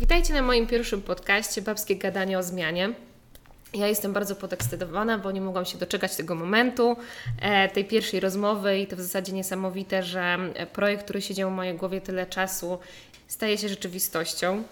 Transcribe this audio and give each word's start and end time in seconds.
Witajcie 0.00 0.34
na 0.34 0.42
moim 0.42 0.66
pierwszym 0.66 1.02
podcaście 1.02 1.62
Babskie 1.62 1.96
Gadanie 1.96 2.38
o 2.38 2.42
Zmianie. 2.42 2.92
Ja 3.74 3.86
jestem 3.86 4.12
bardzo 4.12 4.36
podekscytowana, 4.36 5.18
bo 5.18 5.30
nie 5.30 5.40
mogłam 5.40 5.64
się 5.64 5.78
doczekać 5.78 6.16
tego 6.16 6.34
momentu, 6.34 6.96
e, 7.40 7.68
tej 7.68 7.84
pierwszej 7.84 8.20
rozmowy 8.20 8.78
i 8.78 8.86
to 8.86 8.96
w 8.96 9.00
zasadzie 9.00 9.32
niesamowite, 9.32 10.02
że 10.02 10.38
projekt, 10.72 11.04
który 11.04 11.22
siedział 11.22 11.50
w 11.50 11.52
mojej 11.52 11.74
głowie 11.74 12.00
tyle 12.00 12.26
czasu, 12.26 12.78
staje 13.28 13.58
się 13.58 13.68
rzeczywistością. 13.68 14.62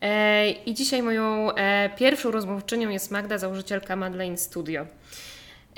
E, 0.00 0.50
I 0.50 0.74
dzisiaj 0.74 1.02
moją 1.02 1.52
e, 1.54 1.90
pierwszą 1.96 2.30
rozmówczynią 2.30 2.88
jest 2.88 3.10
Magda, 3.10 3.38
założycielka 3.38 3.96
Madeleine 3.96 4.38
Studio. 4.38 4.86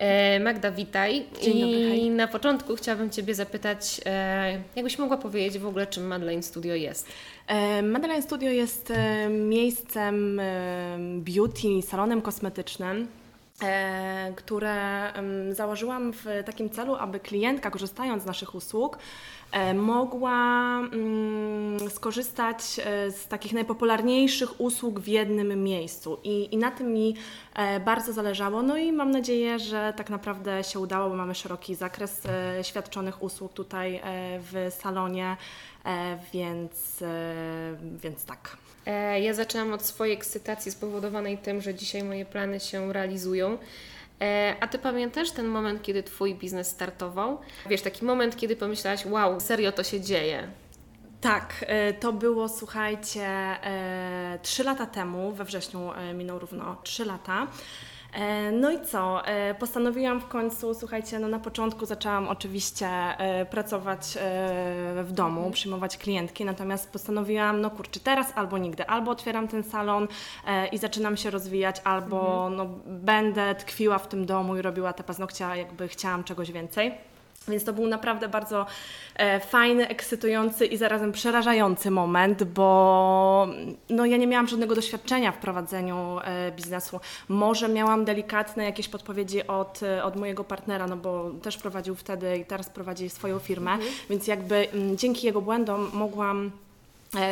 E, 0.00 0.40
Magda, 0.40 0.70
witaj. 0.70 1.26
Dzień 1.42 1.60
dobry, 1.60 1.78
I 1.78 1.88
hej. 1.88 2.10
na 2.10 2.28
początku 2.28 2.76
chciałabym 2.76 3.10
Ciebie 3.10 3.34
zapytać, 3.34 4.00
e, 4.06 4.62
jakbyś 4.76 4.98
mogła 4.98 5.16
powiedzieć 5.16 5.58
w 5.58 5.66
ogóle, 5.66 5.86
czym 5.86 6.06
Madeleine 6.06 6.42
Studio 6.42 6.74
jest? 6.74 7.08
E, 7.46 7.82
Madeleine 7.82 8.22
Studio 8.22 8.50
jest 8.50 8.92
miejscem 9.30 10.40
beauty, 11.18 11.82
salonem 11.82 12.22
kosmetycznym, 12.22 13.06
które 14.36 15.02
założyłam 15.50 16.12
w 16.12 16.24
takim 16.46 16.70
celu, 16.70 16.94
aby 16.94 17.20
klientka 17.20 17.70
korzystając 17.70 18.22
z 18.22 18.26
naszych 18.26 18.54
usług 18.54 18.98
mogła 19.74 20.78
mm, 20.78 21.90
skorzystać 21.90 22.58
e, 22.84 23.10
z 23.10 23.26
takich 23.26 23.52
najpopularniejszych 23.52 24.60
usług 24.60 25.00
w 25.00 25.08
jednym 25.08 25.64
miejscu. 25.64 26.18
I, 26.24 26.54
I 26.54 26.56
na 26.56 26.70
tym 26.70 26.92
mi 26.92 27.14
e, 27.54 27.80
bardzo 27.80 28.12
zależało. 28.12 28.62
No 28.62 28.76
i 28.76 28.92
mam 28.92 29.10
nadzieję, 29.10 29.58
że 29.58 29.92
tak 29.96 30.10
naprawdę 30.10 30.64
się 30.64 30.78
udało, 30.78 31.10
bo 31.10 31.16
mamy 31.16 31.34
szeroki 31.34 31.74
zakres 31.74 32.26
e, 32.26 32.64
świadczonych 32.64 33.22
usług 33.22 33.52
tutaj 33.52 33.96
e, 33.96 34.00
w 34.40 34.74
salonie. 34.74 35.36
E, 35.86 36.18
więc, 36.32 37.02
e, 37.02 37.34
więc 38.02 38.24
tak. 38.24 38.56
E, 38.86 39.20
Ja 39.20 39.34
zaczęłam 39.34 39.72
od 39.72 39.82
swojej 39.82 40.14
ekscytacji 40.14 40.72
spowodowanej 40.72 41.38
tym, 41.38 41.60
że 41.60 41.74
dzisiaj 41.74 42.02
moje 42.02 42.24
plany 42.24 42.60
się 42.60 42.92
realizują. 42.92 43.58
E, 44.20 44.56
A 44.60 44.66
Ty 44.66 44.78
pamiętasz 44.78 45.30
ten 45.30 45.46
moment, 45.46 45.82
kiedy 45.82 46.02
Twój 46.02 46.34
biznes 46.34 46.68
startował? 46.68 47.38
Wiesz, 47.68 47.82
taki 47.82 48.04
moment, 48.04 48.36
kiedy 48.36 48.56
pomyślałaś, 48.56 49.06
wow, 49.06 49.40
serio 49.40 49.72
to 49.72 49.84
się 49.84 50.00
dzieje. 50.00 50.48
Tak, 51.20 51.64
e, 51.68 51.92
to 51.92 52.12
było, 52.12 52.48
słuchajcie, 52.48 53.22
e, 53.26 54.38
trzy 54.42 54.64
lata 54.64 54.86
temu, 54.86 55.32
we 55.32 55.44
wrześniu 55.44 55.90
minął 56.14 56.38
równo 56.38 56.76
trzy 56.82 57.04
lata. 57.04 57.46
E, 58.12 58.52
No 58.52 58.70
i 58.70 58.80
co? 58.80 59.26
E, 59.26 59.54
Postanowiłam 59.54 60.20
w 60.20 60.28
końcu, 60.28 60.74
słuchajcie, 60.74 61.18
no 61.18 61.28
na 61.28 61.38
początku 61.38 61.86
zaczęłam 61.86 62.28
oczywiście 62.28 62.86
e, 62.86 63.46
pracować 63.46 64.18
w 65.04 65.12
domu, 65.12 65.50
przyjmować 65.50 65.96
klientki, 65.96 66.44
natomiast 66.44 66.92
postanowiłam, 66.92 67.60
no 67.60 67.70
kurczę, 67.70 68.00
teraz 68.00 68.32
albo 68.34 68.58
nigdy, 68.58 68.86
albo 68.86 69.10
otwieram 69.10 69.48
ten 69.48 69.62
salon 69.62 70.08
i 70.72 70.78
zaczynam 70.78 71.16
się 71.16 71.30
rozwijać, 71.30 71.76
albo 71.84 72.50
no, 72.50 72.66
będę 72.86 73.54
tkwiła 73.54 73.98
w 73.98 74.08
tym 74.08 74.26
domu 74.26 74.56
i 74.56 74.62
robiła 74.62 74.92
te 74.92 75.02
paznokcia, 75.02 75.56
jakby 75.56 75.88
chciałam 75.88 76.24
czegoś 76.24 76.52
więcej. 76.52 77.09
Więc 77.48 77.64
to 77.64 77.72
był 77.72 77.86
naprawdę 77.86 78.28
bardzo 78.28 78.66
e, 79.16 79.40
fajny, 79.40 79.88
ekscytujący 79.88 80.66
i 80.66 80.76
zarazem 80.76 81.12
przerażający 81.12 81.90
moment, 81.90 82.44
bo 82.44 83.48
no, 83.90 84.06
ja 84.06 84.16
nie 84.16 84.26
miałam 84.26 84.48
żadnego 84.48 84.74
doświadczenia 84.74 85.32
w 85.32 85.38
prowadzeniu 85.38 86.18
e, 86.24 86.52
biznesu. 86.52 87.00
Może 87.28 87.68
miałam 87.68 88.04
delikatne 88.04 88.64
jakieś 88.64 88.88
podpowiedzi 88.88 89.46
od, 89.46 89.82
e, 89.82 90.04
od 90.04 90.16
mojego 90.16 90.44
partnera, 90.44 90.86
no 90.86 90.96
bo 90.96 91.30
też 91.42 91.56
prowadził 91.56 91.94
wtedy 91.94 92.38
i 92.38 92.44
teraz 92.44 92.70
prowadzi 92.70 93.10
swoją 93.10 93.38
firmę, 93.38 93.78
więc 94.10 94.26
jakby 94.26 94.56
m, 94.56 94.96
dzięki 94.96 95.26
jego 95.26 95.40
błędom 95.40 95.90
mogłam 95.94 96.50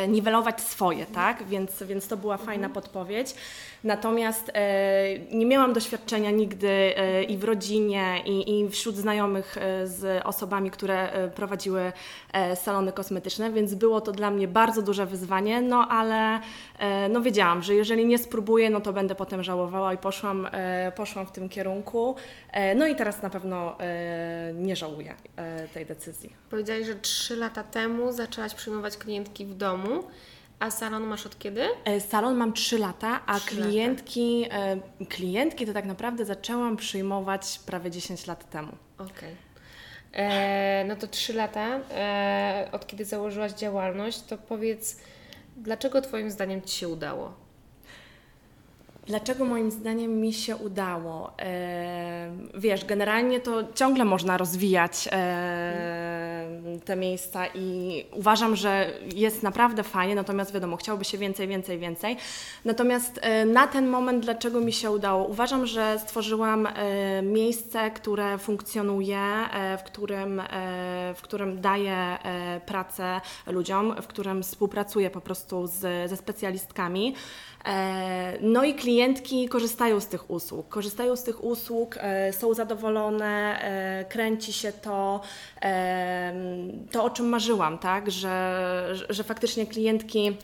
niwelować 0.07 0.61
swoje, 0.61 1.05
tak? 1.05 1.47
Więc, 1.47 1.83
więc 1.83 2.07
to 2.07 2.17
była 2.17 2.37
fajna 2.37 2.69
podpowiedź. 2.69 3.35
Natomiast 3.83 4.51
e, 4.53 5.19
nie 5.31 5.45
miałam 5.45 5.73
doświadczenia 5.73 6.31
nigdy 6.31 6.69
e, 6.69 7.23
i 7.23 7.37
w 7.37 7.43
rodzinie, 7.43 8.23
i, 8.25 8.59
i 8.59 8.69
wśród 8.69 8.95
znajomych 8.95 9.57
e, 9.57 9.87
z 9.87 10.25
osobami, 10.25 10.71
które 10.71 11.29
prowadziły 11.35 11.91
salony 12.55 12.91
kosmetyczne, 12.91 13.51
więc 13.51 13.75
było 13.75 14.01
to 14.01 14.11
dla 14.11 14.31
mnie 14.31 14.47
bardzo 14.47 14.81
duże 14.81 15.05
wyzwanie, 15.05 15.61
no 15.61 15.87
ale 15.89 16.39
no 17.09 17.21
wiedziałam, 17.21 17.63
że 17.63 17.75
jeżeli 17.75 18.05
nie 18.05 18.17
spróbuję, 18.17 18.69
no 18.69 18.81
to 18.81 18.93
będę 18.93 19.15
potem 19.15 19.43
żałowała 19.43 19.93
i 19.93 19.97
poszłam, 19.97 20.47
poszłam 20.95 21.25
w 21.25 21.31
tym 21.31 21.49
kierunku. 21.49 22.15
No 22.75 22.87
i 22.87 22.95
teraz 22.95 23.21
na 23.21 23.29
pewno 23.29 23.77
nie 24.53 24.75
żałuję 24.75 25.15
tej 25.73 25.85
decyzji. 25.85 26.33
Powiedziałaś, 26.49 26.85
że 26.85 26.95
trzy 26.95 27.35
lata 27.35 27.63
temu 27.63 28.11
zaczęłaś 28.11 28.53
przyjmować 28.53 28.97
klientki 28.97 29.45
w 29.45 29.53
domu, 29.53 30.03
a 30.59 30.71
salon 30.71 31.03
masz 31.03 31.25
od 31.25 31.39
kiedy? 31.39 31.61
E, 31.85 31.99
Salon 32.01 32.35
mam 32.37 32.53
3 32.53 32.77
lata, 32.77 33.19
a 33.25 33.39
Trzy 33.39 33.55
lata. 33.55 33.67
klientki, 33.69 34.45
e, 34.51 34.77
klientki 35.09 35.65
to 35.65 35.73
tak 35.73 35.85
naprawdę 35.85 36.25
zaczęłam 36.25 36.77
przyjmować 36.77 37.59
prawie 37.65 37.91
10 37.91 38.27
lat 38.27 38.49
temu. 38.49 38.71
Okej. 38.97 39.35
E, 40.13 40.85
No 40.87 40.95
to 40.95 41.07
trzy 41.07 41.33
lata, 41.33 41.79
e, 41.91 42.69
od 42.71 42.87
kiedy 42.87 43.05
założyłaś 43.05 43.51
działalność, 43.51 44.21
to 44.21 44.37
powiedz, 44.37 44.97
dlaczego 45.57 46.01
Twoim 46.01 46.31
zdaniem 46.31 46.61
Ci 46.61 46.77
się 46.77 46.87
udało? 46.89 47.33
Dlaczego 49.07 49.45
moim 49.45 49.71
zdaniem 49.71 50.21
mi 50.21 50.33
się 50.33 50.55
udało? 50.55 51.33
E, 51.39 52.31
wiesz, 52.55 52.85
generalnie 52.85 53.39
to 53.39 53.63
ciągle 53.75 54.05
można 54.05 54.37
rozwijać 54.37 55.09
e, 55.11 55.11
te 56.85 56.95
miejsca 56.95 57.47
i 57.47 58.05
uważam, 58.11 58.55
że 58.55 58.93
jest 59.15 59.43
naprawdę 59.43 59.83
fajnie, 59.83 60.15
natomiast 60.15 60.53
wiadomo, 60.53 60.77
chciałoby 60.77 61.05
się 61.05 61.17
więcej, 61.17 61.47
więcej, 61.47 61.79
więcej. 61.79 62.17
Natomiast 62.65 63.19
e, 63.21 63.45
na 63.45 63.67
ten 63.67 63.89
moment, 63.89 64.23
dlaczego 64.23 64.61
mi 64.61 64.73
się 64.73 64.91
udało? 64.91 65.27
Uważam, 65.27 65.65
że 65.65 65.99
stworzyłam 65.99 66.65
e, 66.65 67.21
miejsce, 67.21 67.91
które 67.91 68.37
funkcjonuje, 68.37 69.19
e, 69.19 69.77
w 69.77 69.83
którym, 69.83 70.41
w 71.15 71.21
którym 71.21 71.61
daję 71.61 72.17
pracę 72.65 73.21
ludziom, 73.47 73.95
w 74.01 74.07
którym 74.07 74.43
współpracuję 74.43 75.09
po 75.09 75.21
prostu 75.21 75.67
z, 75.67 76.09
ze 76.09 76.17
specjalistkami. 76.17 77.15
E, 77.65 78.37
No 78.41 78.63
i 78.63 78.73
klientki 78.73 79.49
korzystają 79.49 79.99
z 79.99 80.07
tych 80.07 80.31
usług. 80.31 80.69
Korzystają 80.69 81.15
z 81.15 81.23
tych 81.23 81.43
usług, 81.43 81.95
e, 81.99 82.33
są 82.33 82.53
zadowolone, 82.53 83.61
e, 83.61 84.05
kręci 84.05 84.53
się 84.53 84.71
to, 84.71 85.21
to 86.91 87.03
o 87.03 87.09
czym 87.09 87.29
marzyłam, 87.29 87.77
tak? 87.77 88.11
Że- 88.11 88.93
że 89.09 89.23
faktycznie 89.23 89.65
klientki 89.65 90.37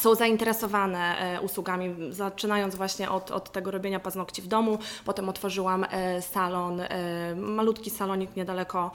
są 0.00 0.14
zainteresowane 0.14 1.18
e, 1.18 1.40
usługami, 1.40 1.94
zaczynając 2.10 2.74
właśnie 2.74 3.10
od, 3.10 3.30
od 3.30 3.52
tego 3.52 3.70
robienia 3.70 4.00
paznokci 4.00 4.42
w 4.42 4.46
domu. 4.46 4.78
Potem 5.04 5.28
otworzyłam 5.28 5.86
e, 5.90 6.22
salon, 6.22 6.80
e, 6.80 7.34
malutki 7.36 7.90
salonik 7.90 8.36
niedaleko 8.36 8.90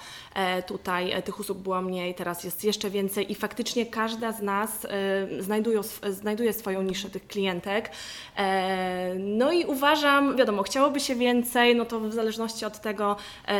tutaj. 0.68 1.24
Tych 1.24 1.40
usług 1.40 1.58
było 1.58 1.82
mniej, 1.82 2.16
teraz 2.16 2.44
jest 2.44 2.64
jeszcze 2.64 2.90
więcej 2.90 3.32
i 3.32 3.36
faktycznie 3.36 3.86
każda 3.86 4.32
z 4.32 4.42
nas 4.42 4.88
znajduje, 5.40 5.82
znajduje 6.10 6.54
swoją 6.54 6.82
niszę 6.82 7.10
tych 7.10 7.28
klientek. 7.28 7.92
No 9.20 9.52
i 9.52 9.66
uważam, 9.66 10.36
wiadomo, 10.36 10.64
chciałoby 10.64 11.00
się 11.00 11.16
więcej, 11.16 11.76
no 11.76 11.86
to 11.86 12.00
w 12.00 12.14
zależności 12.14 12.66
od 12.66 12.80
tego 12.82 13.16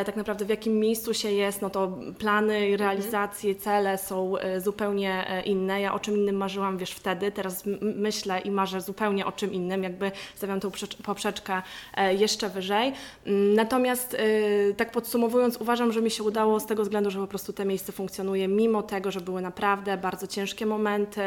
tak 0.06 0.16
naprawdę 0.16 0.46
w 0.46 0.50
jakim 0.50 0.80
miejscu 0.80 1.14
się 1.14 1.32
jest, 1.32 1.62
no 1.62 1.70
to 1.70 1.98
plany, 2.20 2.78
realizacje, 2.78 3.56
cele 3.56 3.98
są 3.98 4.34
zupełnie 4.58 5.42
inne. 5.46 5.82
Ja 5.82 5.94
o 5.94 6.00
czym 6.00 6.18
innym 6.18 6.36
marzyłam, 6.36 6.78
wiesz, 6.78 6.92
wtedy, 6.92 7.31
teraz 7.32 7.64
myślę 7.82 8.40
i 8.40 8.52
marzę 8.52 8.82
zupełnie 8.82 9.26
o 9.26 9.32
czym 9.32 9.54
innym, 9.54 9.84
jakby 9.84 10.12
stawiam 10.36 10.60
tą 10.60 10.70
przecz- 10.70 10.96
poprzeczkę 11.04 11.62
e, 11.98 12.14
jeszcze 12.16 12.50
wyżej. 12.50 12.94
Mm, 13.26 13.54
Natomiast 13.54 14.14
e, 14.14 14.74
tak 14.74 14.92
podsumowując, 14.92 15.58
uważam, 15.58 15.92
że 15.92 16.02
mi 16.02 16.12
się 16.12 16.24
udało 16.24 16.60
z 16.60 16.66
tego 16.66 16.84
względu, 16.84 17.12
że 17.12 17.20
po 17.20 17.28
prostu 17.28 17.54
te 17.54 17.66
miejsce 17.66 17.92
funkcjonuje, 17.92 18.48
mimo 18.48 18.84
tego, 18.84 19.12
że 19.12 19.22
były 19.22 19.42
naprawdę 19.42 19.98
bardzo 19.98 20.28
ciężkie 20.28 20.66
momenty. 20.66 21.22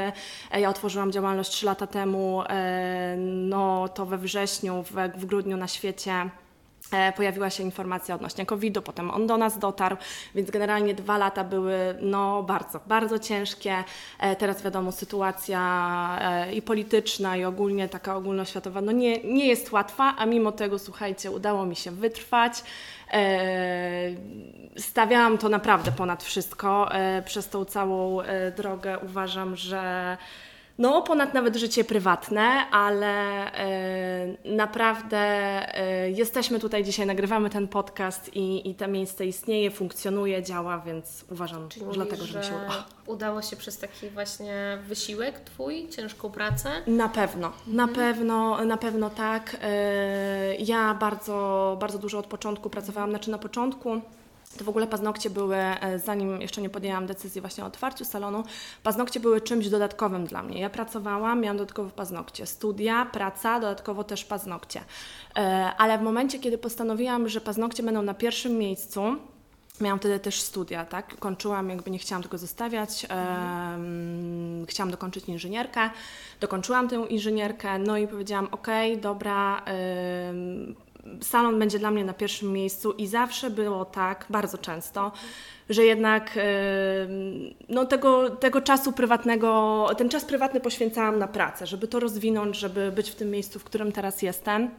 E, 0.50 0.60
Ja 0.60 0.68
otworzyłam 0.70 1.12
działalność 1.12 1.50
3 1.50 1.66
lata 1.66 1.86
temu, 1.86 2.42
no 3.24 3.88
to 3.88 4.06
we 4.06 4.18
wrześniu, 4.18 4.82
w, 4.82 4.92
w 5.20 5.26
grudniu 5.26 5.56
na 5.56 5.68
świecie. 5.68 6.30
E, 6.92 7.12
Pojawiła 7.12 7.50
się 7.50 7.62
informacja 7.62 8.14
odnośnie 8.14 8.46
COVID-u, 8.46 8.82
potem 8.82 9.10
on 9.10 9.26
do 9.26 9.36
nas 9.36 9.58
dotarł, 9.58 9.96
więc 10.34 10.50
generalnie 10.50 10.94
dwa 10.94 11.18
lata 11.18 11.44
były 11.44 11.76
no, 12.00 12.42
bardzo, 12.42 12.80
bardzo 12.86 13.18
ciężkie. 13.18 13.84
E, 14.18 14.36
Teraz 14.36 14.62
wiadomo, 14.62 14.92
sytuacja 14.92 16.18
e, 16.20 16.54
i 16.54 16.62
polityczna, 16.62 17.36
i 17.36 17.44
ogólnie 17.44 17.88
taka 17.88 18.16
ogólnoświatowa 18.16 18.80
no 18.80 18.92
nie, 18.92 19.24
nie 19.24 19.46
jest 19.46 19.72
łatwa, 19.72 20.14
a 20.18 20.26
mimo 20.26 20.52
tego, 20.52 20.78
słuchajcie, 20.78 21.30
udało 21.30 21.66
mi 21.66 21.76
się 21.76 21.90
wytrwać. 21.90 22.62
Stawiałam 24.78 25.38
to 25.38 25.48
naprawdę 25.48 25.92
ponad 25.92 26.22
wszystko. 26.22 26.88
Przez 27.24 27.48
tą 27.48 27.64
całą 27.64 28.18
drogę 28.56 28.98
uważam, 28.98 29.56
że 29.56 30.16
no, 30.78 31.02
ponad 31.02 31.34
nawet 31.34 31.56
życie 31.56 31.84
prywatne, 31.84 32.70
ale 32.70 33.12
e, 33.54 34.36
naprawdę 34.44 35.18
e, 35.78 36.10
jesteśmy 36.10 36.60
tutaj 36.60 36.84
dzisiaj, 36.84 37.06
nagrywamy 37.06 37.50
ten 37.50 37.68
podcast 37.68 38.36
i, 38.36 38.70
i 38.70 38.74
to 38.74 38.88
miejsce 38.88 39.26
istnieje, 39.26 39.70
funkcjonuje, 39.70 40.42
działa, 40.42 40.78
więc 40.78 41.24
uważam, 41.30 41.68
Czyli 41.68 41.86
dlatego, 41.92 42.24
że 42.26 42.38
mi 42.38 42.44
się 42.44 42.50
udało. 42.54 42.82
udało 43.06 43.42
się 43.42 43.56
przez 43.56 43.78
taki 43.78 44.10
właśnie 44.10 44.78
wysiłek 44.88 45.40
Twój, 45.40 45.88
ciężką 45.88 46.30
pracę? 46.30 46.70
Na 46.86 47.08
pewno, 47.08 47.52
na 47.66 47.88
pewno, 47.88 48.64
na 48.64 48.76
pewno 48.76 49.10
tak. 49.10 49.56
E, 49.62 50.54
Ja 50.58 50.94
bardzo, 50.94 51.76
bardzo 51.80 51.98
dużo 51.98 52.18
od 52.18 52.26
początku 52.26 52.70
pracowałam, 52.70 53.10
znaczy 53.10 53.30
na 53.30 53.38
początku 53.38 54.00
to 54.58 54.64
w 54.64 54.68
ogóle 54.68 54.86
paznokcie 54.86 55.30
były, 55.30 55.56
e, 55.56 55.98
zanim 55.98 56.40
jeszcze 56.40 56.62
nie 56.62 56.70
podjęłam 56.70 57.06
decyzji 57.06 57.40
właśnie 57.40 57.64
o 57.64 57.66
otwarciu 57.66 58.04
salonu, 58.04 58.44
paznokcie 58.82 59.20
były 59.20 59.40
czymś 59.40 59.68
dodatkowym 59.68 60.26
dla 60.26 60.42
mnie. 60.42 60.60
Ja 60.60 60.70
pracowałam, 60.70 61.40
miałam 61.40 61.56
dodatkowo 61.56 61.90
paznokcie, 61.90 62.46
studia, 62.46 63.06
praca, 63.06 63.60
dodatkowo 63.60 64.04
też 64.04 64.24
paznokcie. 64.24 64.80
E, 65.36 65.72
Ale 65.78 65.98
w 65.98 66.02
momencie, 66.02 66.38
kiedy 66.38 66.58
postanowiłam, 66.58 67.28
że 67.28 67.40
paznokcie 67.40 67.82
będą 67.82 68.02
na 68.02 68.14
pierwszym 68.14 68.58
miejscu, 68.58 69.16
Miałam 69.80 69.98
wtedy 69.98 70.18
też 70.20 70.40
studia, 70.40 70.84
tak? 70.84 71.18
Kończyłam, 71.18 71.70
jakby 71.70 71.90
nie 71.90 71.98
chciałam 71.98 72.22
tego 72.22 72.38
zostawiać. 72.38 73.06
chciałam 74.68 74.90
dokończyć 74.90 75.28
inżynierkę. 75.28 75.90
Dokończyłam 76.40 76.88
tę 76.88 76.96
inżynierkę, 77.08 77.78
no 77.78 77.96
i 77.96 78.08
powiedziałam: 78.08 78.48
OK, 78.50 78.66
dobra, 79.00 79.62
salon 81.20 81.58
będzie 81.58 81.78
dla 81.78 81.90
mnie 81.90 82.04
na 82.04 82.14
pierwszym 82.14 82.52
miejscu 82.52 82.92
i 82.92 83.06
zawsze 83.06 83.50
było 83.50 83.84
tak, 83.84 84.26
bardzo 84.30 84.58
często, 84.58 85.12
że 85.70 85.84
jednak 85.84 86.38
no, 87.68 87.84
tego, 87.84 88.30
tego 88.30 88.60
czasu 88.60 88.92
prywatnego, 88.92 89.86
ten 89.98 90.08
czas 90.08 90.24
prywatny 90.24 90.60
poświęcałam 90.60 91.18
na 91.18 91.28
pracę, 91.28 91.66
żeby 91.66 91.88
to 91.88 92.00
rozwinąć, 92.00 92.58
żeby 92.58 92.92
być 92.92 93.10
w 93.10 93.14
tym 93.14 93.30
miejscu, 93.30 93.58
w 93.58 93.64
którym 93.64 93.92
teraz 93.92 94.22
jestem. 94.22 94.70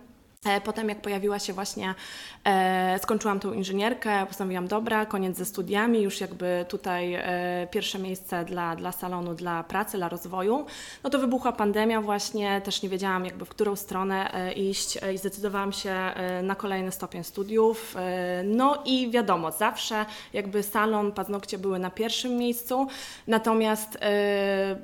E, 0.45 0.61
Potem 0.61 0.89
jak 0.89 1.01
pojawiła 1.01 1.39
się 1.39 1.53
właśnie, 1.53 1.95
e, 2.43 2.99
skończyłam 3.03 3.39
tą 3.39 3.53
inżynierkę, 3.53 4.25
postanowiłam, 4.25 4.67
dobra, 4.67 5.05
koniec 5.05 5.37
ze 5.37 5.45
studiami, 5.45 6.01
już 6.01 6.21
jakby 6.21 6.65
tutaj 6.69 7.13
e, 7.13 7.67
pierwsze 7.71 7.99
miejsce 7.99 8.45
dla, 8.45 8.75
dla 8.75 8.91
salonu, 8.91 9.33
dla 9.33 9.63
pracy, 9.63 9.97
dla 9.97 10.09
rozwoju. 10.09 10.65
No 11.03 11.09
to 11.09 11.19
wybuchła 11.19 11.51
pandemia 11.51 12.01
właśnie, 12.01 12.61
też 12.61 12.81
nie 12.81 12.89
wiedziałam 12.89 13.25
jakby 13.25 13.45
w 13.45 13.49
którą 13.49 13.75
stronę 13.75 14.33
e, 14.33 14.53
iść 14.53 14.97
e, 14.97 15.13
i 15.13 15.17
zdecydowałam 15.17 15.73
się 15.73 15.91
e, 15.91 16.41
na 16.41 16.55
kolejny 16.55 16.91
stopień 16.91 17.23
studiów. 17.23 17.95
No 18.43 18.77
i 18.85 19.11
wiadomo, 19.11 19.51
zawsze 19.51 20.05
jakby 20.33 20.63
salon, 20.63 21.11
paznokcie 21.11 21.57
były 21.57 21.79
na 21.79 21.89
pierwszym 21.89 22.37
miejscu, 22.37 22.87
natomiast 23.27 23.97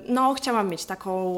no 0.08 0.34
chciałam 0.34 0.70
mieć 0.70 0.86
taką, 0.86 1.38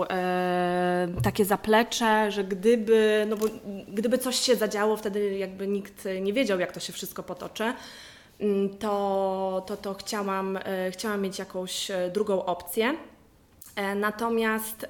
takie 1.24 1.46
zaplecze, 1.46 2.31
że 2.31 2.44
gdyby, 2.44 3.25
no 3.30 3.38
bo 3.38 3.46
gdyby 3.88 4.12
coś 4.18 4.36
się 4.36 4.56
zadziało, 4.56 4.98
wtedy 4.98 5.38
jakby 5.38 5.68
nikt 5.68 6.07
nie 6.21 6.33
wiedział, 6.33 6.60
jak 6.60 6.71
to 6.71 6.80
się 6.80 6.94
wszystko 6.94 7.24
potoczy, 7.24 7.74
mm, 8.39 8.77
to, 8.77 9.63
to, 9.68 9.77
to 9.77 9.94
chciałam, 9.94 10.57
e, 10.57 10.92
chciałam 10.92 11.21
mieć 11.21 11.39
jakąś 11.39 11.92
e, 11.92 12.12
drugą 12.13 12.45
opcję. 12.45 12.95
E, 13.75 13.96
Natomiast 13.96 14.84
e, 14.84 14.88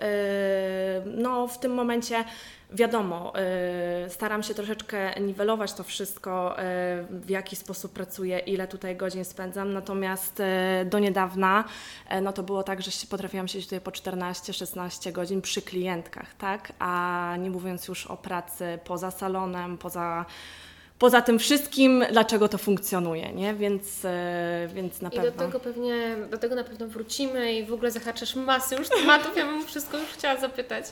no, 1.06 1.48
w 1.48 1.60
tym 1.60 1.74
momencie 1.74 2.24
wiadomo, 2.72 3.34
e, 3.36 4.10
staram 4.10 4.44
się 4.44 4.54
troszeczkę 4.54 5.22
niwelować 5.22 5.74
to 5.74 5.84
wszystko, 5.84 6.56
w 7.10 7.30
jaki 7.30 7.56
sposób 7.56 7.94
pracuję, 7.94 8.40
ile 8.40 8.68
tutaj 8.68 8.96
godzin 8.96 9.26
spędzam. 9.26 9.74
Natomiast 9.74 10.42
do 10.86 11.00
niedawna 11.00 11.64
no, 12.22 12.34
to 12.34 12.44
było 12.44 12.64
tak, 12.64 12.82
że 12.82 12.92
potrafiłam 13.10 13.48
siedzieć 13.48 13.66
tutaj 13.66 13.82
po 13.82 13.92
14-16 13.92 15.12
godzin 15.12 15.42
przy 15.42 15.62
klientkach, 15.62 16.34
tak? 16.36 16.74
A 16.80 17.36
nie 17.40 17.50
mówiąc 17.50 17.88
już 17.88 18.08
o 18.08 18.18
pracy 18.18 18.80
poza 18.84 19.12
salonem, 19.12 19.78
poza. 19.78 20.26
Poza 21.04 21.22
tym 21.22 21.40
wszystkim, 21.40 22.06
dlaczego 22.12 22.50
to 22.50 22.58
funkcjonuje, 22.58 23.34
nie? 23.34 23.54
Więc, 23.54 24.06
e, 24.06 24.70
więc 24.74 25.02
na 25.02 25.10
I 25.10 25.12
pewno. 25.12 25.32
do 25.32 25.38
tego 25.38 25.60
pewnie, 25.60 26.16
do 26.32 26.38
tego 26.38 26.56
na 26.56 26.64
pewno 26.64 26.88
wrócimy 26.88 27.54
i 27.54 27.66
w 27.66 27.74
ogóle 27.74 27.92
zahaczasz 27.92 28.36
masę 28.36 28.76
już 28.76 28.90
tematów, 28.90 29.38
ja 29.38 29.46
bym 29.46 29.66
wszystko 29.66 29.98
już 29.98 30.10
chciała 30.10 30.40
zapytać, 30.40 30.86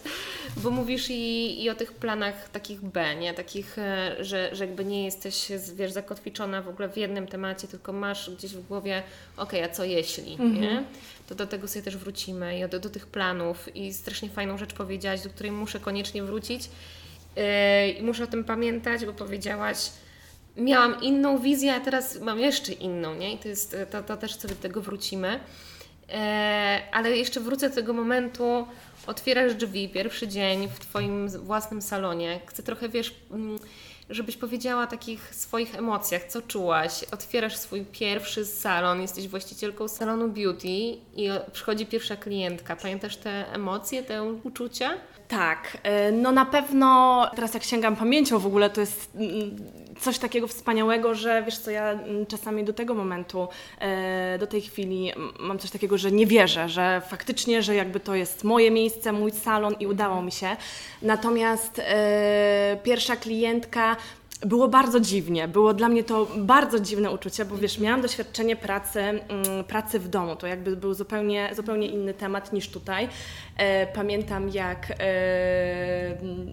bo 0.57 0.69
mówisz 0.69 1.09
i, 1.09 1.63
i 1.63 1.69
o 1.69 1.75
tych 1.75 1.93
planach 1.93 2.49
takich 2.49 2.81
B, 2.81 3.15
nie? 3.15 3.33
Takich, 3.33 3.79
e, 3.79 4.15
że, 4.19 4.55
że 4.55 4.65
jakby 4.65 4.85
nie 4.85 5.05
jesteś, 5.05 5.51
wiesz, 5.75 5.91
zakotwiczona 5.91 6.61
w 6.61 6.67
ogóle 6.67 6.89
w 6.89 6.97
jednym 6.97 7.27
temacie, 7.27 7.67
tylko 7.67 7.93
masz 7.93 8.29
gdzieś 8.29 8.51
w 8.51 8.67
głowie, 8.67 9.03
okej, 9.37 9.63
a 9.63 9.69
co 9.69 9.83
jeśli, 9.83 10.37
nie? 10.37 10.83
To 11.29 11.35
do 11.35 11.47
tego 11.47 11.67
sobie 11.67 11.83
też 11.83 11.97
wrócimy 11.97 12.59
i 12.59 12.69
do, 12.69 12.79
do 12.79 12.89
tych 12.89 13.07
planów 13.07 13.75
i 13.75 13.93
strasznie 13.93 14.29
fajną 14.29 14.57
rzecz 14.57 14.73
powiedziałaś, 14.73 15.21
do 15.21 15.29
której 15.29 15.51
muszę 15.51 15.79
koniecznie 15.79 16.23
wrócić 16.23 16.69
i 17.99 18.03
muszę 18.03 18.23
o 18.23 18.27
tym 18.27 18.43
pamiętać, 18.43 19.05
bo 19.05 19.13
powiedziałaś, 19.13 19.77
miałam 20.57 21.01
inną 21.01 21.39
wizję, 21.39 21.75
a 21.75 21.79
teraz 21.79 22.21
mam 22.21 22.39
jeszcze 22.39 22.73
inną, 22.73 23.15
nie? 23.15 23.33
I 23.33 23.37
to, 23.37 23.47
jest, 23.47 23.77
to, 23.91 24.03
to 24.03 24.17
też 24.17 24.35
sobie 24.35 24.55
do 24.55 24.61
tego 24.61 24.81
wrócimy. 24.81 25.39
E, 26.09 26.81
ale 26.91 27.17
jeszcze 27.17 27.39
wrócę 27.39 27.69
do 27.69 27.75
tego 27.75 27.93
momentu, 27.93 28.67
otwierasz 29.07 29.55
drzwi, 29.55 29.89
pierwszy 29.89 30.27
dzień 30.27 30.67
w 30.67 30.79
Twoim 30.79 31.29
własnym 31.29 31.81
salonie. 31.81 32.39
Chcę 32.45 32.63
trochę, 32.63 32.89
wiesz, 32.89 33.15
mm, 33.31 33.59
żebyś 34.09 34.37
powiedziała 34.37 34.83
o 34.83 34.87
takich 34.87 35.35
swoich 35.35 35.75
emocjach, 35.75 36.23
co 36.25 36.41
czułaś. 36.41 37.03
Otwierasz 37.11 37.57
swój 37.57 37.85
pierwszy 37.85 38.45
salon, 38.45 39.01
jesteś 39.01 39.27
właścicielką 39.27 39.87
salonu 39.87 40.27
beauty 40.27 40.67
i 40.67 41.29
przychodzi 41.53 41.85
pierwsza 41.85 42.15
klientka. 42.15 42.75
Pamiętasz 42.75 43.17
te 43.17 43.53
emocje, 43.53 44.03
te 44.03 44.23
uczucia? 44.23 44.97
Tak, 45.31 45.77
e, 45.83 46.11
no 46.11 46.31
na 46.31 46.45
pewno 46.45 47.29
teraz 47.35 47.53
jak 47.53 47.63
sięgam 47.63 47.95
pamięcią 47.95 48.39
w 48.39 48.45
ogóle, 48.45 48.69
to 48.69 48.81
jest 48.81 49.11
mm, 49.15 49.55
coś 49.99 50.17
takiego 50.17 50.47
wspaniałego, 50.47 51.15
że 51.15 51.43
wiesz 51.43 51.57
co, 51.57 51.71
ja 51.71 51.91
mm, 51.91 52.25
czasami 52.25 52.63
do 52.63 52.73
tego 52.73 52.93
momentu, 52.93 53.47
e, 53.79 54.37
do 54.39 54.47
tej 54.47 54.61
chwili 54.61 55.11
mam 55.39 55.59
coś 55.59 55.71
takiego, 55.71 55.97
że 55.97 56.11
nie 56.11 56.25
wierzę, 56.25 56.69
że 56.69 57.01
faktycznie, 57.07 57.63
że 57.63 57.75
jakby 57.75 57.99
to 57.99 58.15
jest 58.15 58.43
moje 58.43 58.71
miejsce, 58.71 59.11
mój 59.11 59.31
salon 59.31 59.75
i 59.79 59.87
udało 59.87 60.21
mi 60.21 60.31
się. 60.31 60.57
Natomiast 61.01 61.79
e, 61.79 62.77
pierwsza 62.83 63.15
klientka 63.15 63.95
było 64.45 64.67
bardzo 64.67 64.99
dziwnie, 64.99 65.47
było 65.47 65.73
dla 65.73 65.89
mnie 65.89 66.03
to 66.03 66.27
bardzo 66.38 66.79
dziwne 66.79 67.11
uczucie, 67.11 67.45
bo 67.45 67.57
wiesz, 67.57 67.79
miałam 67.79 68.01
doświadczenie 68.01 68.55
pracy, 68.55 68.99
mm, 68.99 69.63
pracy 69.67 69.99
w 69.99 70.07
domu, 70.07 70.35
to 70.35 70.47
jakby 70.47 70.75
był 70.75 70.93
zupełnie, 70.93 71.49
zupełnie 71.55 71.88
inny 71.88 72.13
temat 72.13 72.53
niż 72.53 72.69
tutaj. 72.69 73.09
E, 73.57 73.88
pamiętam 73.88 74.49
jak, 74.49 74.91
e, 74.91 74.95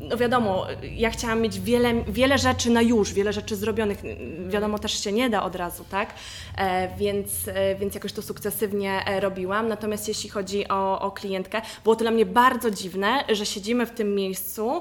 no 0.09 0.17
wiadomo, 0.17 0.67
ja 0.83 1.11
chciałam 1.11 1.41
mieć 1.41 1.61
wiele, 1.61 2.05
wiele 2.09 2.39
rzeczy 2.39 2.71
na 2.71 2.83
już, 2.83 3.13
wiele 3.13 3.33
rzeczy 3.33 3.57
zrobionych, 3.57 3.99
wiadomo 4.49 4.79
też 4.79 5.05
się 5.05 5.13
nie 5.13 5.31
da 5.31 5.43
od 5.43 5.57
razu, 5.57 5.85
tak? 5.91 6.15
E, 6.59 6.97
więc, 6.97 7.31
więc 7.81 7.95
jakoś 7.95 8.13
to 8.13 8.23
sukcesywnie 8.23 9.05
robiłam, 9.21 9.69
natomiast 9.69 10.09
jeśli 10.09 10.31
chodzi 10.31 10.69
o, 10.69 11.01
o 11.01 11.11
klientkę, 11.11 11.63
było 11.85 11.97
to 11.97 12.03
dla 12.05 12.11
mnie 12.11 12.27
bardzo 12.27 12.71
dziwne, 12.71 13.25
że 13.29 13.47
siedzimy 13.47 13.87
w 13.87 13.91
tym 13.91 14.15
miejscu 14.15 14.81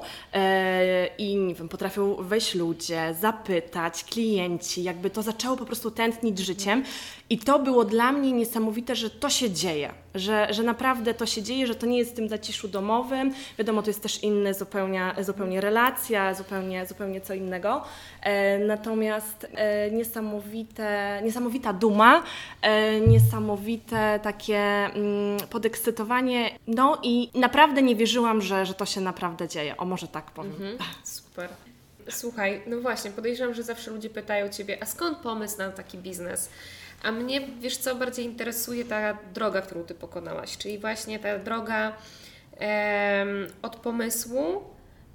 i 1.18 1.36
nie 1.36 1.54
wiem, 1.54 1.68
potrafią 1.68 2.14
wejść 2.14 2.54
ludzie, 2.54 2.97
zapytać, 3.20 4.04
klienci, 4.04 4.82
jakby 4.82 5.10
to 5.10 5.22
zaczęło 5.22 5.56
po 5.56 5.64
prostu 5.64 5.90
tętnić 5.90 6.38
życiem. 6.38 6.84
I 7.30 7.38
to 7.38 7.58
było 7.58 7.84
dla 7.84 8.12
mnie 8.12 8.32
niesamowite, 8.32 8.96
że 8.96 9.10
to 9.10 9.30
się 9.30 9.50
dzieje, 9.50 9.92
że, 10.14 10.48
że 10.50 10.62
naprawdę 10.62 11.14
to 11.14 11.26
się 11.26 11.42
dzieje, 11.42 11.66
że 11.66 11.74
to 11.74 11.86
nie 11.86 11.98
jest 11.98 12.12
w 12.12 12.14
tym 12.14 12.28
zaciszu 12.28 12.68
domowym, 12.68 13.34
wiadomo, 13.58 13.82
to 13.82 13.90
jest 13.90 14.02
też 14.02 14.22
inny 14.22 14.54
zupełnie, 14.54 15.14
zupełnie 15.20 15.60
relacja, 15.60 16.34
zupełnie, 16.34 16.86
zupełnie 16.86 17.20
co 17.20 17.34
innego, 17.34 17.84
e, 18.22 18.58
natomiast 18.58 19.46
e, 19.54 19.90
niesamowite, 19.90 21.20
niesamowita 21.24 21.72
duma, 21.72 22.22
e, 22.62 23.00
niesamowite 23.00 24.20
takie 24.22 24.58
mm, 24.58 25.40
podekscytowanie, 25.50 26.50
no 26.66 26.98
i 27.02 27.30
naprawdę 27.34 27.82
nie 27.82 27.96
wierzyłam, 27.96 28.42
że, 28.42 28.66
że 28.66 28.74
to 28.74 28.86
się 28.86 29.00
naprawdę 29.00 29.48
dzieje, 29.48 29.76
o 29.76 29.84
może 29.84 30.08
tak 30.08 30.30
powiem. 30.30 30.52
Super. 31.04 31.67
Słuchaj, 32.10 32.62
no 32.66 32.80
właśnie, 32.80 33.10
podejrzewam, 33.10 33.54
że 33.54 33.62
zawsze 33.62 33.90
ludzie 33.90 34.10
pytają 34.10 34.48
Ciebie, 34.48 34.78
a 34.80 34.86
skąd 34.86 35.18
pomysł 35.18 35.58
na 35.58 35.70
taki 35.70 35.98
biznes? 35.98 36.50
A 37.02 37.12
mnie, 37.12 37.40
wiesz 37.60 37.76
co, 37.76 37.94
bardziej 37.94 38.24
interesuje 38.24 38.84
ta 38.84 39.18
droga, 39.34 39.62
którą 39.62 39.84
Ty 39.84 39.94
pokonałaś, 39.94 40.58
czyli 40.58 40.78
właśnie 40.78 41.18
ta 41.18 41.38
droga 41.38 41.96
em, 42.58 43.46
od 43.62 43.76
pomysłu, 43.76 44.64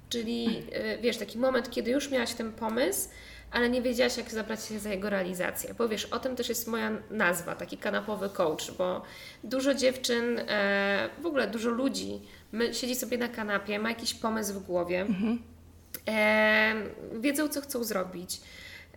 czyli 0.08 0.62
e, 0.72 0.98
wiesz, 0.98 1.16
taki 1.16 1.38
moment, 1.38 1.70
kiedy 1.70 1.90
już 1.90 2.10
miałaś 2.10 2.34
ten 2.34 2.52
pomysł, 2.52 3.08
ale 3.50 3.70
nie 3.70 3.82
wiedziałaś, 3.82 4.16
jak 4.16 4.30
zabrać 4.30 4.64
się 4.64 4.78
za 4.78 4.90
jego 4.90 5.10
realizację. 5.10 5.74
Bo 5.74 5.88
wiesz, 5.88 6.04
o 6.04 6.18
tym 6.18 6.36
też 6.36 6.48
jest 6.48 6.68
moja 6.68 6.90
nazwa, 7.10 7.54
taki 7.54 7.78
kanapowy 7.78 8.30
coach, 8.30 8.70
bo 8.78 9.02
dużo 9.44 9.74
dziewczyn, 9.74 10.38
e, 10.38 11.08
w 11.18 11.26
ogóle 11.26 11.46
dużo 11.46 11.70
ludzi 11.70 12.20
my, 12.52 12.74
siedzi 12.74 12.94
sobie 12.94 13.18
na 13.18 13.28
kanapie, 13.28 13.78
ma 13.78 13.88
jakiś 13.88 14.14
pomysł 14.14 14.54
w 14.54 14.66
głowie, 14.66 15.00
e, 15.00 15.53
wiedzą, 17.20 17.48
co 17.48 17.60
chcą 17.60 17.84
zrobić. 17.84 18.40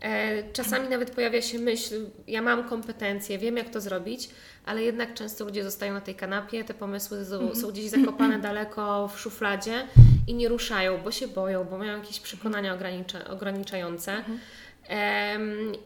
E, 0.02 0.44
czasami 0.54 0.90
nawet 0.90 1.12
pojawia 1.12 1.42
się 1.42 1.60
myśl, 1.60 2.06
ja 2.28 2.42
mam 2.42 2.70
kompetencje, 2.70 3.38
wiem 3.38 3.58
jak 3.58 3.70
to 3.70 3.82
zrobić, 3.82 4.30
ale 4.66 4.84
jednak 4.84 5.14
często 5.14 5.46
ludzie 5.46 5.64
zostają 5.64 5.94
na 5.94 6.02
tej 6.02 6.16
kanapie, 6.16 6.64
te 6.64 6.74
pomysły 6.74 7.26
są, 7.26 7.56
są 7.56 7.72
gdzieś 7.72 7.86
zakopane 7.86 8.40
daleko 8.50 9.08
w 9.08 9.20
szufladzie 9.20 9.88
i 10.28 10.34
nie 10.34 10.50
ruszają, 10.50 10.98
bo 10.98 11.12
się 11.12 11.28
boją, 11.28 11.64
bo 11.64 11.78
mają 11.78 11.98
jakieś 11.98 12.20
przekonania 12.20 12.74
ogranicza, 12.74 13.28
ograniczające. 13.28 14.24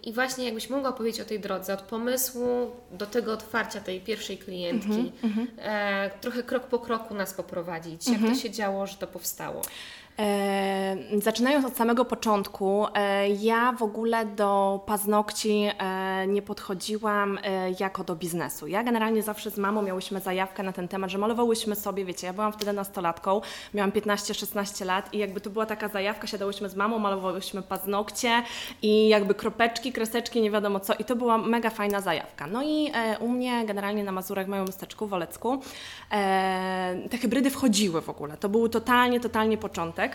I 0.04 0.14
właśnie 0.14 0.46
jakbyś 0.46 0.70
mogła 0.70 0.92
powiedzieć 0.92 1.22
o 1.22 1.26
tej 1.26 1.40
drodze, 1.40 1.74
od 1.74 1.82
pomysłu 1.82 2.72
do 2.92 3.06
tego 3.06 3.34
otwarcia 3.34 3.82
tej 3.82 4.02
pierwszej 4.02 4.38
klientki, 4.38 5.12
e, 5.58 6.10
trochę 6.22 6.44
krok 6.44 6.64
po 6.64 6.80
kroku 6.80 7.14
nas 7.14 7.34
poprowadzić, 7.34 8.08
jak 8.08 8.22
to 8.22 8.36
się 8.36 8.50
działo, 8.50 8.88
że 8.88 8.96
to 8.98 9.08
powstało. 9.08 9.62
E, 10.20 10.98
zaczynając 11.22 11.66
od 11.66 11.78
samego 11.78 12.06
początku, 12.06 12.86
e, 12.94 13.30
ja 13.30 13.72
w 13.72 13.84
ogóle 13.84 14.26
do 14.26 14.84
paznokci 14.86 15.70
e, 15.80 16.28
nie 16.28 16.42
podchodziłam 16.42 17.40
jako 17.80 18.04
do 18.04 18.16
biznesu. 18.16 18.68
Ja 18.68 18.84
generalnie 18.84 19.24
zawsze 19.24 19.52
z 19.52 19.58
mamą 19.58 19.82
miałyśmy 19.82 20.20
zajawkę 20.20 20.64
na 20.64 20.74
ten 20.74 20.88
temat, 20.88 21.10
że 21.10 21.18
malowałyśmy 21.18 21.76
sobie, 21.76 22.06
wiecie, 22.06 22.28
ja 22.28 22.34
byłam 22.34 22.54
wtedy 22.54 22.74
nastolatką, 22.74 23.42
miałam 23.74 23.92
15-16 23.92 24.86
lat 24.86 25.14
i 25.14 25.18
jakby 25.18 25.42
to 25.42 25.50
była 25.50 25.66
taka 25.66 25.88
zajawka, 25.88 26.28
siadałyśmy 26.28 26.70
z 26.70 26.76
mamą, 26.76 27.00
malowałyśmy 27.00 27.62
paznokcie 27.62 28.44
i 28.82 29.08
jakby 29.08 29.36
kropeczki, 29.36 29.92
kreseczki, 29.92 30.42
nie 30.42 30.52
wiadomo 30.52 30.80
co 30.80 30.94
i 30.94 31.04
to 31.04 31.16
była 31.16 31.38
mega 31.38 31.70
fajna 31.70 32.02
zajawka. 32.02 32.48
No 32.48 32.64
i 32.64 32.92
u 33.20 33.30
mnie 33.30 33.66
generalnie 33.66 34.04
na 34.04 34.12
Mazurach, 34.12 34.46
w 34.46 34.50
moim 34.50 34.66
miasteczku, 34.66 35.08
w 35.08 35.14
Olecku, 35.14 35.62
te 37.10 37.18
hybrydy 37.22 37.50
wchodziły 37.50 38.02
w 38.02 38.10
ogóle. 38.10 38.38
To 38.38 38.50
był 38.50 38.70
totalnie, 38.70 39.20
totalnie 39.20 39.58
początek. 39.58 40.11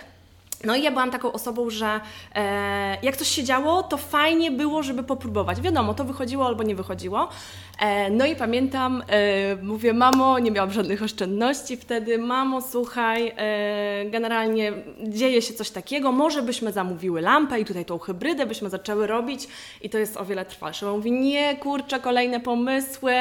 No 0.64 0.76
i 0.76 0.82
ja 0.82 0.90
byłam 0.90 1.10
taką 1.10 1.32
osobą, 1.32 1.70
że 1.70 2.00
e, 2.34 2.98
jak 3.02 3.16
coś 3.16 3.28
się 3.28 3.44
działo, 3.44 3.82
to 3.82 3.96
fajnie 3.96 4.50
było, 4.50 4.82
żeby 4.82 5.02
popróbować. 5.02 5.60
Wiadomo, 5.60 5.94
to 5.94 6.04
wychodziło 6.04 6.46
albo 6.46 6.62
nie 6.62 6.74
wychodziło. 6.74 7.28
E, 7.78 8.10
no 8.10 8.26
i 8.26 8.36
pamiętam, 8.36 9.02
e, 9.08 9.56
mówię, 9.56 9.92
mamo, 9.92 10.38
nie 10.38 10.50
miałam 10.50 10.70
żadnych 10.70 11.02
oszczędności 11.02 11.76
wtedy, 11.76 12.18
mamo, 12.18 12.60
słuchaj, 12.62 13.32
e, 13.36 14.04
generalnie 14.04 14.72
dzieje 15.02 15.42
się 15.42 15.54
coś 15.54 15.70
takiego, 15.70 16.12
może 16.12 16.42
byśmy 16.42 16.72
zamówiły 16.72 17.20
lampę 17.20 17.60
i 17.60 17.64
tutaj 17.64 17.84
tą 17.84 17.98
hybrydę 17.98 18.46
byśmy 18.46 18.70
zaczęły 18.70 19.06
robić 19.06 19.48
i 19.82 19.90
to 19.90 19.98
jest 19.98 20.16
o 20.16 20.24
wiele 20.24 20.44
trwalsze. 20.44 20.86
Mówi, 20.86 21.12
nie, 21.12 21.56
kurczę, 21.56 22.00
kolejne 22.00 22.40
pomysły, 22.40 23.12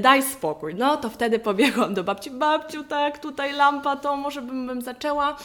daj 0.00 0.22
spokój. 0.22 0.74
No 0.74 0.96
to 0.96 1.08
wtedy 1.08 1.38
pobiegłam 1.38 1.94
do 1.94 2.04
babci, 2.04 2.30
babciu, 2.30 2.84
tak, 2.84 3.18
tutaj 3.18 3.52
lampa, 3.52 3.96
to 3.96 4.16
może 4.16 4.42
bym, 4.42 4.66
bym 4.66 4.82
zaczęła, 4.82 5.36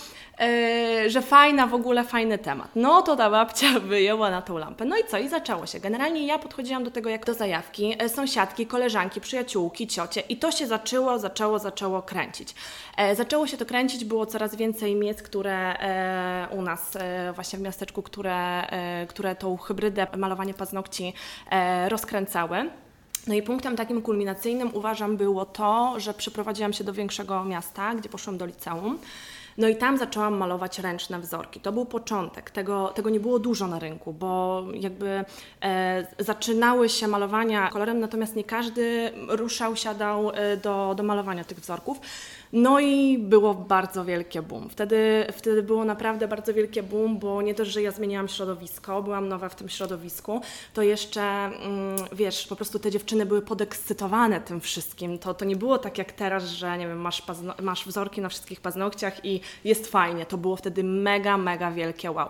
że 1.07 1.21
fajna, 1.21 1.67
w 1.67 1.73
ogóle 1.73 2.03
fajny 2.03 2.37
temat. 2.37 2.69
No 2.75 3.01
to 3.01 3.15
ta 3.15 3.29
babcia 3.29 3.79
wyjęła 3.89 4.31
na 4.31 4.41
tą 4.41 4.57
lampę. 4.57 4.85
No 4.85 4.97
i 4.97 5.03
co? 5.03 5.17
I 5.17 5.29
zaczęło 5.29 5.65
się. 5.65 5.79
Generalnie 5.79 6.27
ja 6.27 6.39
podchodziłam 6.39 6.83
do 6.83 6.91
tego 6.91 7.09
jak 7.09 7.25
do 7.25 7.33
zajawki. 7.33 7.95
E, 7.99 8.09
sąsiadki, 8.55 8.67
koleżanki, 8.67 9.21
przyjaciółki, 9.21 9.87
ciocie 9.87 10.21
i 10.29 10.37
to 10.37 10.51
się 10.51 10.67
zaczęło, 10.67 11.19
zaczęło, 11.19 11.59
zaczęło 11.59 12.01
kręcić. 12.01 12.55
E, 12.97 13.15
zaczęło 13.15 13.47
się 13.47 13.57
to 13.57 13.65
kręcić, 13.65 14.05
było 14.05 14.25
coraz 14.25 14.55
więcej 14.55 14.95
miejsc, 14.95 15.21
które 15.21 15.79
e, 15.79 16.47
u 16.51 16.61
nas 16.61 16.95
e, 16.95 17.33
właśnie 17.33 17.59
w 17.59 17.61
miasteczku, 17.61 18.01
które, 18.01 18.67
e, 18.67 19.07
które 19.07 19.35
tą 19.35 19.57
hybrydę 19.57 20.07
malowanie 20.17 20.53
paznokci 20.53 21.13
e, 21.51 21.89
rozkręcały. 21.89 22.69
No 23.27 23.33
i 23.33 23.41
punktem 23.41 23.75
takim 23.75 24.01
kulminacyjnym 24.01 24.69
uważam 24.73 25.17
było 25.17 25.45
to, 25.45 25.99
że 25.99 26.13
przeprowadziłam 26.13 26.73
się 26.73 26.83
do 26.83 26.93
większego 26.93 27.43
miasta, 27.43 27.95
gdzie 27.95 28.09
poszłam 28.09 28.37
do 28.37 28.45
liceum. 28.45 28.99
No 29.57 29.67
i 29.67 29.75
tam 29.75 29.97
zaczęłam 29.97 30.37
malować 30.37 30.79
ręczne 30.79 31.19
wzorki. 31.19 31.59
To 31.59 31.71
był 31.71 31.85
początek. 31.85 32.51
Tego, 32.51 32.87
tego 32.87 33.09
nie 33.09 33.19
było 33.19 33.39
dużo 33.39 33.67
na 33.67 33.79
rynku, 33.79 34.13
bo 34.13 34.63
jakby 34.73 35.25
e, 35.63 36.07
zaczynały 36.19 36.89
się 36.89 37.07
malowania 37.07 37.69
kolorem, 37.69 37.99
natomiast 37.99 38.35
nie 38.35 38.43
każdy 38.43 39.11
ruszał, 39.27 39.75
siadał 39.75 40.31
e, 40.31 40.57
do, 40.57 40.93
do 40.97 41.03
malowania 41.03 41.43
tych 41.43 41.59
wzorków. 41.59 41.99
No 42.53 42.79
i 42.79 43.17
było 43.17 43.53
bardzo 43.53 44.05
wielkie 44.05 44.41
boom. 44.41 44.69
Wtedy, 44.69 45.25
wtedy 45.33 45.63
było 45.63 45.85
naprawdę 45.85 46.27
bardzo 46.27 46.53
wielkie 46.53 46.83
boom, 46.83 47.19
bo 47.19 47.41
nie 47.41 47.55
też, 47.55 47.67
że 47.67 47.81
ja 47.81 47.91
zmieniałam 47.91 48.27
środowisko, 48.27 49.03
byłam 49.03 49.27
nowa 49.27 49.49
w 49.49 49.55
tym 49.55 49.69
środowisku, 49.69 50.41
to 50.73 50.81
jeszcze, 50.81 51.21
mm, 51.21 51.95
wiesz, 52.13 52.47
po 52.47 52.55
prostu 52.55 52.79
te 52.79 52.91
dziewczyny 52.91 53.25
były 53.25 53.41
podekscytowane 53.41 54.41
tym 54.41 54.61
wszystkim. 54.61 55.19
To, 55.19 55.33
to 55.33 55.45
nie 55.45 55.55
było 55.55 55.77
tak 55.77 55.97
jak 55.97 56.11
teraz, 56.11 56.43
że 56.49 56.77
nie 56.77 56.87
wiem, 56.87 57.01
masz, 57.01 57.23
masz 57.61 57.85
wzorki 57.85 58.21
na 58.21 58.29
wszystkich 58.29 58.61
paznokciach 58.61 59.25
i 59.25 59.41
jest 59.63 59.87
fajnie. 59.87 60.25
To 60.25 60.37
było 60.37 60.55
wtedy 60.55 60.83
mega, 60.83 61.37
mega 61.37 61.71
wielkie 61.71 62.11
wow. 62.11 62.29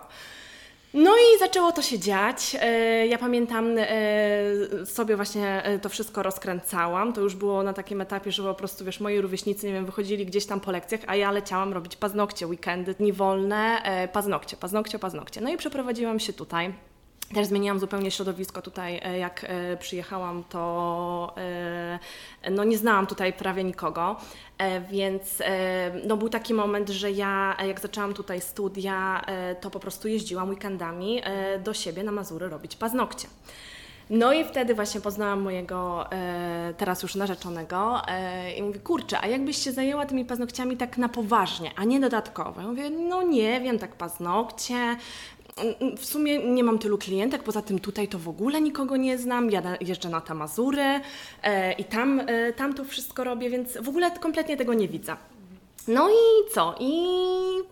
No 0.98 1.10
i 1.16 1.38
zaczęło 1.38 1.72
to 1.72 1.82
się 1.82 1.98
dziać. 1.98 2.56
E, 2.60 3.06
Ja 3.06 3.18
pamiętam, 3.18 3.74
e, 3.78 4.86
sobie 4.86 5.16
właśnie 5.16 5.62
e, 5.64 5.78
to 5.78 5.88
wszystko 5.88 6.22
rozkręcałam. 6.22 7.12
To 7.12 7.20
już 7.20 7.34
było 7.34 7.62
na 7.62 7.72
takim 7.72 8.00
etapie, 8.00 8.32
że 8.32 8.42
po 8.42 8.54
prostu, 8.54 8.84
wiesz, 8.84 9.00
moi 9.00 9.20
rówieśnicy, 9.20 9.66
nie 9.66 9.72
wiem, 9.72 9.86
wychodzili 9.86 10.26
gdzieś 10.26 10.46
tam 10.46 10.60
po 10.60 10.70
lekcjach, 10.70 11.00
a 11.06 11.16
ja 11.16 11.30
leciałam 11.30 11.72
robić 11.72 11.96
paznokcie, 11.96 12.46
weekendy, 12.46 12.94
dni 12.94 13.12
wolne, 13.12 13.82
paznokcie, 14.12 14.56
paznokcie, 14.56 14.98
paznokcie. 14.98 15.40
No 15.40 15.50
i 15.50 15.56
przeprowadziłam 15.56 16.20
się 16.20 16.32
tutaj. 16.32 16.74
Też 17.34 17.46
zmieniłam 17.46 17.78
zupełnie 17.78 18.10
środowisko 18.10 18.62
tutaj, 18.62 19.00
e, 19.02 19.18
jak 19.18 19.44
e, 19.48 19.76
przyjechałam, 19.76 20.44
to 20.48 21.34
e, 21.36 22.50
no 22.50 22.64
nie 22.64 22.78
znałam 22.78 23.06
tutaj 23.06 23.32
prawie 23.32 23.64
nikogo, 23.64 24.16
więc 24.90 25.42
no 26.06 26.16
był 26.16 26.28
taki 26.28 26.54
moment, 26.54 26.88
że 26.88 27.10
ja 27.10 27.56
jak 27.66 27.80
zaczęłam 27.80 28.14
tutaj 28.14 28.40
studia, 28.40 29.24
to 29.60 29.70
po 29.70 29.80
prostu 29.80 30.08
jeździłam 30.08 30.48
weekendami 30.48 31.22
do 31.64 31.74
siebie 31.74 32.02
na 32.02 32.12
Mazury 32.12 32.48
robić 32.48 32.76
paznokcie. 32.76 33.28
No 34.10 34.32
i 34.32 34.44
wtedy 34.44 34.74
właśnie 34.74 35.00
poznałam 35.00 35.40
mojego 35.40 36.12
e, 36.12 36.74
teraz 36.76 37.02
już 37.02 37.14
narzeczonego 37.14 38.08
e, 38.08 38.52
i 38.52 38.62
mówi, 38.62 38.80
kurczę, 38.80 39.20
a 39.20 39.26
jakbyś 39.26 39.56
się 39.64 39.72
zajęła 39.72 40.06
tymi 40.06 40.24
paznokciami 40.24 40.76
tak 40.76 40.98
na 40.98 41.08
poważnie, 41.08 41.70
a 41.76 41.84
nie 41.84 42.00
dodatkowo? 42.00 42.60
Ja 42.60 42.66
mówię, 42.66 42.90
no 42.90 43.22
nie 43.22 43.60
wiem, 43.60 43.78
tak 43.78 43.96
paznokcie, 43.96 44.96
w 45.98 46.06
sumie 46.06 46.38
nie 46.38 46.64
mam 46.64 46.78
tylu 46.78 46.98
klientek, 46.98 47.42
poza 47.42 47.62
tym 47.62 47.78
tutaj 47.78 48.08
to 48.08 48.18
w 48.18 48.28
ogóle 48.28 48.60
nikogo 48.60 48.96
nie 48.96 49.18
znam, 49.18 49.50
jadę, 49.50 49.76
jeżdżę 49.80 50.08
na 50.08 50.20
te 50.20 50.34
Mazury 50.34 51.00
e, 51.42 51.72
i 51.72 51.84
tam, 51.84 52.20
e, 52.20 52.52
tam 52.52 52.74
to 52.74 52.84
wszystko 52.84 53.24
robię, 53.24 53.50
więc 53.50 53.78
w 53.78 53.88
ogóle 53.88 54.10
kompletnie 54.10 54.56
tego 54.56 54.74
nie 54.74 54.88
widzę. 54.88 55.16
No 55.88 56.08
i 56.08 56.52
co? 56.54 56.74
I 56.80 57.06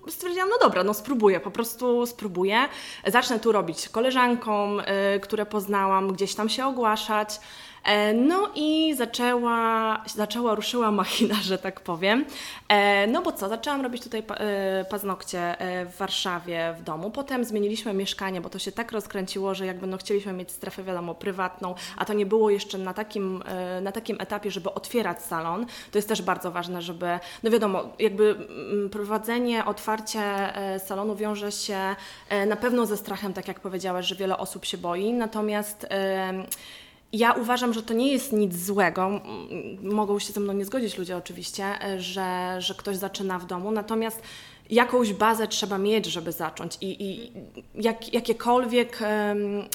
stwierdziłam, 0.09 0.49
no 0.49 0.57
dobra, 0.61 0.85
no 0.85 0.95
spróbuję, 0.95 1.41
po 1.41 1.50
prostu 1.50 2.07
spróbuję. 2.07 2.59
Zacznę 3.07 3.41
tu 3.41 3.53
robić 3.53 3.88
koleżankom, 3.88 4.81
y, 4.81 5.21
które 5.21 5.47
poznałam, 5.47 6.12
gdzieś 6.12 6.35
tam 6.35 6.49
się 6.49 6.67
ogłaszać. 6.67 7.41
E, 7.85 8.14
No 8.14 8.50
i 8.55 8.95
zaczęła, 8.97 10.03
zaczęła, 10.07 10.55
ruszyła 10.55 10.91
machina, 10.91 11.35
że 11.35 11.59
tak 11.59 11.81
powiem. 11.81 12.25
E, 12.69 13.07
No 13.07 13.23
bo 13.23 13.33
co, 13.33 13.49
zaczęłam 13.49 13.81
robić 13.81 14.03
tutaj 14.03 14.23
e, 14.29 14.85
paznokcie 14.85 15.57
w 15.93 15.99
Warszawie 15.99 16.75
w 16.79 16.83
domu. 16.83 17.11
Potem 17.11 17.45
zmieniliśmy 17.45 17.95
mieszkanie, 17.95 18.41
bo 18.41 18.50
to 18.50 18.59
się 18.59 18.73
tak 18.73 18.93
rozkręciło, 18.93 19.55
że 19.55 19.67
jakby 19.67 19.87
no 19.87 19.97
chcieliśmy 19.97 20.33
mieć 20.33 20.50
strefę, 20.53 20.83
wiadomo, 20.83 21.14
prywatną, 21.14 21.75
a 21.97 22.05
to 22.05 22.12
nie 22.12 22.26
było 22.26 22.50
jeszcze 22.50 22.79
na 22.79 22.95
takim, 22.95 23.43
na 23.83 23.93
takim 23.93 24.17
etapie, 24.21 24.50
żeby 24.50 24.75
otwierać 24.75 25.23
salon. 25.23 25.67
To 25.91 25.99
jest 25.99 26.09
też 26.09 26.23
bardzo 26.23 26.50
ważne, 26.50 26.83
żeby, 26.83 27.19
no 27.43 27.50
wiadomo, 27.50 27.85
jakby 27.99 28.31
mm, 28.31 28.91
prowadzenie, 28.91 29.64
otwarcie 29.64 30.23
salonu 30.87 31.17
wiąże 31.17 31.53
się 31.53 31.97
na 32.47 32.57
pewno 32.57 32.87
ze 32.87 32.97
strachem, 32.97 33.33
tak 33.33 33.49
jak 33.49 33.61
powiedziałaś, 33.61 34.07
że 34.07 34.14
wiele 34.14 34.38
osób 34.38 34.64
się 34.64 34.79
boi, 34.79 35.12
natomiast 35.12 35.87
ja 37.14 37.33
uważam, 37.33 37.75
że 37.75 37.83
to 37.83 37.94
nie 37.94 38.12
jest 38.12 38.33
nic 38.33 38.56
złego. 38.56 39.21
Mogą 39.83 40.18
się 40.18 40.33
ze 40.33 40.40
mną 40.40 40.52
nie 40.52 40.64
zgodzić 40.64 40.99
ludzie 40.99 41.16
oczywiście, 41.16 41.64
e, 41.64 42.00
że, 42.00 42.56
że 42.59 42.75
ktoś 42.75 42.97
zaczyna 42.97 43.38
w 43.38 43.47
domu, 43.47 43.71
natomiast 43.71 44.23
jakąś 44.71 45.12
bazę 45.12 45.49
trzeba 45.49 45.78
mieć, 45.78 46.06
żeby 46.06 46.33
zacząć. 46.33 46.78
I, 46.80 47.04
i 47.04 47.33
jak, 47.75 48.14
jakiekolwiek 48.14 48.99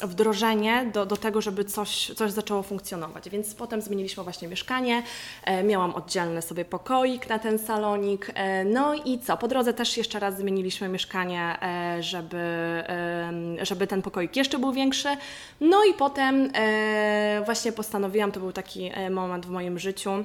wdrożenie 0.03 0.91
do, 0.93 1.05
do 1.05 1.17
tego, 1.17 1.41
żeby 1.41 1.65
coś, 1.65 2.11
coś 2.15 2.31
zaczęło 2.31 2.63
funkcjonować. 2.63 3.29
Więc 3.29 3.55
potem 3.55 3.81
zmieniliśmy 3.81 4.23
właśnie 4.23 4.47
mieszkanie, 4.47 5.03
e, 5.43 5.63
miałam 5.63 5.95
oddzielny 5.95 6.41
sobie 6.41 6.65
pokoik 6.65 7.29
na 7.29 7.39
ten 7.39 7.59
salonik, 7.59 8.31
e, 8.33 8.63
no 8.65 8.93
i 8.93 9.19
co, 9.19 9.37
po 9.37 9.47
drodze 9.47 9.73
też 9.73 9.97
jeszcze 9.97 10.19
raz 10.19 10.37
zmieniliśmy 10.37 10.89
mieszkanie, 10.89 11.57
e, 11.61 12.03
żeby, 12.03 12.39
żeby 13.61 13.87
ten 13.87 14.01
pokoik 14.01 14.35
jeszcze 14.35 14.59
był 14.59 14.71
większy, 14.71 15.09
no 15.61 15.83
i 15.83 15.93
potem 15.93 16.51
właśnie 17.45 17.71
postanowiłam, 17.71 18.31
to 18.31 18.39
był 18.39 18.51
taki 18.51 18.91
moment 19.09 19.45
w 19.45 19.49
moim 19.49 19.79
życiu, 19.79 20.23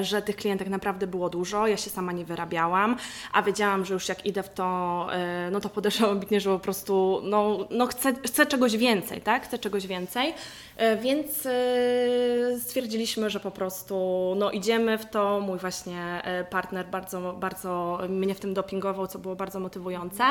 że 0.00 0.22
tych 0.22 0.36
klientek 0.36 0.68
naprawdę 0.68 1.06
było 1.06 1.30
dużo, 1.30 1.66
ja 1.66 1.76
się 1.76 1.90
sama 1.90 2.12
nie 2.12 2.24
wyrabiałam, 2.24 2.96
a 3.32 3.42
wiedziałam, 3.42 3.84
że 3.84 3.94
już 3.94 4.08
jak 4.08 4.26
idę 4.26 4.42
w 4.42 4.48
to, 4.48 5.06
e, 5.12 5.50
no 5.52 5.60
to 5.60 5.68
podeszłam 5.68 6.10
ambitnie, 6.18 6.40
że 6.40 6.50
po 6.50 6.58
prostu 6.58 7.20
no, 7.24 7.58
no 7.70 7.86
chcę, 7.86 8.12
chcę 8.26 8.46
czegoś 8.46 8.76
więcej, 8.76 9.20
tak? 9.20 9.44
Chcę 9.44 9.58
czegoś 9.58 9.86
więcej, 9.86 10.34
E, 10.78 10.96
więc 10.96 11.46
e, 11.46 12.60
stwierdziliśmy, 12.60 13.30
że 13.30 13.40
po 13.40 13.50
prostu 13.50 13.94
no 14.36 14.50
idziemy 14.50 14.98
w 14.98 15.06
to. 15.06 15.40
Mój 15.40 15.58
właśnie 15.58 16.22
e, 16.24 16.44
partner 16.44 16.86
bardzo, 16.86 17.32
bardzo 17.32 18.00
mnie 18.08 18.34
w 18.34 18.40
tym 18.40 18.54
dopingował, 18.54 19.06
co 19.06 19.18
było 19.18 19.36
bardzo 19.36 19.60
motywujące. 19.60 20.24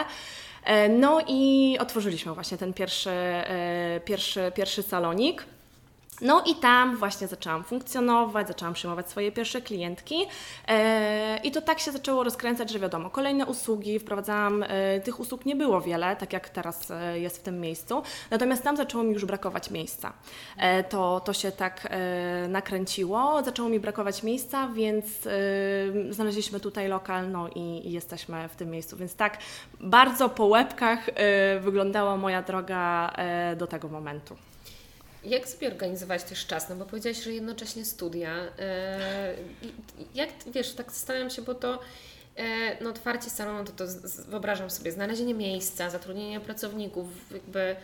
E, 0.63 0.89
No 0.89 1.21
i 1.27 1.77
otworzyliśmy 1.79 2.33
właśnie 2.33 2.57
ten 2.57 2.73
pierwszy, 2.73 3.09
e, 3.09 4.01
pierwszy, 4.05 4.51
pierwszy 4.55 4.83
salonik. 4.83 5.45
No 6.21 6.43
i 6.45 6.55
tam 6.55 6.97
właśnie 6.97 7.27
zaczęłam 7.27 7.63
funkcjonować, 7.63 8.47
zaczęłam 8.47 8.73
przyjmować 8.73 9.09
swoje 9.09 9.31
pierwsze 9.31 9.61
klientki 9.61 10.15
e, 10.67 11.39
i 11.43 11.51
to 11.51 11.61
tak 11.61 11.79
się 11.79 11.91
zaczęło 11.91 12.23
rozkręcać, 12.23 12.71
że 12.71 12.79
wiadomo, 12.79 13.09
kolejne 13.09 13.45
usługi, 13.45 13.99
wprowadzałam, 13.99 14.63
e, 14.63 14.99
tych 14.99 15.19
usług 15.19 15.45
nie 15.45 15.55
było 15.55 15.81
wiele, 15.81 16.15
tak 16.15 16.33
jak 16.33 16.49
teraz 16.49 16.91
e, 16.91 17.19
jest 17.19 17.37
w 17.37 17.41
tym 17.41 17.61
miejscu, 17.61 18.03
natomiast 18.31 18.63
tam 18.63 18.77
zaczęło 18.77 19.03
mi 19.03 19.13
już 19.13 19.25
brakować 19.25 19.71
miejsca. 19.71 20.13
To, 20.89 21.19
to 21.19 21.33
się 21.33 21.51
tak 21.51 21.87
nakręciło, 22.49 23.43
zaczęło 23.43 23.69
mi 23.69 23.79
brakować 23.79 24.23
miejsca, 24.23 24.67
więc 24.67 25.05
znaleźliśmy 26.09 26.59
tutaj 26.59 26.87
lokal, 26.87 27.31
no 27.31 27.49
i, 27.55 27.87
i 27.87 27.91
jesteśmy 27.91 28.49
w 28.49 28.55
tym 28.55 28.69
miejscu, 28.69 28.97
więc 28.97 29.15
tak 29.15 29.37
bardzo 29.79 30.29
po 30.29 30.45
łebkach 30.45 31.09
wyglądała 31.59 32.17
moja 32.17 32.41
droga 32.41 33.13
do 33.57 33.67
tego 33.67 33.87
momentu. 33.87 34.35
Jak 35.23 35.47
sobie 35.47 35.67
organizować 35.67 36.23
też 36.23 36.45
czas? 36.45 36.69
No 36.69 36.75
bo 36.75 36.85
powiedziałaś, 36.85 37.23
że 37.23 37.31
jednocześnie 37.31 37.85
studia. 37.85 38.35
E, 38.59 39.33
jak, 40.15 40.29
wiesz, 40.53 40.73
tak 40.73 40.91
zastanawiam 40.91 41.29
się, 41.29 41.41
bo 41.41 41.55
to 41.55 41.79
e, 42.35 42.83
no, 42.83 42.89
otwarcie 42.89 43.29
salonu, 43.29 43.65
to, 43.65 43.71
to 43.71 43.83
wyobrażam 44.27 44.69
sobie 44.69 44.91
znalezienie 44.91 45.33
miejsca, 45.33 45.89
zatrudnienie 45.89 46.39
pracowników, 46.39 47.07
jakby 47.31 47.75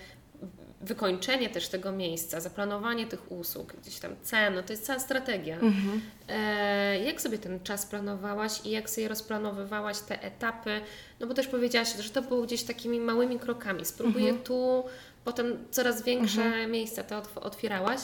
wykończenie 0.84 1.50
też 1.50 1.68
tego 1.68 1.92
miejsca, 1.92 2.40
zaplanowanie 2.40 3.08
tych 3.08 3.32
usług, 3.32 3.74
gdzieś 3.82 4.00
tam 4.00 4.12
cen, 4.24 4.56
no 4.56 4.64
to 4.64 4.74
jest 4.74 4.86
cała 4.86 5.00
strategia. 5.00 5.56
Mhm. 5.56 6.02
E, 6.30 7.00
jak 7.04 7.22
sobie 7.22 7.38
ten 7.38 7.60
czas 7.60 7.86
planowałaś 7.86 8.66
i 8.66 8.70
jak 8.70 8.90
sobie 8.90 9.08
rozplanowywałaś 9.08 10.00
te 10.00 10.22
etapy? 10.24 10.82
No 11.20 11.28
bo 11.28 11.34
też 11.34 11.48
powiedziałaś, 11.48 11.96
że 12.00 12.10
to 12.10 12.22
było 12.22 12.42
gdzieś 12.42 12.64
takimi 12.64 13.00
małymi 13.00 13.40
krokami. 13.40 13.86
Spróbuję 13.86 14.26
Mhm. 14.30 14.44
tu, 14.44 14.84
potem 15.26 15.58
coraz 15.72 16.04
większe 16.04 16.68
miejsca 16.68 17.04
to 17.04 17.18
otw- 17.22 17.38
otwierałaś. 17.38 18.00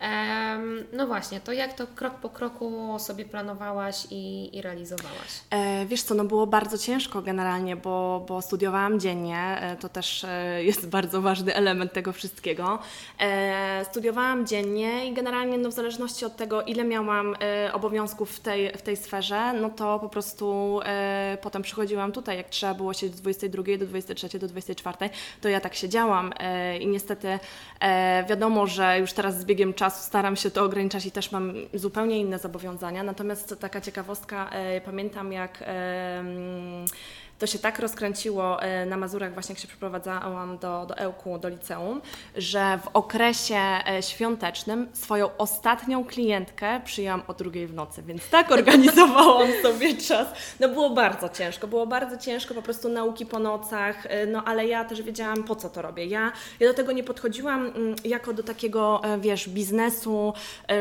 Em, 0.00 0.84
no 0.92 1.06
właśnie, 1.06 1.40
to 1.40 1.52
jak 1.52 1.72
to 1.72 1.86
krok 1.86 2.14
po 2.14 2.28
kroku 2.28 2.96
sobie 2.98 3.24
planowałaś 3.24 4.06
i, 4.10 4.56
i 4.56 4.62
realizowałaś? 4.62 5.40
E, 5.50 5.86
wiesz 5.86 6.02
co, 6.02 6.14
no 6.14 6.24
było 6.24 6.46
bardzo 6.46 6.78
ciężko 6.78 7.22
generalnie, 7.22 7.76
bo, 7.76 8.24
bo 8.28 8.42
studiowałam 8.42 9.00
dziennie, 9.00 9.58
e, 9.60 9.76
to 9.76 9.88
też 9.88 10.24
e, 10.24 10.64
jest 10.64 10.88
bardzo 10.98 11.22
ważny 11.22 11.54
element 11.54 11.92
tego 11.92 12.12
wszystkiego. 12.12 12.78
E, 13.20 13.84
studiowałam 13.84 14.46
dziennie 14.46 15.06
i 15.06 15.12
generalnie 15.12 15.58
no, 15.58 15.68
w 15.68 15.72
zależności 15.72 16.24
od 16.24 16.36
tego, 16.36 16.62
ile 16.62 16.84
miałam 16.84 17.36
e, 17.40 17.72
obowiązków 17.72 18.30
w 18.30 18.40
tej, 18.40 18.72
w 18.72 18.82
tej 18.82 18.96
sferze, 18.96 19.52
no 19.52 19.70
to 19.70 19.98
po 19.98 20.08
prostu 20.08 20.80
e, 20.84 21.38
potem 21.42 21.62
przychodziłam 21.62 22.12
tutaj, 22.12 22.36
jak 22.36 22.48
trzeba 22.48 22.74
było 22.74 22.94
siedzieć 22.94 23.16
do 23.16 23.22
22, 23.22 23.62
do 23.78 23.86
23, 23.86 24.38
do 24.38 24.48
24, 24.48 25.10
to 25.40 25.48
ja 25.48 25.60
tak 25.60 25.74
siedziałam 25.74 26.32
e, 26.38 26.78
i 26.78 26.86
niestety 26.86 27.38
wiadomo, 28.28 28.66
że 28.66 28.98
już 28.98 29.12
teraz 29.12 29.40
z 29.40 29.44
biegiem 29.44 29.74
czasu 29.74 29.87
staram 29.90 30.36
się 30.36 30.50
to 30.50 30.64
ograniczać 30.64 31.06
i 31.06 31.10
też 31.10 31.32
mam 31.32 31.52
zupełnie 31.74 32.20
inne 32.20 32.38
zobowiązania. 32.38 33.02
Natomiast 33.02 33.54
taka 33.60 33.80
ciekawostka, 33.80 34.50
e, 34.50 34.80
pamiętam 34.80 35.32
jak. 35.32 35.64
To 37.38 37.46
się 37.46 37.58
tak 37.58 37.78
rozkręciło 37.78 38.62
e, 38.62 38.86
na 38.86 38.96
Mazurach, 38.96 39.34
właśnie 39.34 39.52
jak 39.52 39.58
się 39.58 39.68
przeprowadzałam 39.68 40.58
do, 40.58 40.86
do 40.86 40.98
Ełku, 40.98 41.38
do 41.38 41.48
liceum, 41.48 42.00
że 42.36 42.78
w 42.84 42.88
okresie 42.96 43.56
e, 43.56 44.02
świątecznym 44.02 44.88
swoją 44.92 45.36
ostatnią 45.36 46.04
klientkę 46.04 46.80
przyjęłam 46.84 47.22
o 47.26 47.34
drugiej 47.34 47.66
w 47.66 47.74
nocy, 47.74 48.02
więc 48.02 48.28
tak 48.28 48.52
organizowałam 48.58 49.48
sobie 49.62 49.94
czas. 49.96 50.28
No 50.60 50.68
było 50.68 50.90
bardzo 50.90 51.28
ciężko, 51.28 51.66
było 51.66 51.86
bardzo 51.86 52.16
ciężko, 52.16 52.54
po 52.54 52.62
prostu 52.62 52.88
nauki 52.88 53.26
po 53.26 53.38
nocach, 53.38 54.06
e, 54.06 54.26
no 54.26 54.44
ale 54.44 54.66
ja 54.66 54.84
też 54.84 55.02
wiedziałam 55.02 55.44
po 55.44 55.56
co 55.56 55.68
to 55.68 55.82
robię. 55.82 56.06
Ja, 56.06 56.32
ja 56.60 56.68
do 56.68 56.74
tego 56.74 56.92
nie 56.92 57.04
podchodziłam 57.04 57.66
mm, 57.66 57.96
jako 58.04 58.32
do 58.32 58.42
takiego, 58.42 59.02
wiesz, 59.20 59.48
biznesu, 59.48 60.32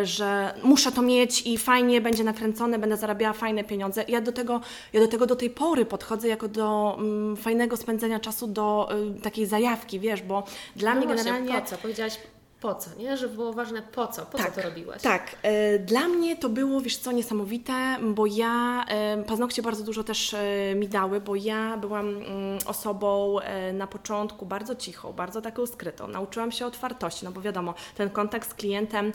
że 0.04 0.54
muszę 0.64 0.92
to 0.92 1.02
mieć 1.02 1.48
i 1.48 1.58
fajnie 1.58 2.02
będzie 2.02 2.24
nakręcone, 2.24 2.80
będę 2.80 2.98
zarabiała 2.98 3.34
fajne 3.34 3.64
pieniądze. 3.64 4.06
Ja 4.08 4.22
do 4.22 4.32
tego, 4.32 4.62
ja 4.94 5.02
do, 5.02 5.08
tego 5.08 5.26
do 5.26 5.36
tej 5.36 5.50
pory 5.50 5.86
podchodzę 5.86 6.28
jako 6.28 6.47
do 6.48 6.96
mm, 7.00 7.38
fajnego 7.38 7.78
spędzenia 7.78 8.20
czasu, 8.20 8.48
do 8.48 8.90
y, 9.18 9.22
takiej 9.22 9.46
zajawki, 9.46 10.00
wiesz, 10.00 10.22
bo 10.22 10.44
dla 10.76 10.94
no 10.94 10.98
mnie 10.98 11.08
właśnie, 11.08 11.32
generalnie... 11.32 11.62
po 11.62 11.68
co? 11.68 11.78
Powiedziałaś 11.78 12.20
po 12.62 12.76
co, 12.76 12.90
nie? 12.98 13.18
Że 13.18 13.30
było 13.30 13.54
ważne 13.54 13.82
po 13.82 14.08
co, 14.08 14.26
po 14.26 14.38
co 14.38 14.52
to 14.52 14.62
robiłaś? 14.62 15.02
Tak, 15.02 15.36
e, 15.42 15.80
dla 15.80 16.08
mnie 16.08 16.38
to 16.38 16.50
było, 16.50 16.82
wiesz 16.82 16.98
co, 16.98 17.12
niesamowite, 17.12 17.98
bo 18.02 18.26
ja, 18.26 18.86
e, 18.88 19.24
paznokcie 19.24 19.62
bardzo 19.62 19.84
dużo 19.84 20.04
też 20.04 20.34
e, 20.34 20.76
mi 20.76 20.88
dały, 20.88 21.22
bo 21.22 21.36
ja 21.36 21.78
byłam 21.78 22.08
mm, 22.10 22.60
osobą 22.66 23.38
na 23.74 23.88
początku 23.88 24.46
bardzo 24.46 24.76
cichą, 24.76 25.14
bardzo 25.14 25.42
taką 25.42 25.66
skrytą. 25.66 26.08
Nauczyłam 26.08 26.52
się 26.52 26.66
otwartości, 26.66 27.26
no 27.26 27.32
bo 27.32 27.42
wiadomo, 27.42 27.74
ten 27.96 28.10
kontakt 28.10 28.50
z 28.50 28.54
klientem 28.54 29.14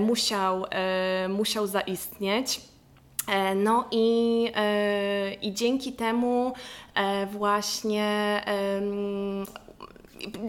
musiał, 0.00 0.64
musiał 1.28 1.66
zaistnieć. 1.66 2.60
E, 3.28 3.54
No 3.54 3.84
i, 3.90 4.50
e, 4.54 5.34
i 5.34 5.52
dzięki 5.52 5.92
temu 5.92 6.52
e, 6.94 7.26
właśnie 7.26 8.40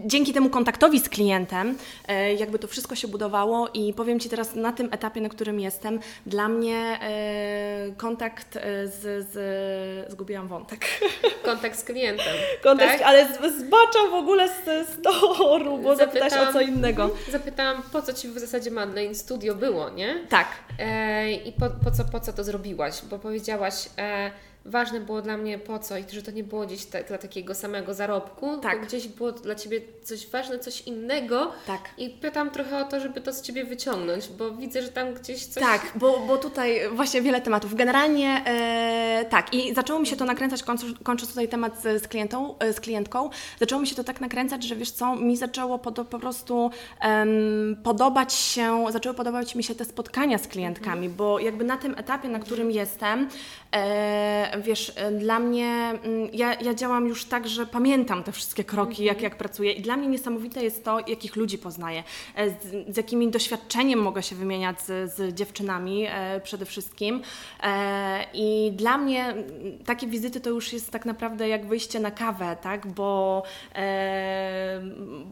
dzięki 0.06 0.34
temu 0.34 0.50
kontaktowi 0.50 1.00
z 1.00 1.10
klientem, 1.10 1.78
e, 2.08 2.34
jakby 2.34 2.60
to 2.60 2.68
wszystko 2.68 2.96
się 2.96 3.08
budowało 3.08 3.70
i 3.74 3.94
powiem 3.94 4.20
Ci 4.20 4.30
teraz 4.30 4.56
na 4.56 4.74
tym 4.74 4.90
etapie, 4.92 5.22
na 5.22 5.30
którym 5.30 5.60
jestem, 5.60 6.00
dla 6.26 6.50
mnie 6.50 7.00
e, 7.02 7.92
kontakt 7.98 8.58
e, 8.58 8.88
z, 8.88 9.28
z 9.32 10.12
zgubiłam 10.12 10.48
wątek. 10.48 10.86
Kontakt 11.46 11.80
z 11.80 11.84
klientem. 11.84 12.36
Kontakt, 12.64 12.92
tak? 12.92 13.02
ale 13.02 13.28
zbaczam 13.34 14.12
w 14.12 14.14
ogóle 14.14 14.50
z, 14.50 14.90
z 14.90 15.02
toru, 15.02 15.78
bo 15.78 15.96
zapytałaś 15.96 16.34
o 16.50 16.54
co 16.54 16.62
innego. 16.62 17.04
Mhm. 17.04 17.32
Zapytałam, 17.32 17.82
po 17.92 18.02
co 18.02 18.14
Ci 18.14 18.28
w 18.28 18.40
zasadzie 18.40 18.72
Madeleine 18.72 19.16
Studio 19.16 19.56
było, 19.56 19.90
nie? 19.90 20.16
Tak, 20.30 20.48
E, 20.80 21.32
I 21.32 21.52
po, 21.52 21.70
po, 21.70 21.92
co, 21.92 22.06
po 22.06 22.20
co 22.20 22.34
to 22.34 22.44
zrobiłaś? 22.44 23.02
Bo 23.10 23.20
powiedziałaś, 23.20 23.90
e, 23.98 24.32
ważne 24.66 25.00
było 25.00 25.22
dla 25.22 25.38
mnie 25.38 25.58
po 25.60 25.80
co 25.80 25.98
i 25.98 26.04
że 26.10 26.22
to 26.22 26.32
nie 26.32 26.44
było 26.44 26.66
gdzieś 26.66 26.86
tak, 26.86 27.08
dla 27.08 27.18
takiego 27.18 27.56
samego 27.56 27.94
zarobku, 27.94 28.58
Tak. 28.58 28.86
gdzieś 28.86 29.08
było 29.08 29.32
dla 29.32 29.56
Ciebie 29.56 29.82
coś 30.04 30.28
ważne, 30.28 30.60
coś 30.60 30.82
innego. 30.82 31.52
tak. 31.68 31.82
I 31.98 32.10
pytam 32.10 32.50
trochę 32.52 32.78
o 32.78 32.84
to, 32.84 33.00
żeby 33.00 33.22
to 33.22 33.34
z 33.34 33.42
Ciebie 33.42 33.66
wyciągnąć, 33.66 34.28
bo 34.28 34.52
widzę, 34.52 34.82
że 34.82 34.88
tam 34.90 35.14
gdzieś 35.14 35.46
coś... 35.46 35.64
Tak, 35.64 35.92
bo, 35.96 36.20
bo 36.20 36.38
tutaj 36.38 36.80
właśnie 36.92 37.22
wiele 37.22 37.42
tematów. 37.42 37.76
Generalnie 37.76 38.42
e, 38.46 39.26
tak, 39.30 39.54
i 39.54 39.74
zaczęło 39.76 40.00
mi 40.00 40.08
się 40.08 40.16
to 40.16 40.26
nakręcać, 40.26 40.64
kończąc, 40.64 41.00
kończąc 41.04 41.30
tutaj 41.30 41.48
temat 41.48 41.82
z, 41.82 42.04
z, 42.04 42.08
klientą, 42.08 42.56
e, 42.60 42.74
z 42.74 42.80
klientką, 42.80 43.30
zaczęło 43.60 43.82
mi 43.82 43.88
się 43.88 43.96
to 43.96 44.04
tak 44.04 44.22
nakręcać, 44.22 44.64
że 44.64 44.76
wiesz 44.76 44.92
co, 44.92 45.16
mi 45.16 45.38
zaczęło 45.38 45.80
podo, 45.80 46.06
po 46.06 46.20
prostu 46.20 46.72
em, 47.02 47.78
podobać 47.84 48.34
się, 48.34 48.86
zaczęły 48.90 49.16
podobać 49.16 49.56
mi 49.56 49.64
się 49.64 49.76
te 49.76 49.86
spotkania 49.86 50.38
z 50.38 50.48
klientkami, 50.48 51.10
bo 51.10 51.40
jakby 51.40 51.64
na 51.64 51.78
tym 51.78 51.96
etapie, 51.98 52.30
na 52.30 52.40
którym 52.40 52.72
jestem, 52.72 53.30
e, 53.72 54.55
wiesz, 54.62 54.92
e, 54.96 55.12
dla 55.12 55.40
mnie, 55.40 55.68
mm, 55.68 56.30
ja, 56.34 56.54
ja 56.54 56.74
działam 56.74 57.08
już 57.08 57.26
tak, 57.26 57.48
że 57.48 57.66
pamiętam 57.66 58.24
te 58.24 58.32
wszystkie 58.32 58.64
kroki, 58.64 59.04
jak, 59.04 59.22
jak 59.22 59.38
pracuję 59.38 59.72
i 59.72 59.82
dla 59.82 59.98
mnie 59.98 60.08
niesamowite 60.08 60.64
jest 60.64 60.84
to, 60.84 61.00
jakich 61.08 61.36
ludzi 61.36 61.58
poznaję, 61.58 62.04
e, 62.36 62.50
z, 62.50 62.96
z 62.96 63.32
doświadczeniem 63.32 64.00
mogę 64.00 64.24
się 64.24 64.36
wymieniać 64.36 64.82
z, 64.82 65.14
z 65.14 65.34
dziewczynami 65.34 66.06
e, 66.10 66.42
przede 66.44 66.66
wszystkim 66.66 67.22
e, 67.64 68.26
i 68.34 68.72
dla 68.76 68.98
mnie 68.98 69.26
mm, 69.26 69.44
takie 69.86 70.08
wizyty 70.08 70.40
to 70.42 70.50
już 70.50 70.74
jest 70.74 70.92
tak 70.92 71.06
naprawdę 71.06 71.50
jak 71.50 71.66
wyjście 71.66 72.00
na 72.00 72.12
kawę, 72.12 72.58
tak, 72.62 72.88
bo, 72.88 73.44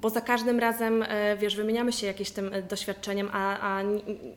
bo 0.02 0.10
za 0.10 0.22
każdym 0.22 0.60
razem, 0.60 1.06
wiesz, 1.38 1.56
wymieniamy 1.56 1.92
się 1.92 2.08
jakimś 2.08 2.32
tym 2.32 2.52
doświadczeniem, 2.70 3.30
a, 3.34 3.60
a 3.60 3.82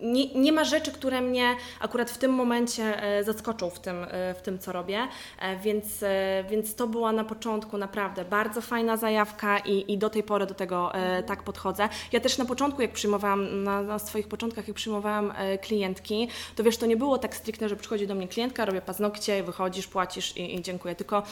nie, 0.01 0.35
nie 0.35 0.53
ma 0.53 0.65
rzeczy, 0.65 0.93
które 0.93 1.21
mnie 1.21 1.57
akurat 1.81 2.11
w 2.11 2.19
tym 2.19 2.33
momencie 2.33 3.03
zaskoczą 3.25 3.71
w 3.71 3.81
tym, 3.81 4.07
w 4.39 4.43
tym 4.43 4.59
co 4.59 4.73
robię, 4.77 5.09
e, 5.39 5.57
więc, 5.57 6.03
e, 6.03 6.45
więc 6.51 6.75
to 6.75 6.87
była 6.87 7.13
na 7.13 7.25
początku 7.25 7.79
naprawdę 7.79 8.25
bardzo 8.25 8.61
fajna 8.61 8.97
zajawka 8.97 9.59
i, 9.59 9.93
i 9.93 9.99
do 9.99 10.11
tej 10.11 10.23
pory 10.23 10.47
do 10.47 10.55
tego 10.55 10.95
e, 10.95 11.23
tak 11.23 11.43
podchodzę. 11.43 11.89
Ja 12.13 12.21
też 12.21 12.39
na 12.39 12.45
początku, 12.45 12.83
jak 12.83 12.93
przyjmowałam, 12.93 13.65
na, 13.65 13.83
na 13.83 13.99
swoich 13.99 14.29
początkach, 14.29 14.69
jak 14.69 14.77
przyjmowałam 14.77 15.33
klientki, 15.63 16.29
to 16.57 16.65
wiesz, 16.65 16.77
to 16.77 16.87
nie 16.87 16.97
było 16.97 17.19
tak 17.19 17.37
stricte, 17.37 17.69
że 17.69 17.77
przychodzi 17.77 18.07
do 18.07 18.15
mnie 18.15 18.29
klientka, 18.29 18.65
robię 18.65 18.81
paznokcie, 18.81 19.43
wychodzisz, 19.43 19.87
płacisz 19.87 20.37
i, 20.37 20.55
i 20.55 20.63
dziękuję, 20.63 20.95
tylko 20.95 21.23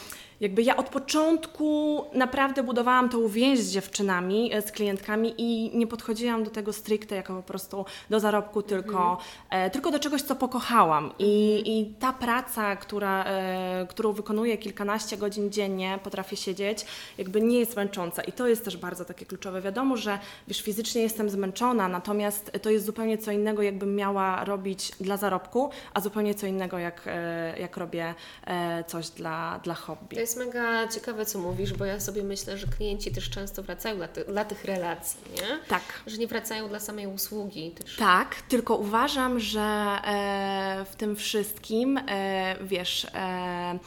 jakby 0.41 0.63
ja 0.63 0.77
od 0.77 0.89
początku 0.89 2.01
naprawdę 2.13 2.63
budowałam 2.63 3.09
tą 3.09 3.27
więź 3.27 3.59
z 3.59 3.71
dziewczynami, 3.71 4.53
e, 4.53 4.61
z 4.61 4.71
klientkami 4.71 5.33
i 5.37 5.77
nie 5.77 5.87
podchodziłam 5.87 6.43
do 6.43 6.49
tego 6.49 6.73
stricte 6.73 7.15
jako 7.15 7.35
po 7.35 7.43
prostu 7.43 7.85
do 8.09 8.19
zarobku, 8.19 8.61
tylko, 8.61 9.17
e, 9.49 9.69
tylko 9.69 9.91
do 9.91 9.99
czegoś, 9.99 10.21
co 10.21 10.35
pokochałam. 10.35 11.11
I, 11.19 11.63
i 11.65 11.85
ta 11.99 12.13
praca, 12.13 12.75
która, 12.75 13.23
e, 13.23 13.87
którą 13.89 14.13
wykonuję 14.13 14.57
kilkanaście 14.57 15.17
godzin 15.17 15.51
dziennie, 15.51 15.99
potrafię 16.03 16.35
siedzieć, 16.35 16.85
jakby 17.17 17.41
nie 17.41 17.59
jest 17.59 17.75
męcząca. 17.75 18.21
I 18.21 18.31
to 18.31 18.47
jest 18.47 18.65
też 18.65 18.77
bardzo 18.77 19.05
takie 19.05 19.25
kluczowe. 19.25 19.61
Wiadomo, 19.61 19.97
że 19.97 20.19
wiesz, 20.47 20.61
fizycznie 20.61 21.01
jestem 21.01 21.29
zmęczona, 21.29 21.87
natomiast 21.87 22.51
to 22.61 22.69
jest 22.69 22.85
zupełnie 22.85 23.17
co 23.17 23.31
innego, 23.31 23.61
jakbym 23.61 23.95
miała 23.95 24.45
robić 24.45 24.91
dla 24.99 25.17
zarobku, 25.17 25.69
a 25.93 26.01
zupełnie 26.01 26.35
co 26.35 26.47
innego, 26.47 26.77
jak, 26.77 27.09
jak 27.59 27.77
robię 27.77 28.13
coś 28.87 29.09
dla, 29.09 29.59
dla 29.63 29.73
hobby. 29.73 30.15
Jest 30.25 30.37
mega 30.37 30.87
ciekawe, 30.87 31.25
co 31.25 31.39
mówisz, 31.39 31.73
bo 31.73 31.85
ja 31.85 31.99
sobie 31.99 32.23
myślę, 32.23 32.57
że 32.57 32.67
klienci 32.67 33.11
też 33.11 33.29
często 33.29 33.63
wracają 33.63 33.95
dla, 33.95 34.07
ty, 34.07 34.25
dla 34.25 34.45
tych 34.45 34.65
relacji, 34.65 35.19
nie? 35.31 35.59
Tak. 35.67 35.81
Że 36.07 36.17
nie 36.17 36.27
wracają 36.27 36.69
dla 36.69 36.79
samej 36.79 37.07
usługi 37.07 37.71
też. 37.71 37.95
Tak, 37.95 38.35
tylko 38.35 38.75
uważam, 38.75 39.39
że 39.39 39.61
e, 39.61 40.85
w 40.91 40.95
tym 40.95 41.15
wszystkim, 41.15 41.97
e, 41.97 42.55
wiesz, 42.61 43.07
e, 43.13 43.79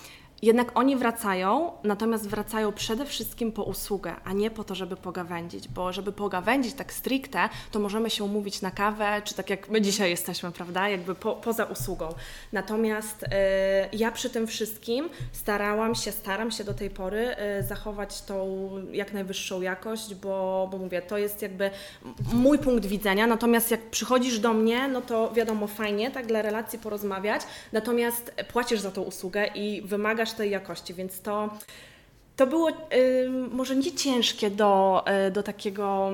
jednak 0.43 0.79
oni 0.79 0.97
wracają, 0.97 1.73
natomiast 1.85 2.29
wracają 2.29 2.73
przede 2.73 3.07
wszystkim 3.07 3.53
po 3.53 3.63
usługę, 3.63 4.15
a 4.25 4.33
nie 4.33 4.51
po 4.51 4.65
to, 4.65 4.75
żeby 4.75 4.97
pogawędzić, 4.97 5.69
bo 5.69 5.93
żeby 5.93 6.13
pogawędzić 6.13 6.75
tak 6.75 6.93
stricte, 6.93 7.49
to 7.71 7.81
możemy 7.81 8.11
się 8.11 8.25
umówić 8.25 8.63
na 8.63 8.71
kawę, 8.71 9.23
czy 9.25 9.35
tak 9.35 9.51
jak 9.51 9.69
my 9.69 9.81
dzisiaj 9.81 10.11
jesteśmy, 10.11 10.53
prawda, 10.53 10.89
jakby 10.89 11.15
po, 11.15 11.35
poza 11.35 11.65
usługą. 11.65 12.15
Natomiast 12.53 13.25
e, 13.31 13.89
ja 13.93 14.13
przy 14.13 14.31
tym 14.31 14.47
wszystkim 14.47 15.09
starałam 15.33 15.95
się, 15.95 16.13
staram 16.13 16.51
się 16.51 16.65
do 16.65 16.75
tej 16.75 16.91
pory 16.91 17.37
e, 17.37 17.63
zachować 17.63 18.23
tą 18.23 18.69
jak 18.93 19.13
najwyższą 19.13 19.61
jakość, 19.61 20.15
bo, 20.15 20.69
bo 20.71 20.79
mówię, 20.79 21.03
to 21.03 21.19
jest 21.19 21.43
jakby 21.43 21.71
mój 22.33 22.59
punkt 22.59 22.87
widzenia, 22.87 23.27
natomiast 23.27 23.71
jak 23.71 23.91
przychodzisz 23.91 24.39
do 24.39 24.55
mnie, 24.55 24.89
no 24.89 25.01
to 25.01 25.33
wiadomo, 25.33 25.67
fajnie, 25.67 26.11
tak 26.11 26.27
dla 26.27 26.43
relacji 26.43 26.79
porozmawiać, 26.79 27.43
natomiast 27.73 28.35
płacisz 28.53 28.81
za 28.81 28.91
tą 28.91 29.03
usługę 29.03 29.47
i 29.55 29.83
wymagasz 29.83 30.28
tej 30.33 30.51
jakości, 30.51 30.95
więc 30.95 31.21
to, 31.21 31.49
to 32.39 32.47
było 32.47 32.71
y, 32.71 33.31
może 33.51 33.77
nie 33.77 33.93
ciężkie 33.93 34.51
do, 34.51 35.05
y, 35.29 35.31
do 35.31 35.43
takiego 35.43 36.11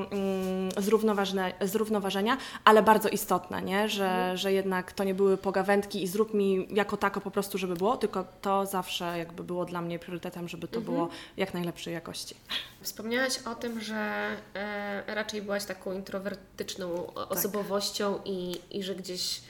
y, 0.78 1.66
zrównoważenia, 1.66 2.36
ale 2.64 2.82
bardzo 2.82 3.08
istotne, 3.08 3.62
nie? 3.62 3.88
Że, 3.88 4.32
że 4.36 4.52
jednak 4.52 4.92
to 4.92 5.04
nie 5.04 5.14
były 5.14 5.36
pogawędki 5.36 6.02
i 6.02 6.08
zrób 6.08 6.34
mi 6.34 6.68
jako 6.70 6.96
tako 6.96 7.20
po 7.20 7.30
prostu, 7.30 7.58
żeby 7.58 7.74
było, 7.74 7.96
tylko 7.96 8.24
to 8.40 8.66
zawsze 8.66 9.18
jakby 9.18 9.44
było 9.44 9.64
dla 9.64 9.80
mnie 9.80 9.98
priorytetem, 9.98 10.48
żeby 10.48 10.68
to 10.68 10.80
było 10.80 11.08
jak 11.36 11.54
najlepszej 11.54 11.94
jakości. 11.94 12.34
Wspomniałaś 12.80 13.38
o 13.38 13.54
tym, 13.54 13.80
że 13.80 14.28
e, 14.54 15.14
raczej 15.14 15.42
byłaś 15.42 15.64
taką 15.64 15.92
introwertyczną 15.92 17.12
Tak. 17.14 17.32
osobowością 17.32 18.18
i, 18.24 18.60
i 18.70 18.82
że 18.82 18.94
gdzieś 18.94 19.40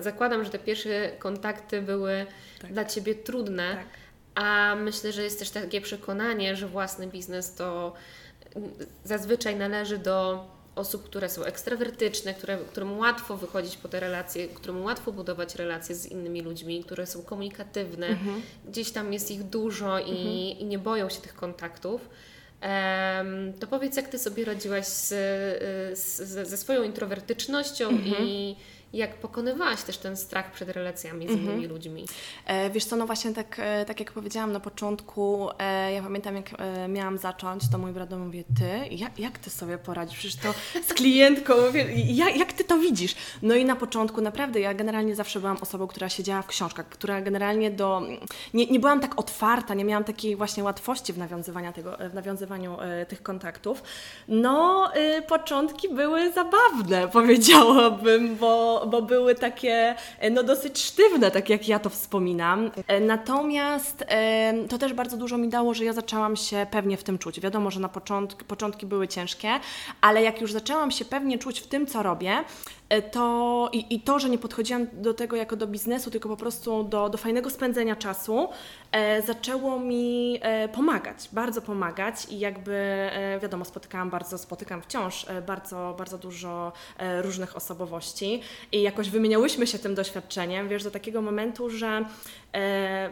zakładam, 0.00 0.44
że 0.44 0.50
te 0.50 0.58
pierwsze 0.58 1.10
kontakty 1.18 1.82
były 1.82 2.26
Tak. 2.62 2.72
dla 2.72 2.84
Ciebie 2.84 3.14
trudne, 3.14 3.74
Tak. 3.76 3.86
a 4.44 4.74
myślę, 4.76 5.12
że 5.12 5.22
jest 5.22 5.38
też 5.38 5.50
takie 5.50 5.80
przekonanie, 5.80 6.56
że 6.56 6.68
własny 6.68 7.06
biznes 7.06 7.54
to 7.54 7.92
zazwyczaj 9.04 9.56
należy 9.56 9.98
do 9.98 10.46
osób, 10.74 11.04
które 11.04 11.28
są 11.28 11.44
ekstrawertyczne, 11.44 12.34
które, 12.34 12.58
którym 12.58 12.98
łatwo 12.98 13.36
wychodzić 13.36 13.76
po 13.76 13.88
te 13.88 14.00
relacje, 14.00 14.48
którym 14.48 14.84
łatwo 14.84 15.12
budować 15.12 15.54
relacje 15.54 15.94
z 15.94 16.06
innymi 16.06 16.42
ludźmi, 16.42 16.84
które 16.84 17.06
są 17.06 17.22
komunikatywne, 17.22 18.08
gdzieś 18.68 18.90
tam 18.90 19.12
jest 19.12 19.30
ich 19.30 19.42
dużo 19.42 19.98
i, 20.00 20.56
i 20.60 20.64
nie 20.64 20.78
boją 20.78 21.08
się 21.08 21.20
tych 21.20 21.34
kontaktów. 21.34 22.08
Em, 22.60 23.52
to 23.60 23.66
powiedz, 23.66 23.96
jak 23.96 24.08
Ty 24.08 24.18
sobie 24.18 24.44
radziłaś 24.44 24.86
z, 24.86 25.12
y, 25.12 25.96
z, 25.96 26.48
ze 26.48 26.56
swoją 26.56 26.82
introwertycznością 26.82 27.90
i 28.20 28.56
jak 28.92 29.14
pokonywałaś 29.14 29.82
też 29.82 29.98
ten 29.98 30.16
strach 30.16 30.52
przed 30.52 30.68
relacjami 30.68 31.28
z 31.28 31.30
innymi 31.30 31.66
ludźmi. 31.66 32.06
E, 32.46 32.70
Wiesz 32.70 32.84
co, 32.84 32.96
no 32.96 33.06
właśnie 33.06 33.32
tak, 33.32 33.56
e, 33.58 33.84
tak 33.84 34.00
jak 34.00 34.12
powiedziałam 34.12 34.52
na 34.52 34.60
początku, 34.60 35.48
e, 35.58 35.92
ja 35.92 36.02
pamiętam 36.02 36.36
jak 36.36 36.50
e, 36.58 36.88
miałam 36.88 37.18
zacząć, 37.18 37.62
to 37.72 37.78
mój 37.78 37.92
brat 37.92 38.10
mówi, 38.10 38.44
ty, 38.58 38.94
jak, 38.94 39.18
jak 39.18 39.38
ty 39.38 39.50
sobie 39.50 39.78
poradzisz? 39.78 40.18
Przecież 40.18 40.36
to 40.36 40.54
z 40.88 40.94
klientką, 40.94 41.54
jak, 42.22 42.36
jak 42.36 42.52
ty 42.52 42.64
to 42.64 42.78
widzisz? 42.78 43.14
No 43.42 43.54
i 43.54 43.64
na 43.64 43.76
początku 43.76 44.20
naprawdę, 44.20 44.60
ja 44.60 44.74
generalnie 44.74 45.16
zawsze 45.16 45.40
byłam 45.40 45.56
osobą, 45.60 45.86
która 45.86 46.08
siedziała 46.08 46.42
w 46.42 46.46
książkach, 46.46 46.88
która 46.88 47.20
generalnie 47.20 47.70
do, 47.70 48.02
nie, 48.54 48.66
nie 48.66 48.80
byłam 48.80 49.00
tak 49.00 49.18
otwarta, 49.18 49.74
nie 49.74 49.84
miałam 49.84 50.04
takiej 50.04 50.36
właśnie 50.36 50.64
łatwości 50.64 51.12
w 51.12 51.18
nawiązywaniu, 51.18 51.72
tego, 51.72 51.96
w 52.10 52.14
nawiązywaniu 52.14 52.80
e, 52.80 53.06
tych 53.06 53.22
kontaktów. 53.22 53.82
No, 54.28 54.88
e, 54.94 55.22
początki 55.22 55.88
były 55.88 56.32
zabawne, 56.32 57.08
powiedziałabym, 57.18 58.36
bo, 58.36 58.81
bo 58.86 59.02
były 59.02 59.34
takie 59.34 59.94
e, 60.18 60.30
no, 60.30 60.42
dosyć 60.42 60.78
sztywne, 60.78 61.30
tak 61.30 61.48
jak 61.48 61.68
ja 61.68 61.78
to 61.78 61.90
wspominam. 61.90 62.70
E, 62.86 63.00
Natomiast 63.00 64.04
e, 64.08 64.54
to 64.68 64.78
też 64.78 64.92
bardzo 64.92 65.16
dużo 65.16 65.38
mi 65.38 65.48
dało, 65.48 65.74
że 65.74 65.84
ja 65.84 65.92
zaczęłam 65.92 66.36
się 66.36 66.66
pewnie 66.70 66.96
w 66.96 67.04
tym 67.04 67.18
czuć. 67.18 67.40
Wiadomo, 67.40 67.70
że 67.70 67.80
na 67.80 67.88
początki, 67.88 68.44
początki 68.44 68.86
były 68.86 69.08
ciężkie, 69.08 69.48
ale 70.00 70.22
jak 70.22 70.40
już 70.40 70.52
zaczęłam 70.52 70.90
się 70.90 71.04
pewnie 71.04 71.38
czuć 71.38 71.60
w 71.60 71.66
tym, 71.66 71.86
co 71.86 72.02
robię, 72.02 72.44
to 73.00 73.68
i, 73.72 73.94
i 73.94 74.00
to, 74.00 74.18
że 74.18 74.30
nie 74.30 74.38
podchodziłam 74.38 74.86
do 74.92 75.14
tego 75.14 75.36
jako 75.36 75.56
do 75.56 75.66
biznesu, 75.66 76.10
tylko 76.10 76.28
po 76.28 76.36
prostu 76.36 76.84
do, 76.84 77.08
do 77.08 77.18
fajnego 77.18 77.50
spędzenia 77.50 77.96
czasu, 77.96 78.48
e, 78.92 79.22
zaczęło 79.22 79.80
mi 79.80 80.38
e, 80.42 80.68
pomagać, 80.68 81.28
bardzo 81.32 81.62
pomagać 81.62 82.26
i 82.30 82.38
jakby 82.38 82.74
e, 82.74 83.38
wiadomo, 83.42 83.64
spotykałam 83.64 84.10
bardzo, 84.10 84.38
spotykam 84.38 84.82
wciąż 84.82 85.28
e, 85.28 85.42
bardzo, 85.42 85.94
bardzo 85.98 86.18
dużo 86.18 86.72
e, 86.98 87.22
różnych 87.22 87.56
osobowości 87.56 88.42
i 88.72 88.82
jakoś 88.82 89.10
wymieniałyśmy 89.10 89.66
się 89.66 89.78
tym 89.78 89.94
doświadczeniem, 89.94 90.68
wiesz, 90.68 90.84
do 90.84 90.90
takiego 90.90 91.22
momentu, 91.22 91.70
że 91.70 91.86
e, 91.88 92.04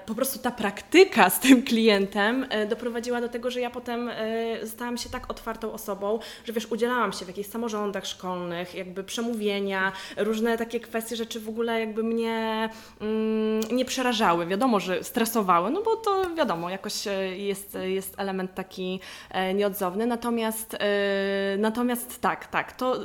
po 0.07 0.15
prostu 0.15 0.39
ta 0.39 0.51
praktyka 0.51 1.31
z 1.31 1.41
tym 1.41 1.63
klientem 1.63 2.47
e, 2.51 2.67
doprowadziła 2.67 3.21
do 3.21 3.29
tego, 3.29 3.51
że 3.51 3.61
ja 3.61 3.71
potem 3.71 4.09
e, 4.09 4.67
stałam 4.67 4.99
się 4.99 5.11
tak 5.11 5.31
otwartą 5.31 5.73
osobą, 5.73 6.19
że 6.45 6.53
wiesz, 6.53 6.67
udzielałam 6.67 7.13
się 7.13 7.25
w 7.25 7.29
jakichś 7.29 7.49
samorządach 7.49 8.07
szkolnych, 8.07 8.75
jakby 8.75 9.05
przemówienia, 9.05 9.93
różne 10.17 10.59
takie 10.59 10.81
kwestie, 10.81 11.17
rzeczy 11.17 11.41
w 11.41 11.49
ogóle 11.49 11.81
jakby 11.81 12.03
mnie 12.03 12.69
mm, 13.01 13.61
nie 13.73 13.85
przerażały. 13.85 14.47
Wiadomo, 14.47 14.81
że 14.81 15.05
stresowały, 15.05 15.71
no 15.71 15.83
bo 15.83 15.97
to 15.97 16.35
wiadomo, 16.37 16.71
jakoś 16.71 17.07
e, 17.07 17.37
jest, 17.37 17.79
jest 17.83 18.15
element 18.19 18.55
taki 18.55 19.01
e, 19.31 19.55
nieodzowny, 19.55 20.07
natomiast, 20.07 20.75
e, 20.75 21.57
natomiast 21.59 22.21
tak, 22.21 22.47
tak, 22.47 22.73
to, 22.73 22.97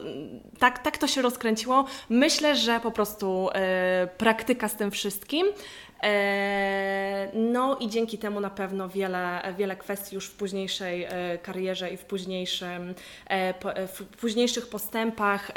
tak, 0.60 0.80
tak 0.80 0.98
to 0.98 1.08
się 1.08 1.22
rozkręciło. 1.22 1.86
Myślę, 2.10 2.56
że 2.56 2.80
po 2.80 2.92
prostu 2.92 3.50
e, 3.54 4.08
praktyka 4.18 4.68
z 4.68 4.76
tym 4.76 4.92
wszystkim 4.92 5.48
E, 5.48 5.85
No 7.34 7.78
i 7.80 7.90
dzięki 7.90 8.18
temu 8.18 8.40
na 8.40 8.50
pewno 8.50 8.90
wiele, 8.90 9.54
wiele 9.58 9.76
kwestii 9.76 10.16
już 10.16 10.28
w 10.28 10.36
późniejszej 10.36 11.04
e, 11.04 11.38
karierze 11.38 11.90
i 11.90 11.98
w, 11.98 12.06
późniejszym, 12.06 12.96
e, 13.30 13.54
e, 13.76 13.88
w 13.88 14.04
późniejszych 14.04 14.70
postępach 14.70 15.52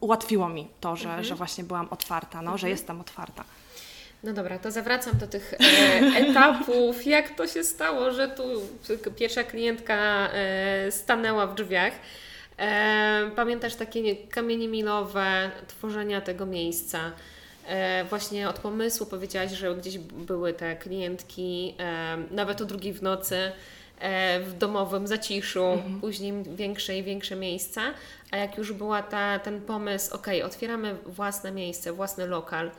ułatwiło 0.00 0.48
mi 0.48 0.68
to, 0.80 0.96
że, 0.96 1.24
że 1.24 1.34
właśnie 1.34 1.64
byłam 1.64 1.88
otwarta, 1.90 2.42
no, 2.42 2.58
że 2.58 2.68
jestem 2.68 3.00
otwarta. 3.00 3.44
No 4.22 4.32
dobra, 4.32 4.58
to 4.58 4.70
zawracam 4.70 5.18
do 5.18 5.26
tych 5.26 5.54
e, 5.54 5.56
etapów. 6.28 7.06
Jak 7.06 7.30
to 7.36 7.46
się 7.46 7.64
stało, 7.64 8.10
że 8.12 8.28
tu 8.28 8.42
pierwsza 9.16 9.44
klientka 9.44 10.28
e, 10.32 10.92
stanęła 10.92 11.46
w 11.46 11.54
drzwiach? 11.54 11.92
E, 12.58 13.30
pamiętasz 13.36 13.74
takie 13.74 14.02
nie- 14.02 14.16
kamienie 14.16 14.68
milowe 14.68 15.50
tworzenia 15.68 16.20
tego 16.20 16.46
miejsca? 16.46 17.12
E, 17.68 18.04
właśnie 18.04 18.48
od 18.48 18.58
pomysłu 18.58 19.06
powiedziałaś, 19.06 19.50
że 19.50 19.74
gdzieś 19.74 19.98
były 19.98 20.52
te 20.52 20.76
klientki, 20.76 21.74
nawet 22.30 22.60
o 22.60 22.64
drugiej 22.64 22.92
w 22.92 23.02
nocy, 23.02 23.52
e, 24.00 24.40
w 24.40 24.58
domowym 24.58 25.06
zaciszu, 25.06 25.82
później 26.00 26.32
większe 26.56 26.98
i 26.98 27.02
większe 27.02 27.36
miejsca. 27.36 27.82
A 28.30 28.36
jak 28.36 28.58
już 28.58 28.72
była 28.72 29.02
ta, 29.02 29.38
ten 29.38 29.60
pomysł, 29.60 30.14
ok, 30.14 30.26
otwieramy 30.44 30.96
własne 31.06 31.52
miejsce, 31.52 31.92
własny 31.92 32.26
lokal, 32.26 32.70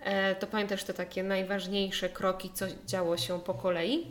e, 0.00 0.34
to 0.34 0.46
pamiętasz 0.46 0.84
te 0.84 0.94
takie 0.94 1.22
najważniejsze 1.22 2.08
kroki, 2.08 2.50
co 2.54 2.66
działo 2.86 3.16
się 3.16 3.40
po 3.40 3.54
kolei? 3.54 4.06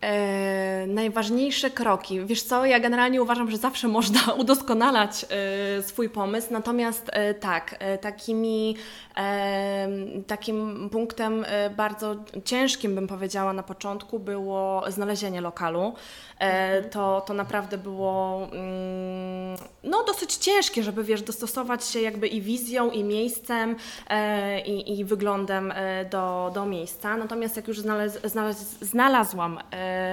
E, 0.00 0.86
najważniejsze 0.86 1.70
kroki. 1.70 2.20
Wiesz 2.26 2.42
co, 2.42 2.66
ja 2.66 2.80
generalnie 2.80 3.22
uważam, 3.22 3.50
że 3.50 3.56
zawsze 3.56 3.88
można 3.88 4.32
udoskonalać 4.42 5.26
e, 5.78 5.82
swój 5.82 6.08
pomysł, 6.08 6.48
natomiast 6.50 7.10
e, 7.12 7.34
tak, 7.34 7.78
takimi, 8.00 8.76
takim 10.26 10.90
punktem 10.92 11.44
e, 11.46 11.70
bardzo 11.70 12.16
ciężkim, 12.44 12.94
bym 12.94 13.06
powiedziała 13.06 13.52
na 13.52 13.62
początku, 13.62 14.18
było 14.18 14.82
znalezienie 14.88 15.40
lokalu. 15.40 15.94
E, 16.38 16.82
to, 16.82 17.20
to 17.26 17.34
naprawdę 17.34 17.78
było 17.78 18.42
mm, 18.52 19.56
no, 19.84 20.04
dosyć 20.04 20.34
ciężkie, 20.34 20.82
żeby 20.82 21.04
wiesz, 21.04 21.22
dostosować 21.22 21.86
się 21.86 22.00
jakby 22.00 22.26
i 22.26 22.40
wizją, 22.40 22.90
i 22.90 23.04
miejscem, 23.04 23.76
e, 24.10 24.60
i, 24.60 24.98
i 25.00 25.04
wyglądem 25.04 25.74
do, 26.10 26.50
do 26.54 26.66
miejsca. 26.66 27.16
Natomiast 27.16 27.56
jak 27.56 27.68
już 27.68 27.80
znalaz, 27.80 28.18
znalaz, 28.24 28.78
znalazłam 28.80 29.58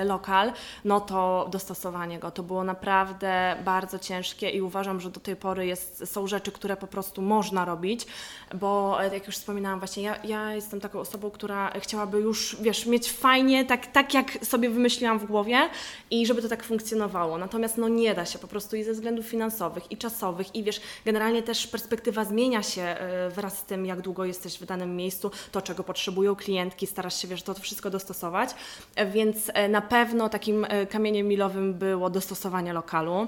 lokal, 0.05 0.51
no 0.85 1.01
to 1.01 1.47
dostosowanie 1.51 2.19
go 2.19 2.31
to 2.31 2.43
było 2.43 2.63
naprawdę 2.63 3.55
bardzo 3.65 3.99
ciężkie 3.99 4.49
i 4.49 4.61
uważam, 4.61 4.99
że 4.99 5.09
do 5.09 5.19
tej 5.19 5.35
pory 5.35 5.65
jest, 5.65 6.11
są 6.13 6.27
rzeczy, 6.27 6.51
które 6.51 6.77
po 6.77 6.87
prostu 6.87 7.21
można 7.21 7.65
robić, 7.65 8.05
bo 8.53 8.92
e, 9.01 9.13
jak 9.13 9.27
już 9.27 9.35
wspominałam 9.35 9.79
właśnie, 9.79 10.03
ja, 10.03 10.15
ja 10.23 10.53
jestem 10.53 10.79
taką 10.79 10.99
osobą, 10.99 11.31
która 11.31 11.71
chciałaby 11.79 12.19
już, 12.19 12.57
wiesz, 12.61 12.85
mieć 12.85 13.11
fajnie, 13.11 13.65
tak, 13.65 13.87
tak 13.87 14.13
jak 14.13 14.45
sobie 14.45 14.69
wymyśliłam 14.69 15.19
w 15.19 15.25
głowie 15.25 15.69
i 16.11 16.25
żeby 16.25 16.41
to 16.41 16.49
tak 16.49 16.63
funkcjonowało. 16.63 17.37
Natomiast 17.37 17.77
no 17.77 17.87
nie 17.89 18.13
da 18.13 18.25
się 18.25 18.39
po 18.39 18.47
prostu 18.47 18.75
i 18.75 18.83
ze 18.83 18.93
względów 18.93 19.25
finansowych 19.25 19.91
i 19.91 19.97
czasowych 19.97 20.55
i 20.55 20.63
wiesz, 20.63 20.81
generalnie 21.05 21.43
też 21.43 21.67
perspektywa 21.67 22.25
zmienia 22.25 22.63
się 22.63 22.81
e, 22.81 23.29
wraz 23.29 23.57
z 23.57 23.63
tym, 23.63 23.85
jak 23.85 24.01
długo 24.01 24.25
jesteś 24.25 24.59
w 24.59 24.65
danym 24.65 24.95
miejscu, 24.95 25.31
to 25.51 25.61
czego 25.61 25.83
potrzebują 25.83 26.35
klientki, 26.35 26.87
starasz 26.87 27.21
się, 27.21 27.27
wiesz, 27.27 27.43
to 27.43 27.53
wszystko 27.53 27.89
dostosować. 27.89 28.49
E, 28.95 29.05
Więc 29.05 29.51
e, 29.53 29.69
na 29.69 29.81
pewno 29.81 30.29
takim 30.29 30.67
kamieniem 30.89 31.27
milowym 31.27 31.73
było 31.73 32.09
dostosowanie 32.09 32.73
lokalu. 32.73 33.27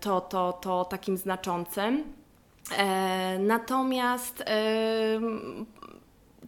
To, 0.00 0.20
to, 0.20 0.52
to 0.52 0.84
takim 0.84 1.16
znaczącym. 1.16 2.17
E, 2.76 3.38
Natomiast 3.38 4.44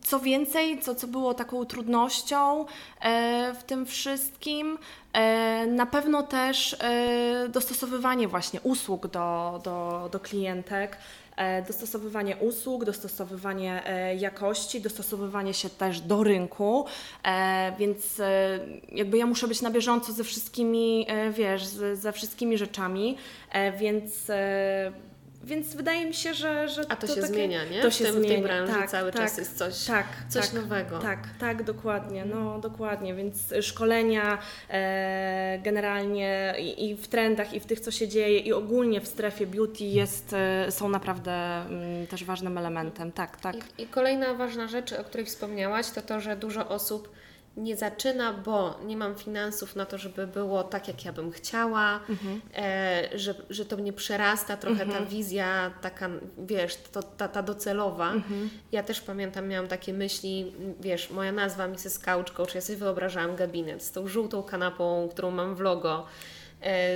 co 0.03 0.21
więcej, 0.21 0.81
co, 0.81 0.95
co 0.95 1.07
było 1.07 1.35
taką 1.35 1.65
trudnością 1.65 2.67
e, 3.01 3.55
w 3.55 3.65
tym 3.65 3.87
wszystkim, 3.87 4.79
e, 5.13 5.67
na 5.67 5.87
pewno 5.87 6.23
też 6.23 6.77
dostosowywanie 7.49 8.29
właśnie 8.29 8.61
usług 8.61 9.07
do, 9.07 9.61
do, 9.65 10.09
do 10.13 10.21
klientek, 10.21 10.97
dostosowywanie 11.67 12.37
usług, 12.37 12.85
dostosowywanie 12.85 13.83
jakości, 14.19 14.81
dostosowywanie 14.81 15.55
się 15.55 15.71
też 15.71 16.01
do 16.01 16.25
rynku, 16.25 16.87
więc 17.79 18.21
jakby 18.93 19.19
ja 19.19 19.27
muszę 19.27 19.49
być 19.49 19.63
na 19.63 19.71
bieżąco 19.71 20.13
ze 20.13 20.25
wszystkimi, 20.25 21.07
wiesz, 21.33 21.65
ze 21.95 22.13
wszystkimi 22.13 22.59
rzeczami, 22.59 23.17
więc 23.79 24.31
więc 25.45 25.75
wydaje 25.77 26.07
mi 26.07 26.15
się, 26.15 26.35
że. 26.35 26.69
że 26.69 26.83
A 26.89 26.97
to, 26.97 27.07
się 27.07 27.15
takie- 27.15 27.27
zmienia, 27.27 27.65
nie? 27.65 27.83
To 27.83 27.91
w 27.91 27.95
się 27.95 28.05
tym, 28.05 28.15
zmienia. 28.15 28.29
W 28.29 28.33
tej 28.33 28.43
branży 28.43 28.73
tak, 28.73 28.91
cały 28.91 29.13
tak, 29.13 29.23
czas 29.23 29.39
jest 29.39 29.59
coś, 29.59 29.85
tak, 29.85 30.07
coś 30.29 30.47
tak, 30.47 30.55
nowego. 30.55 30.99
Tak, 30.99 31.19
tak, 31.39 31.63
dokładnie. 31.63 32.25
No, 32.25 32.59
dokładnie. 32.59 33.15
Więc 33.15 33.55
szkolenia 33.61 34.39
e, 34.71 35.59
generalnie 35.65 36.55
i, 36.59 36.91
i 36.91 36.97
w 36.97 37.09
trendach, 37.09 37.55
i 37.55 37.61
w 37.61 37.67
tych, 37.67 37.81
co 37.81 37.91
się 37.91 38.09
dzieje, 38.09 38.39
i 38.39 38.53
ogólnie 38.53 39.01
w 39.01 39.09
strefie 39.09 39.47
beauty 39.47 39.85
jest, 39.85 40.33
e, 40.33 40.71
są 40.71 40.89
naprawdę 40.89 41.33
mm, 41.33 42.07
też 42.07 42.25
ważnym 42.25 42.59
elementem. 42.59 43.13
Tak, 43.13 43.41
tak. 43.41 43.57
I, 43.79 43.83
I 43.83 43.87
kolejna 43.87 44.35
ważna 44.35 44.69
rzecz, 44.69 44.93
o 44.93 45.05
której 45.05 45.27
wspomniałaś, 45.27 45.91
to 45.91 46.03
to, 46.03 46.21
że 46.21 46.37
dużo 46.37 46.69
osób 46.69 47.09
nie 47.61 47.77
zaczyna, 47.77 48.33
bo 48.33 48.79
nie 48.85 48.97
mam 48.97 49.15
finansów 49.15 49.77
na 49.77 49.87
to, 49.87 49.99
żeby 49.99 50.27
było 50.27 50.63
tak, 50.65 50.89
jak 50.89 51.05
ja 51.05 51.13
bym 51.13 51.31
chciała, 51.33 52.01
Mhm. 52.09 52.41
e, 52.57 53.09
że, 53.19 53.35
że 53.51 53.65
to 53.65 53.77
mnie 53.77 53.93
przerasta 53.93 54.57
trochę 54.57 54.87
ta 54.87 55.01
wizja 55.01 55.71
taka, 55.81 56.09
wiesz, 56.39 56.77
to, 56.77 57.03
ta, 57.03 57.29
ta 57.29 57.43
docelowa. 57.43 58.13
Mhm. 58.13 58.51
Ja 58.73 58.83
też 58.83 59.01
pamiętam, 59.01 59.49
miałam 59.49 59.69
takie 59.69 59.93
myśli, 59.93 60.53
wiesz, 60.81 61.11
moja 61.11 61.33
nazwa 61.33 61.69
Mrs. 61.69 61.99
Couch 61.99 62.31
Coach, 62.33 62.55
ja 62.55 62.61
sobie 62.61 62.79
wyobrażałam 62.79 63.37
gabinet 63.37 63.83
z 63.83 63.93
tą 63.93 64.07
żółtą 64.09 64.43
kanapą, 64.43 65.09
którą 65.13 65.31
mam 65.31 65.55
w 65.55 65.61
logo, 65.61 66.07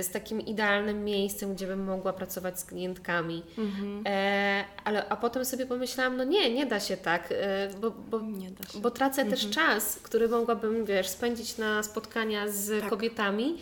z 0.01 0.09
takim 0.09 0.41
idealnym 0.41 1.03
miejscem, 1.03 1.55
gdzie 1.55 1.67
bym 1.67 1.83
mogła 1.83 2.13
pracować 2.13 2.59
z 2.59 2.65
klientkami. 2.65 3.43
Mhm. 3.57 4.03
E, 4.07 4.65
ale, 4.83 5.09
a 5.09 5.15
potem 5.17 5.45
sobie 5.45 5.65
pomyślałam, 5.65 6.17
no 6.17 6.23
nie, 6.23 6.53
nie 6.53 6.65
da 6.65 6.79
się 6.79 6.97
tak, 6.97 7.27
e, 7.31 7.69
bo, 7.81 7.91
bo, 7.91 8.21
Nie 8.21 8.51
da 8.51 8.67
się. 8.67 8.79
bo 8.79 8.91
tracę 8.91 9.25
też 9.25 9.49
czas, 9.49 9.99
który 10.03 10.27
mogłabym, 10.29 10.85
wiesz, 10.85 11.07
spędzić 11.09 11.57
na 11.57 11.83
spotkania 11.83 12.47
z 12.47 12.81
Tak. 12.81 12.89
kobietami, 12.89 13.57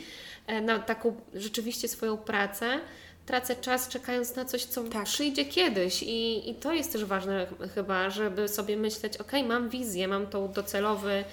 e, 0.48 0.62
na 0.62 0.80
taką 0.80 1.16
rzeczywiście 1.34 1.88
swoją 1.88 2.18
pracę. 2.18 2.80
Tracę 3.26 3.56
czas 3.56 3.88
czekając 3.88 4.36
na 4.36 4.46
coś, 4.46 4.66
co 4.66 4.84
Tak. 4.84 5.04
przyjdzie 5.04 5.46
kiedyś 5.46 6.04
i, 6.04 6.50
i 6.50 6.56
to 6.56 6.74
jest 6.74 6.92
też 6.94 7.06
ważne 7.06 7.46
ch- 7.48 7.74
chyba, 7.74 8.10
żeby 8.10 8.48
sobie 8.48 8.78
myśleć, 8.78 9.18
ok, 9.18 9.32
mam 9.48 9.70
wizję, 9.70 10.08
mam 10.08 10.28
tą 10.28 10.52
docelowy, 10.52 11.24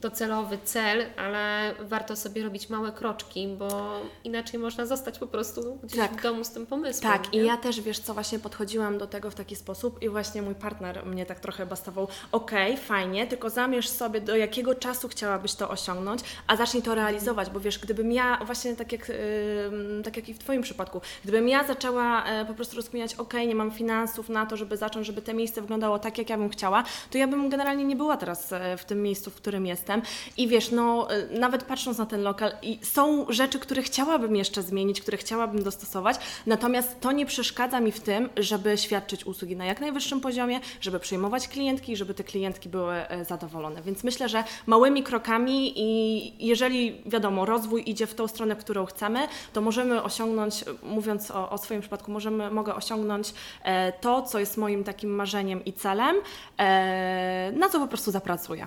docelowy 0.00 0.58
cel, 0.64 1.06
ale 1.16 1.74
warto 1.80 2.16
sobie 2.16 2.42
robić 2.42 2.68
małe 2.70 2.92
kroczki, 2.92 3.48
bo 3.58 4.00
inaczej 4.24 4.60
można 4.60 4.86
zostać 4.86 5.18
po 5.18 5.26
prostu 5.26 5.78
gdzieś 5.82 5.98
Tak. 5.98 6.12
w 6.12 6.22
domu 6.22 6.44
z 6.44 6.50
tym 6.50 6.66
pomysłem. 6.66 7.12
Tak, 7.12 7.34
i 7.34 7.36
nie? 7.36 7.44
ja 7.44 7.56
też, 7.56 7.80
wiesz 7.80 7.98
co, 7.98 8.14
właśnie 8.14 8.38
podchodziłam 8.38 8.98
do 8.98 9.06
tego 9.06 9.30
w 9.30 9.34
taki 9.34 9.56
sposób 9.56 10.02
i 10.02 10.08
właśnie 10.08 10.42
mój 10.42 10.54
partner 10.54 11.06
mnie 11.06 11.26
tak 11.26 11.40
trochę 11.40 11.66
bastował, 11.66 12.08
okej, 12.32 12.76
fajnie, 12.76 13.26
tylko 13.26 13.50
zamierz 13.50 13.88
sobie, 13.88 14.20
do 14.20 14.36
jakiego 14.36 14.74
czasu 14.74 15.08
chciałabyś 15.08 15.54
to 15.54 15.68
osiągnąć, 15.70 16.20
a 16.46 16.56
zacznij 16.56 16.82
to 16.82 16.94
realizować, 16.94 17.50
bo 17.50 17.60
wiesz, 17.60 17.78
gdybym 17.78 18.12
ja, 18.12 18.38
właśnie 18.46 18.76
tak 18.76 18.92
jak, 18.92 19.10
ym, 19.10 20.02
tak 20.02 20.16
jak 20.16 20.28
i 20.28 20.34
w 20.34 20.38
Twoim 20.38 20.62
przypadku, 20.62 21.00
gdybym 21.22 21.48
ja 21.48 21.64
zaczęła 21.64 22.24
e, 22.24 22.44
po 22.44 22.54
prostu 22.54 22.76
rozkminiać, 22.76 23.14
okej, 23.14 23.48
nie 23.48 23.54
mam 23.54 23.70
finansów 23.70 24.28
na 24.28 24.46
to, 24.46 24.56
żeby 24.56 24.76
zacząć, 24.76 25.06
żeby 25.06 25.22
te 25.22 25.34
miejsce 25.34 25.60
wyglądało 25.60 25.98
tak, 25.98 26.18
jak 26.18 26.30
ja 26.30 26.38
bym 26.38 26.48
chciała, 26.48 26.84
to 27.10 27.18
ja 27.18 27.26
bym 27.26 27.48
generalnie 27.48 27.84
nie 27.84 27.96
była 27.96 28.16
teraz 28.16 28.52
e, 28.52 28.76
w 28.76 28.84
tym 28.84 29.02
miejscu, 29.02 29.30
w 29.30 29.34
którym 29.34 29.66
jestem 29.88 30.02
i 30.36 30.48
wiesz, 30.48 30.70
no, 30.70 31.10
e, 31.10 31.38
nawet 31.38 31.64
patrząc 31.64 31.98
na 31.98 32.06
ten 32.06 32.22
lokal, 32.22 32.52
są 32.82 33.26
rzeczy, 33.28 33.58
które 33.58 33.82
chciałabym 33.82 34.36
jeszcze 34.36 34.62
zmienić, 34.62 35.00
które 35.00 35.18
chciałabym 35.18 35.62
dostosować, 35.62 36.16
natomiast 36.46 37.00
to 37.00 37.12
nie 37.12 37.26
przeszkadza 37.26 37.80
mi 37.80 37.92
w 37.92 38.00
tym, 38.00 38.28
żeby 38.36 38.78
świadczyć 38.78 39.26
usługi 39.26 39.56
na 39.56 39.64
jak 39.64 39.80
najwyższym 39.80 40.20
poziomie, 40.20 40.60
żeby 40.80 41.00
przyjmować 41.00 41.48
klientki, 41.48 41.96
żeby 41.96 42.14
te 42.14 42.24
klientki 42.24 42.68
były 42.68 42.94
e, 42.94 43.24
zadowolone. 43.24 43.82
Więc 43.82 44.04
myślę, 44.04 44.28
że 44.28 44.44
małymi 44.66 45.02
krokami 45.02 45.72
i 45.76 46.46
jeżeli 46.46 47.02
wiadomo, 47.06 47.44
rozwój 47.44 47.82
idzie 47.86 48.06
w 48.06 48.14
tą 48.14 48.28
stronę, 48.28 48.56
którą 48.56 48.86
chcemy, 48.86 49.28
to 49.52 49.60
możemy 49.60 50.02
osiągnąć, 50.02 50.64
mówiąc 50.82 51.30
o, 51.30 51.50
o 51.50 51.58
swoim 51.58 51.80
przypadku, 51.80 52.12
możemy, 52.12 52.50
mogę 52.50 52.74
osiągnąć 52.74 53.34
e, 53.62 53.92
to, 53.92 54.22
co 54.22 54.38
jest 54.38 54.56
moim 54.56 54.84
takim 54.84 55.10
marzeniem 55.10 55.64
i 55.64 55.72
celem, 55.72 56.16
e, 56.58 57.52
na 57.52 57.68
co 57.68 57.78
po 57.78 57.88
prostu 57.88 58.10
zapracuję. 58.10 58.66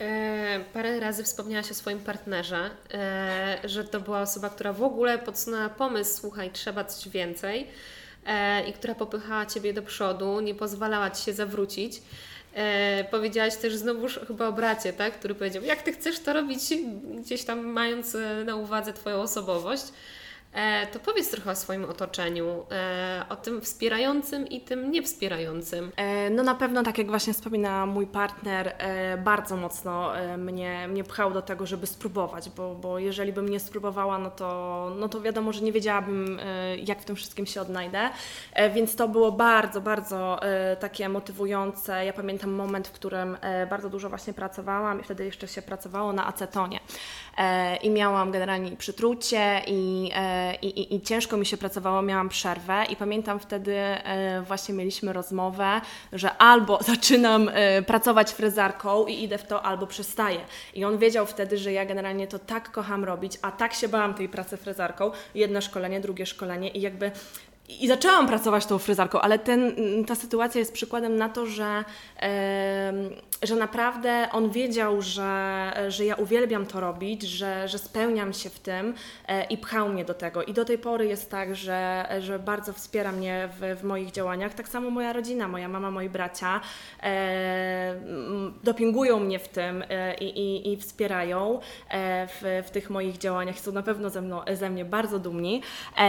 E, 0.00 0.64
parę 0.72 1.00
razy 1.00 1.24
wspomniałaś 1.24 1.70
o 1.70 1.74
swoim 1.74 1.98
partnerze, 1.98 2.70
e, 2.94 3.58
że 3.64 3.84
to 3.84 4.00
była 4.00 4.20
osoba, 4.20 4.50
która 4.50 4.72
w 4.72 4.82
ogóle 4.82 5.18
podsunęła 5.18 5.68
pomysł, 5.68 6.20
słuchaj, 6.20 6.50
trzeba 6.50 6.84
coś 6.84 7.08
więcej 7.08 7.66
e, 8.26 8.68
i 8.68 8.72
która 8.72 8.94
popychała 8.94 9.46
Ciebie 9.46 9.72
do 9.72 9.82
przodu, 9.82 10.40
nie 10.40 10.54
pozwalała 10.54 11.10
Ci 11.10 11.24
się 11.24 11.32
zawrócić. 11.32 12.02
E, 12.54 13.04
powiedziałaś 13.04 13.56
też 13.56 13.76
znowuż 13.76 14.20
chyba 14.28 14.48
o 14.48 14.52
bracie, 14.52 14.92
tak? 14.92 15.18
który 15.18 15.34
powiedział, 15.34 15.62
jak 15.62 15.82
Ty 15.82 15.92
chcesz 15.92 16.20
to 16.20 16.32
robić, 16.32 16.60
gdzieś 17.18 17.44
tam 17.44 17.66
mając 17.66 18.14
e, 18.14 18.44
na 18.44 18.56
uwadze 18.56 18.92
Twoją 18.92 19.16
osobowość. 19.16 19.84
E, 20.52 20.86
to 20.86 20.98
powiedz 20.98 21.30
trochę 21.30 21.50
o 21.50 21.56
swoim 21.56 21.84
otoczeniu, 21.84 22.66
e, 22.70 23.24
o 23.28 23.36
tym 23.36 23.60
wspierającym 23.60 24.46
i 24.48 24.60
tym 24.60 24.90
niewspierającym. 24.90 25.92
E, 25.96 26.30
No 26.30 26.42
na 26.42 26.54
pewno, 26.54 26.82
tak 26.82 26.98
jak 26.98 27.06
właśnie 27.06 27.34
wspomina 27.34 27.86
mój 27.86 28.06
partner, 28.06 28.76
bardzo 29.24 29.56
mocno 29.56 30.12
mnie, 30.38 30.88
mnie 30.88 31.04
pchał 31.04 31.32
do 31.32 31.42
tego, 31.42 31.66
żeby 31.66 31.86
spróbować, 31.86 32.50
bo, 32.50 32.74
bo 32.74 32.98
jeżeli 32.98 33.32
bym 33.32 33.48
nie 33.48 33.60
spróbowała, 33.60 34.18
no 34.18 34.30
to, 34.30 34.92
no 34.98 35.08
to 35.08 35.20
wiadomo, 35.20 35.52
że 35.52 35.60
nie 35.60 35.72
wiedziałabym, 35.72 36.40
jak 36.84 37.00
w 37.02 37.04
tym 37.04 37.16
wszystkim 37.16 37.46
się 37.46 37.60
odnajdę, 37.60 38.10
więc 38.74 38.96
to 38.96 39.08
było 39.08 39.32
bardzo, 39.32 39.80
bardzo 39.80 40.40
takie 40.80 41.08
motywujące. 41.08 42.04
Ja 42.04 42.12
pamiętam 42.12 42.50
moment, 42.50 42.88
w 42.88 42.92
którym 42.92 43.36
bardzo 43.70 43.90
dużo 43.90 44.08
właśnie 44.08 44.32
pracowałam 44.32 45.00
i 45.00 45.04
wtedy 45.04 45.24
jeszcze 45.24 45.48
się 45.48 45.62
pracowało 45.62 46.12
na 46.12 46.26
acetonie 46.26 46.80
i 47.82 47.90
miałam 47.90 48.30
generalnie 48.30 48.76
przytrucie 48.76 49.62
i, 49.66 50.10
e, 50.14 50.54
i, 50.54 50.80
i, 50.80 50.94
i 50.94 51.00
ciężko 51.00 51.36
mi 51.36 51.46
się 51.46 51.56
pracowało, 51.56 52.02
miałam 52.02 52.28
przerwę 52.28 52.84
i 52.90 52.96
pamiętam 52.96 53.40
wtedy 53.40 53.76
e, 53.76 54.42
właśnie 54.42 54.74
mieliśmy 54.74 55.12
rozmowę, 55.12 55.80
że 56.12 56.36
albo 56.36 56.78
zaczynam 56.92 57.50
e, 57.52 57.82
pracować 57.82 58.32
frezarką 58.32 59.06
i 59.06 59.22
idę 59.22 59.38
w 59.38 59.46
to, 59.46 59.62
albo 59.62 59.86
przestaję. 59.86 60.40
I 60.74 60.84
on 60.84 60.98
wiedział 60.98 61.26
wtedy, 61.26 61.58
że 61.58 61.72
ja 61.72 61.84
generalnie 61.84 62.26
to 62.26 62.38
tak 62.38 62.70
kocham 62.70 63.04
robić, 63.04 63.38
a 63.42 63.52
tak 63.52 63.74
się 63.74 63.88
bałam 63.88 64.14
tej 64.14 64.28
pracy 64.28 64.56
frezarką. 64.56 65.10
Jedno 65.34 65.60
szkolenie, 65.60 66.00
drugie 66.00 66.26
szkolenie 66.26 66.68
i 66.68 66.80
jakby 66.80 67.12
i 67.80 67.88
zaczęłam 67.88 68.26
pracować 68.26 68.66
tą 68.66 68.78
fryzarką, 68.78 69.20
ale 69.20 69.38
ten, 69.38 69.74
ta 70.06 70.14
sytuacja 70.14 70.58
jest 70.58 70.72
przykładem 70.72 71.16
na 71.16 71.28
to, 71.28 71.46
że, 71.46 71.84
że 73.42 73.56
naprawdę 73.56 74.28
on 74.32 74.50
wiedział, 74.50 75.02
że, 75.02 75.72
że 75.88 76.04
ja 76.04 76.14
uwielbiam 76.14 76.66
to 76.66 76.80
robić, 76.80 77.22
że, 77.22 77.68
że 77.68 77.78
spełniam 77.78 78.32
się 78.32 78.50
w 78.50 78.58
tym 78.58 78.94
e, 79.28 79.44
i 79.44 79.58
pchał 79.58 79.88
mnie 79.88 80.04
do 80.04 80.14
tego. 80.14 80.42
I 80.42 80.52
do 80.52 80.64
tej 80.64 80.78
pory 80.78 81.06
jest 81.06 81.30
tak, 81.30 81.56
że, 81.56 82.08
że 82.20 82.38
bardzo 82.38 82.72
wspiera 82.72 83.12
mnie 83.12 83.48
w, 83.60 83.80
w 83.80 83.84
moich 83.84 84.10
działaniach. 84.10 84.54
Tak 84.54 84.68
samo 84.68 84.90
moja 84.90 85.12
rodzina, 85.12 85.48
moja 85.48 85.68
mama, 85.68 85.90
moi 85.90 86.08
bracia 86.08 86.60
e, 87.02 87.94
dopingują 88.64 89.20
mnie 89.20 89.38
w 89.38 89.48
tym 89.48 89.84
e, 89.88 90.14
i, 90.14 90.72
i, 90.72 90.76
wspierają 90.76 91.60
w, 92.28 92.62
w 92.66 92.70
tych 92.70 92.90
moich 92.90 93.18
działaniach. 93.18 93.58
Są 93.58 93.72
na 93.72 93.82
pewno 93.82 94.10
ze, 94.10 94.22
mną, 94.22 94.40
ze 94.54 94.70
mnie 94.70 94.84
bardzo 94.84 95.18
dumni. 95.18 95.62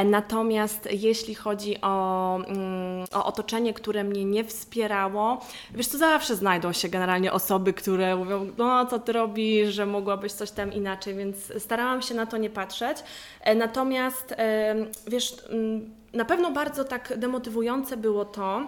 Natomiast 0.06 0.90
jeśli 0.92 1.36
chodzi 1.36 1.51
chodzi 1.52 1.82
o, 1.82 2.36
mm, 2.36 3.06
o 3.14 3.26
otoczenie, 3.26 3.74
które 3.74 4.04
mnie 4.04 4.26
nie 4.26 4.44
wspierało, 4.44 5.42
wiesz, 5.72 5.88
to 5.88 5.98
zawsze 5.98 6.36
znajdą 6.36 6.74
się 6.74 6.90
generalnie 6.90 7.32
osoby, 7.32 7.74
które 7.74 8.16
mówią, 8.16 8.48
no 8.58 8.86
co 8.86 9.00
ty 9.00 9.12
robisz, 9.12 9.70
że 9.74 9.86
mogłabyś 9.86 10.32
coś 10.32 10.52
tam 10.52 10.74
inaczej, 10.74 11.16
więc 11.16 11.38
starałam 11.60 12.02
się 12.02 12.16
na 12.16 12.26
to 12.26 12.38
nie 12.38 12.50
patrzeć. 12.50 12.98
E, 13.42 13.56
natomiast, 13.56 14.36
wiesz, 15.08 15.36
mm, 15.50 15.96
na 16.14 16.26
pewno 16.26 16.52
bardzo 16.52 16.84
tak 16.84 17.14
demotywujące 17.18 17.98
było 17.98 18.26
to, 18.26 18.68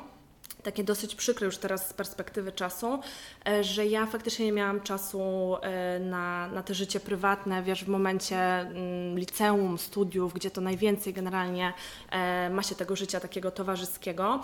takie 0.63 0.83
dosyć 0.83 1.15
przykre 1.15 1.45
już 1.45 1.57
teraz 1.57 1.89
z 1.89 1.93
perspektywy 1.93 2.51
czasu, 2.51 2.99
e, 3.47 3.63
że 3.63 3.85
ja 3.85 4.05
faktycznie 4.05 4.45
nie 4.45 4.51
miałam 4.51 4.81
czasu 4.81 5.21
e, 5.61 5.99
na, 5.99 6.47
na 6.47 6.63
te 6.63 6.73
życie 6.73 6.99
prywatne, 6.99 7.63
wiesz, 7.63 7.83
w 7.83 7.87
momencie 7.87 8.37
mm, 8.37 9.19
liceum, 9.19 9.77
studiów, 9.77 10.33
gdzie 10.33 10.51
to 10.51 10.61
najwięcej 10.61 11.13
generalnie 11.13 11.73
e, 12.11 12.49
ma 12.49 12.63
się 12.63 12.75
tego 12.75 12.95
życia 12.95 13.19
takiego 13.19 13.51
towarzyskiego. 13.51 14.39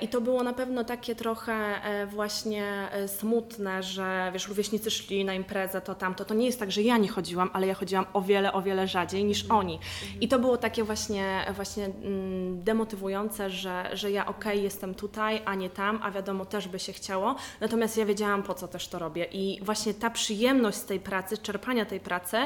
I 0.00 0.08
to 0.08 0.20
było 0.20 0.42
na 0.42 0.52
pewno 0.52 0.84
takie 0.84 1.14
trochę 1.14 1.80
właśnie 2.06 2.88
smutne, 3.06 3.82
że 3.82 4.30
wiesz, 4.32 4.48
rówieśnicy 4.48 4.90
szli 4.90 5.24
na 5.24 5.34
imprezę, 5.34 5.80
to 5.80 5.94
tamto. 5.94 6.24
To 6.24 6.34
nie 6.34 6.46
jest 6.46 6.60
tak, 6.60 6.72
że 6.72 6.82
ja 6.82 6.98
nie 6.98 7.08
chodziłam, 7.08 7.50
ale 7.52 7.66
ja 7.66 7.74
chodziłam 7.74 8.06
o 8.12 8.22
wiele, 8.22 8.52
o 8.52 8.62
wiele 8.62 8.88
rzadziej 8.88 9.24
niż 9.24 9.42
mhm. 9.42 9.60
oni. 9.60 9.78
I 10.20 10.28
to 10.28 10.38
było 10.38 10.56
takie 10.56 10.84
właśnie, 10.84 11.46
właśnie 11.54 11.84
mm, 11.84 12.64
demotywujące, 12.64 13.50
że, 13.50 13.90
że 13.92 14.10
ja 14.10 14.26
okej, 14.26 14.52
okay, 14.52 14.62
jestem 14.62 14.94
tutaj, 14.94 15.42
a 15.52 15.54
nie 15.54 15.70
tam, 15.70 16.00
a 16.02 16.10
wiadomo, 16.10 16.44
też 16.44 16.68
by 16.68 16.78
się 16.78 16.92
chciało. 16.92 17.34
Natomiast 17.60 17.96
ja 17.96 18.06
wiedziałam, 18.06 18.42
po 18.42 18.54
co 18.54 18.68
też 18.68 18.88
to 18.88 18.98
robię. 18.98 19.24
I 19.32 19.58
właśnie 19.62 19.94
ta 19.94 20.10
przyjemność 20.10 20.78
z 20.78 20.84
tej 20.84 21.00
pracy, 21.00 21.38
czerpania 21.38 21.84
tej 21.84 22.00
pracy, 22.00 22.36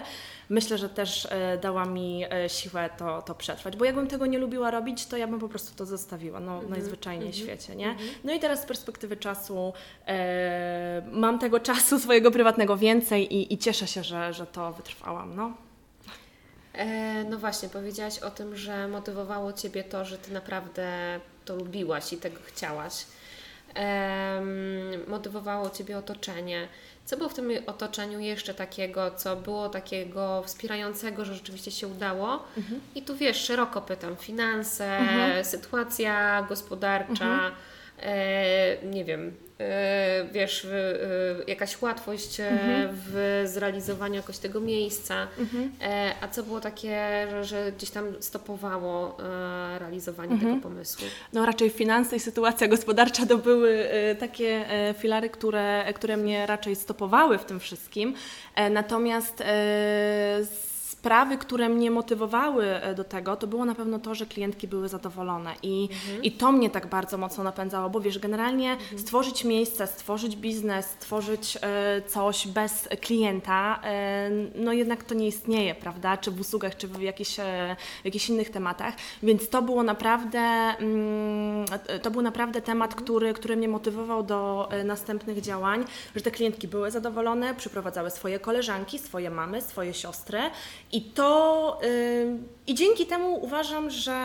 myślę, 0.48 0.78
że 0.78 0.88
też 0.88 1.28
e, 1.30 1.58
dała 1.58 1.84
mi 1.84 2.24
e, 2.30 2.48
siłę 2.48 2.90
to, 2.98 3.22
to 3.22 3.34
przetrwać. 3.34 3.76
Bo 3.76 3.84
jakbym 3.84 4.06
tego 4.06 4.26
nie 4.26 4.38
lubiła 4.38 4.70
robić, 4.70 5.06
to 5.06 5.16
ja 5.16 5.26
bym 5.26 5.40
po 5.40 5.48
prostu 5.48 5.76
to 5.76 5.86
zostawiła, 5.86 6.40
no 6.40 6.60
-hmm. 6.60 6.70
najzwyczajniej 6.70 7.32
w 7.32 7.34
-hmm. 7.34 7.42
świecie, 7.42 7.76
nie? 7.76 7.88
-hmm. 7.94 7.98
No 8.24 8.32
i 8.32 8.40
teraz 8.40 8.62
z 8.62 8.66
perspektywy 8.66 9.16
czasu 9.16 9.72
e, 10.06 11.02
mam 11.12 11.38
tego 11.38 11.60
czasu 11.60 11.98
swojego 12.04 12.30
prywatnego 12.30 12.76
więcej 12.76 13.34
i, 13.34 13.54
i 13.54 13.58
cieszę 13.58 13.86
się, 13.86 14.02
że, 14.02 14.32
że 14.32 14.46
to 14.46 14.72
wytrwałam, 14.72 15.36
no. 15.36 15.52
E, 16.74 17.24
no 17.24 17.38
właśnie, 17.38 17.68
powiedziałaś 17.68 18.18
o 18.18 18.30
tym, 18.30 18.56
że 18.56 18.88
motywowało 18.88 19.52
Ciebie 19.52 19.84
to, 19.84 20.04
że 20.04 20.18
Ty 20.18 20.32
naprawdę 20.32 21.20
to 21.46 21.56
lubiłaś 21.56 22.12
i 22.12 22.16
tego 22.16 22.38
chciałaś. 22.44 23.06
motywowało 25.08 25.70
Ciebie 25.70 25.98
otoczenie. 25.98 26.68
Co 27.04 27.16
było 27.16 27.28
w 27.28 27.34
tym 27.34 27.50
otoczeniu 27.66 28.20
jeszcze 28.20 28.54
takiego, 28.54 29.10
co 29.10 29.36
było 29.36 29.68
takiego 29.68 30.42
wspierającego, 30.46 31.24
że 31.24 31.34
rzeczywiście 31.34 31.70
się 31.70 31.88
udało? 31.88 32.44
Mhm. 32.56 32.80
I 32.94 33.02
tu 33.02 33.16
wiesz, 33.16 33.36
szeroko 33.36 33.82
pytam, 33.82 34.16
finanse, 34.16 34.98
mhm. 34.98 35.44
sytuacja 35.44 36.42
gospodarcza, 36.48 37.34
mhm. 37.34 37.52
Nie 38.84 39.04
wiem, 39.04 39.32
E, 39.60 40.28
wiesz, 40.32 40.64
e, 40.64 40.98
jakaś 41.46 41.82
łatwość 41.82 42.40
e, 42.40 42.48
mhm. 42.48 42.88
w 42.92 43.42
zrealizowaniu 43.46 44.14
jakoś 44.14 44.38
tego 44.38 44.60
miejsca, 44.60 45.26
mhm. 45.38 45.72
a 46.20 46.28
co 46.28 46.42
było 46.42 46.60
takie, 46.60 47.26
że, 47.30 47.44
że, 47.44 47.72
gdzieś 47.72 47.90
tam 47.90 48.04
stopowało 48.20 49.16
realizowanie 49.78 50.32
mhm. 50.32 50.54
tego 50.54 50.68
pomysłu? 50.68 51.06
No 51.32 51.46
raczej 51.46 51.70
finanse 51.70 52.16
i 52.16 52.20
sytuacja 52.20 52.68
gospodarcza 52.68 53.26
to 53.26 53.38
były 53.38 53.88
takie 54.18 54.64
filary, 54.98 55.30
które, 55.30 55.92
które 55.94 56.16
mnie 56.16 56.46
raczej 56.46 56.76
stopowały 56.76 57.38
w 57.38 57.44
tym 57.44 57.60
wszystkim, 57.60 58.14
natomiast 58.70 59.42
sprawy, 61.06 61.38
które 61.38 61.68
mnie 61.68 61.90
motywowały 61.90 62.64
e, 62.66 62.94
do 62.94 63.04
tego, 63.04 63.36
to 63.36 63.46
było 63.46 63.64
na 63.64 63.74
pewno 63.74 63.98
to, 63.98 64.14
że 64.14 64.26
klientki 64.26 64.68
były 64.68 64.88
zadowolone 64.88 65.54
i, 65.62 65.88
mhm. 65.92 66.22
i 66.22 66.32
to 66.32 66.52
mnie 66.52 66.70
tak 66.70 66.86
bardzo 66.86 67.18
mocno 67.18 67.44
napędzało, 67.44 67.90
bo 67.90 68.00
wiesz, 68.00 68.18
generalnie 68.18 68.72
mhm. 68.72 68.98
stworzyć 68.98 69.44
miejsce, 69.44 69.86
stworzyć 69.86 70.36
biznes, 70.36 70.86
stworzyć 70.86 71.58
e, 71.62 72.02
coś 72.02 72.48
bez 72.48 72.88
klienta, 73.00 73.80
e, 73.84 74.30
no 74.54 74.72
jednak 74.72 75.04
to 75.04 75.14
nie 75.14 75.26
istnieje, 75.26 75.74
prawda, 75.74 76.16
czy 76.16 76.30
w 76.30 76.40
usługach, 76.40 76.76
czy 76.76 76.88
w 76.88 77.00
jakichś, 77.00 77.36
w 78.02 78.04
jakichś 78.04 78.28
innych 78.28 78.50
tematach, 78.50 78.94
więc 79.22 79.48
to 79.48 79.62
było 79.62 79.82
naprawdę, 79.82 80.38
mm, 80.38 81.64
to 82.02 82.10
był 82.10 82.22
naprawdę 82.22 82.62
temat, 82.62 82.90
mhm. 82.90 83.04
który, 83.04 83.34
który 83.34 83.56
mnie 83.56 83.68
motywował 83.68 84.22
do 84.22 84.68
następnych 84.84 85.40
działań, 85.40 85.84
że 86.16 86.22
te 86.22 86.30
klientki 86.30 86.68
były 86.68 86.90
zadowolone, 86.90 87.54
przyprowadzały 87.54 88.10
swoje 88.10 88.38
koleżanki, 88.38 88.98
swoje 88.98 89.30
mamy, 89.30 89.62
swoje 89.62 89.94
siostry 89.94 90.38
i 90.92 90.95
to 91.02 91.80
yy, 91.82 92.38
i 92.66 92.74
dzięki 92.74 93.06
temu 93.06 93.44
uważam, 93.44 93.90
że, 93.90 94.20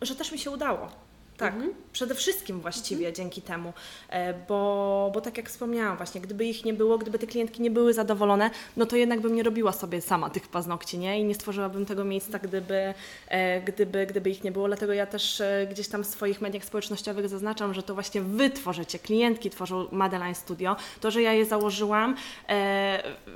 yy, 0.00 0.06
że 0.06 0.14
też 0.14 0.32
mi 0.32 0.38
się 0.38 0.50
udało. 0.50 1.03
Tak, 1.36 1.54
mhm. 1.54 1.74
przede 1.92 2.14
wszystkim 2.14 2.60
właściwie 2.60 3.06
mhm. 3.06 3.14
dzięki 3.14 3.42
temu, 3.42 3.72
e, 4.08 4.34
bo, 4.48 5.10
bo 5.14 5.20
tak 5.20 5.36
jak 5.36 5.48
wspomniałam 5.48 5.96
właśnie, 5.96 6.20
gdyby 6.20 6.44
ich 6.44 6.64
nie 6.64 6.74
było, 6.74 6.98
gdyby 6.98 7.18
te 7.18 7.26
klientki 7.26 7.62
nie 7.62 7.70
były 7.70 7.94
zadowolone, 7.94 8.50
no 8.76 8.86
to 8.86 8.96
jednak 8.96 9.20
bym 9.20 9.34
nie 9.34 9.42
robiła 9.42 9.72
sobie 9.72 10.00
sama 10.00 10.30
tych 10.30 10.48
paznokci, 10.48 10.98
nie? 10.98 11.20
I 11.20 11.24
nie 11.24 11.34
stworzyłabym 11.34 11.86
tego 11.86 12.04
miejsca, 12.04 12.38
gdyby, 12.38 12.94
e, 13.28 13.60
gdyby, 13.60 14.06
gdyby 14.06 14.30
ich 14.30 14.44
nie 14.44 14.52
było. 14.52 14.66
Dlatego 14.66 14.92
ja 14.92 15.06
też 15.06 15.40
e, 15.40 15.66
gdzieś 15.70 15.88
tam 15.88 16.04
w 16.04 16.06
swoich 16.06 16.40
mediach 16.40 16.64
społecznościowych 16.64 17.28
zaznaczam, 17.28 17.74
że 17.74 17.82
to 17.82 17.94
właśnie 17.94 18.20
Wy 18.22 18.50
tworzycie, 18.50 18.98
klientki 18.98 19.50
tworzą 19.50 19.88
Madeline 19.92 20.34
Studio. 20.34 20.76
To, 21.00 21.10
że 21.10 21.22
ja 21.22 21.32
je 21.32 21.44
założyłam, 21.44 22.16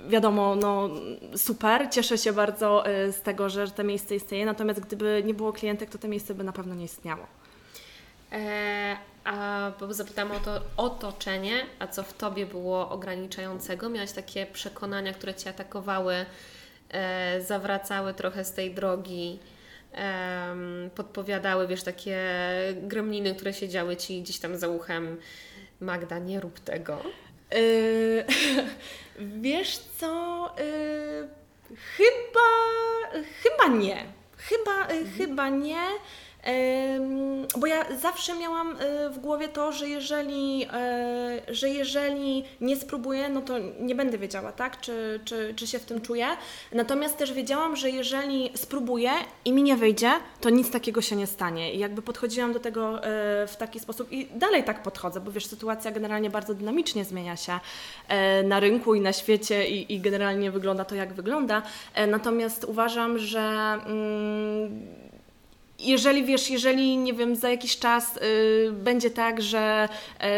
wiadomo, 0.08 0.56
no 0.56 0.90
super, 1.36 1.88
cieszę 1.90 2.18
się 2.18 2.32
bardzo 2.32 2.84
z 2.86 3.22
tego, 3.22 3.48
że 3.48 3.70
to 3.70 3.84
miejsce 3.84 4.16
istnieje, 4.16 4.46
natomiast 4.46 4.80
gdyby 4.80 5.22
nie 5.26 5.34
było 5.34 5.52
klientek, 5.52 5.90
to 5.90 5.98
to 5.98 6.08
miejsce 6.08 6.34
by 6.34 6.44
na 6.44 6.52
pewno 6.52 6.74
nie 6.74 6.84
istniało. 6.84 7.26
E, 8.32 8.96
a 9.24 9.72
zapytałam 9.90 10.32
o 10.32 10.40
to 10.40 10.60
otoczenie, 10.76 11.66
a 11.78 11.86
co 11.86 12.02
w 12.02 12.12
Tobie 12.12 12.46
było 12.46 12.90
ograniczającego? 12.90 13.88
Miałaś 13.88 14.12
takie 14.12 14.46
przekonania, 14.46 15.12
które 15.12 15.34
Cię 15.34 15.50
atakowały, 15.50 16.26
e, 16.90 17.42
zawracały 17.42 18.14
trochę 18.14 18.44
z 18.44 18.52
tej 18.52 18.74
drogi, 18.74 19.38
e, 19.94 20.54
podpowiadały, 20.94 21.66
wiesz, 21.66 21.82
takie 21.82 22.18
gremliny, 22.82 23.34
które 23.34 23.52
siedziały 23.52 23.96
Ci 23.96 24.22
gdzieś 24.22 24.38
tam 24.38 24.56
za 24.56 24.68
uchem. 24.68 25.16
Magda, 25.80 26.18
nie 26.18 26.40
rób 26.40 26.60
tego. 26.60 27.02
Yy, 27.52 28.24
wiesz 29.40 29.78
co? 29.78 30.54
Yy, 30.58 31.28
chyba, 31.96 32.48
chyba 33.42 33.76
nie. 33.76 34.04
Chyba, 34.36 34.82
mhm. 34.82 35.10
chyba 35.16 35.48
nie. 35.48 35.86
Bo 37.58 37.66
ja 37.66 37.84
zawsze 38.00 38.34
miałam 38.34 38.76
e, 38.78 39.10
w 39.10 39.18
głowie 39.18 39.48
to, 39.48 39.72
że 39.72 39.88
jeżeli, 39.88 40.66
e, 40.72 41.40
że 41.48 41.68
jeżeli 41.68 42.44
nie 42.60 42.76
spróbuję, 42.76 43.28
no 43.28 43.42
to 43.42 43.54
nie 43.80 43.94
będę 43.94 44.18
wiedziała, 44.18 44.52
tak, 44.52 44.80
czy, 44.80 45.20
czy, 45.24 45.54
czy 45.56 45.66
się 45.66 45.78
w 45.78 45.84
tym 45.84 46.00
czuję. 46.00 46.26
Natomiast 46.72 47.16
też 47.16 47.32
wiedziałam, 47.32 47.76
że 47.76 47.90
jeżeli 47.90 48.50
spróbuję 48.54 49.10
i 49.44 49.52
mi 49.52 49.62
nie 49.62 49.76
wyjdzie, 49.76 50.10
to 50.40 50.50
nic 50.50 50.70
takiego 50.70 51.02
się 51.02 51.16
nie 51.16 51.26
stanie. 51.26 51.74
I 51.74 51.78
jakby 51.78 52.02
podchodziłam 52.02 52.52
do 52.52 52.60
tego 52.60 53.04
e, 53.04 53.46
w 53.46 53.56
taki 53.56 53.80
sposób 53.80 54.12
i 54.12 54.26
dalej 54.26 54.64
tak 54.64 54.82
podchodzę, 54.82 55.20
bo 55.20 55.32
wiesz, 55.32 55.46
sytuacja 55.46 55.90
generalnie 55.90 56.30
bardzo 56.30 56.54
dynamicznie 56.54 57.04
zmienia 57.04 57.36
się 57.36 57.60
na 58.44 58.60
rynku 58.60 58.94
i 58.94 59.00
na 59.00 59.12
świecie 59.12 59.68
i, 59.68 59.94
i 59.94 60.00
generalnie 60.00 60.50
wygląda 60.50 60.84
to, 60.84 60.94
jak 60.94 61.12
wygląda. 61.12 61.62
Natomiast 62.08 62.64
uważam, 62.64 63.18
że. 63.18 63.40
Mm, 63.86 65.07
jeżeli 65.78 66.24
wiesz, 66.24 66.50
jeżeli 66.50 66.96
nie 66.96 67.14
wiem, 67.14 67.36
za 67.36 67.50
jakiś 67.50 67.78
czas 67.78 68.16
y, 68.16 68.72
będzie 68.72 69.10
tak, 69.10 69.42
że, 69.42 69.88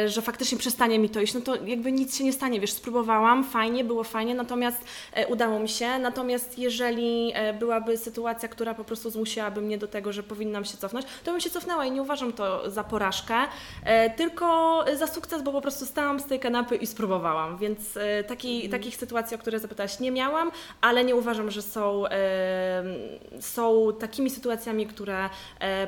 y, 0.05 0.09
że 0.09 0.23
faktycznie 0.23 0.59
przestanie 0.59 0.99
mi 0.99 1.09
to 1.09 1.21
iść, 1.21 1.35
no 1.35 1.41
to 1.41 1.57
jakby 1.65 1.93
nic 1.93 2.19
się 2.19 2.25
nie 2.25 2.33
stanie, 2.33 2.61
wiesz, 2.61 2.73
spróbowałam, 2.73 3.45
fajnie, 3.45 3.85
było 3.85 4.05
fajnie, 4.05 4.35
natomiast 4.35 4.85
y, 5.19 5.27
udało 5.27 5.59
mi 5.59 5.69
się. 5.69 5.99
Natomiast 5.99 6.59
jeżeli 6.59 7.33
byłaby 7.59 7.99
sytuacja, 7.99 8.49
która 8.49 8.75
po 8.75 8.85
prostu 8.85 9.11
zmusiłaby 9.11 9.61
mnie 9.61 9.79
do 9.79 9.89
tego, 9.89 10.13
że 10.13 10.23
powinnam 10.23 10.65
się 10.65 10.77
cofnąć, 10.77 11.07
to 11.25 11.31
bym 11.31 11.41
się 11.41 11.51
cofnęła 11.51 11.87
i 11.87 11.91
nie 11.91 12.03
uważam 12.03 12.33
to 12.33 12.71
za 12.71 12.85
porażkę, 12.85 13.35
tylko 14.17 14.85
za 14.95 15.07
sukces, 15.07 15.43
bo 15.43 15.53
po 15.53 15.61
prostu 15.61 15.87
stałam 15.87 16.21
z 16.21 16.25
tej 16.25 16.41
kanapy 16.41 16.77
i 16.77 16.87
spróbowałam. 16.87 17.59
Więc 17.59 17.99
taki, 18.29 18.55
mhm. 18.55 18.71
takich 18.71 18.97
sytuacji, 18.97 19.35
o 19.35 19.39
które 19.39 19.59
zapytałaś, 19.59 20.01
nie 20.01 20.11
miałam, 20.11 20.51
ale 20.81 21.05
nie 21.05 21.17
uważam, 21.17 21.51
że 21.51 21.63
są, 21.63 22.05
są 23.41 23.93
takimi 24.01 24.31
sytuacjami, 24.31 24.87
które 24.87 25.25
e, 25.25 25.30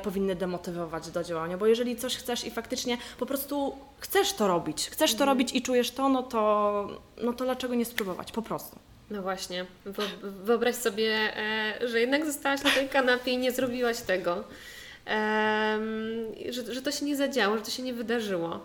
powinny 0.03 0.35
demotywować 0.35 1.09
do 1.11 1.23
działania, 1.23 1.57
bo 1.57 1.65
jeżeli 1.67 1.95
coś 1.95 2.15
chcesz 2.17 2.45
i 2.45 2.51
faktycznie 2.51 2.97
po 3.19 3.25
prostu 3.25 3.75
chcesz 3.99 4.33
to 4.33 4.47
robić, 4.47 4.89
chcesz 4.89 5.15
to 5.15 5.25
robić 5.25 5.53
i 5.53 5.61
czujesz 5.61 5.91
to, 5.91 6.09
no 6.09 6.23
to, 6.23 6.87
no 7.23 7.33
to 7.33 7.43
dlaczego 7.45 7.75
nie 7.75 7.85
spróbować, 7.85 8.31
po 8.31 8.41
prostu. 8.41 8.79
No 9.09 9.21
właśnie, 9.21 9.65
Wyo- 9.85 10.31
wyobraź 10.43 10.75
sobie, 10.75 11.37
e, 11.37 11.87
że 11.87 11.99
jednak 11.99 12.25
zostałaś 12.25 12.63
na 12.63 12.69
tej 12.69 12.89
kanapie 12.89 13.31
i 13.31 13.37
nie 13.37 13.51
zrobiłaś 13.51 14.01
tego. 14.01 14.43
Że, 16.49 16.73
że 16.73 16.81
to 16.81 16.91
się 16.91 17.05
nie 17.05 17.15
zadziało, 17.15 17.57
że 17.57 17.63
to 17.63 17.71
się 17.71 17.83
nie 17.83 17.93
wydarzyło. 17.93 18.59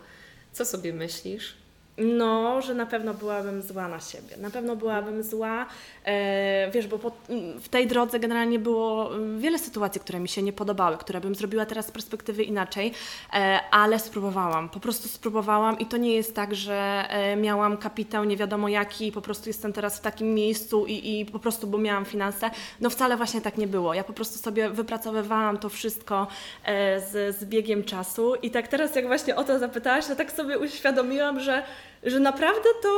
Co 0.53 0.65
sobie 0.65 0.93
myślisz? 0.93 1.55
No, 1.99 2.63
że 2.63 2.75
na 2.75 2.87
pewno 2.87 3.15
byłabym 3.15 3.63
zła 3.63 3.89
na 3.89 4.01
siebie. 4.01 4.37
Na 4.37 4.51
pewno 4.51 4.77
byłabym 4.77 5.23
zła, 5.23 5.67
e, 6.05 6.71
wiesz, 6.71 6.87
bo 6.87 6.99
po, 6.99 7.13
w 7.61 7.69
tej 7.69 7.87
drodze 7.87 8.21
generalnie 8.21 8.59
było 8.59 9.15
mm, 9.15 9.41
wiele 9.41 9.59
sytuacji, 9.59 10.01
które 10.01 10.21
mi 10.21 10.29
się 10.29 10.43
nie 10.43 10.53
podobały, 10.53 10.97
które 10.97 11.21
bym 11.21 11.35
zrobiła 11.35 11.67
teraz 11.67 11.87
z 11.87 11.91
perspektywy 11.91 12.43
inaczej, 12.43 12.93
e, 13.33 13.61
ale 13.71 13.99
spróbowałam. 13.99 14.69
Po 14.69 14.81
prostu 14.81 15.09
spróbowałam 15.09 15.79
i 15.79 15.87
to 15.87 15.97
nie 15.97 16.15
jest 16.15 16.35
tak, 16.35 16.55
że 16.55 17.05
e, 17.09 17.37
miałam 17.37 17.77
kapitał 17.77 18.25
nie 18.25 18.37
wiadomo 18.37 18.69
jaki 18.69 19.07
i 19.07 19.13
po 19.13 19.23
prostu 19.23 19.49
jestem 19.49 19.73
teraz 19.73 19.99
w 19.99 20.01
takim 20.01 20.35
miejscu 20.35 20.87
i, 20.87 21.21
i 21.21 21.27
po 21.27 21.39
prostu, 21.39 21.67
bo 21.67 21.79
miałam 21.79 22.05
finanse. 22.05 22.51
No 22.81 22.91
wcale 22.91 23.17
właśnie 23.17 23.41
tak 23.41 23.59
nie 23.59 23.67
było. 23.67 23.95
Ja 23.95 24.05
po 24.05 24.13
prostu 24.13 24.39
sobie 24.39 24.71
wypracowywałam 24.71 25.59
to 25.59 25.69
wszystko 25.69 26.27
e, 26.65 27.01
z, 27.01 27.37
z 27.37 27.45
biegiem 27.45 27.85
czasu 27.85 28.35
i 28.35 28.51
tak 28.51 28.69
teraz 28.69 28.97
jak 28.97 29.07
właśnie 29.07 29.37
o 29.37 29.45
to 29.45 29.59
zapytałaś, 29.59 30.07
to 30.07 30.17
tak 30.17 30.33
sobie 30.33 30.59
uświadomiłam, 30.59 31.41
że 31.41 31.63
że 32.03 32.21
naprawdę 32.21 32.69
to, 32.83 32.89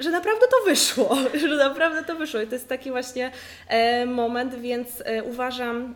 że 0.00 0.10
naprawdę 0.10 0.46
to 0.46 0.64
wyszło, 0.64 1.16
że 1.48 1.56
naprawdę 1.56 2.04
to 2.04 2.16
wyszło. 2.16 2.40
I 2.40 2.46
to 2.46 2.54
jest 2.54 2.68
taki 2.68 2.90
właśnie 2.90 3.32
e, 3.68 4.06
moment, 4.06 4.54
więc 4.54 5.02
e, 5.04 5.22
uważam, 5.22 5.94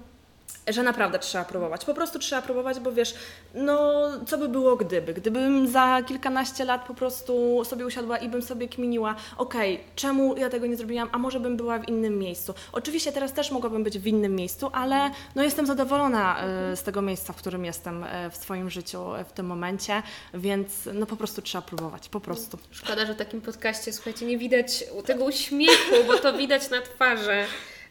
że 0.69 0.83
naprawdę 0.83 1.19
trzeba 1.19 1.45
próbować. 1.45 1.85
Po 1.85 1.95
prostu 1.95 2.19
trzeba 2.19 2.43
próbować, 2.43 2.81
bo 2.81 2.93
wiesz, 2.93 3.15
no 3.55 4.03
co 4.27 4.39
by 4.39 4.49
było 4.49 4.77
gdyby? 4.77 5.15
Gdybym 5.15 5.69
za 5.69 6.03
kilkanaście 6.07 6.65
lat 6.65 6.87
po 6.87 6.95
prostu 6.95 7.63
sobie 7.65 7.87
usiadła 7.87 8.17
i 8.19 8.29
bym 8.29 8.43
sobie 8.43 8.69
kminiła, 8.69 9.17
okej, 9.37 9.81
czemu 9.97 10.37
ja 10.37 10.51
tego 10.51 10.67
nie 10.67 10.77
zrobiłam, 10.77 11.09
a 11.13 11.19
może 11.19 11.41
bym 11.41 11.57
była 11.57 11.79
w 11.79 11.89
innym 11.89 12.19
miejscu. 12.19 12.55
Oczywiście 12.73 13.13
teraz 13.13 13.33
też 13.33 13.51
mogłabym 13.51 13.85
być 13.85 13.99
w 13.99 14.07
innym 14.07 14.35
miejscu, 14.35 14.71
ale 14.73 15.11
no 15.35 15.43
jestem 15.43 15.67
zadowolona 15.67 16.41
e, 16.41 16.77
z 16.77 16.83
tego 16.83 17.03
miejsca, 17.03 17.33
w 17.33 17.37
którym 17.37 17.65
jestem 17.65 18.05
e, 18.05 18.31
w 18.31 18.37
swoim 18.37 18.71
życiu 18.71 19.15
e, 19.15 19.25
w 19.25 19.33
tym 19.33 19.47
momencie, 19.47 20.03
więc 20.35 20.89
no 20.95 21.07
po 21.07 21.17
prostu 21.17 21.43
trzeba 21.43 21.63
próbować, 21.63 22.09
po 22.09 22.21
prostu. 22.21 22.59
Szkoda, 22.71 23.07
że 23.07 23.15
w 23.15 23.17
takim 23.17 23.41
podcaście, 23.41 23.93
słuchajcie, 23.93 24.27
nie 24.27 24.39
widać 24.39 24.85
tego 25.07 25.25
uśmiechu, 25.25 25.95
bo 26.07 26.19
to 26.19 26.33
widać 26.33 26.71
na 26.71 26.81
twarzy. 26.83 27.45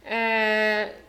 E, 0.06 1.05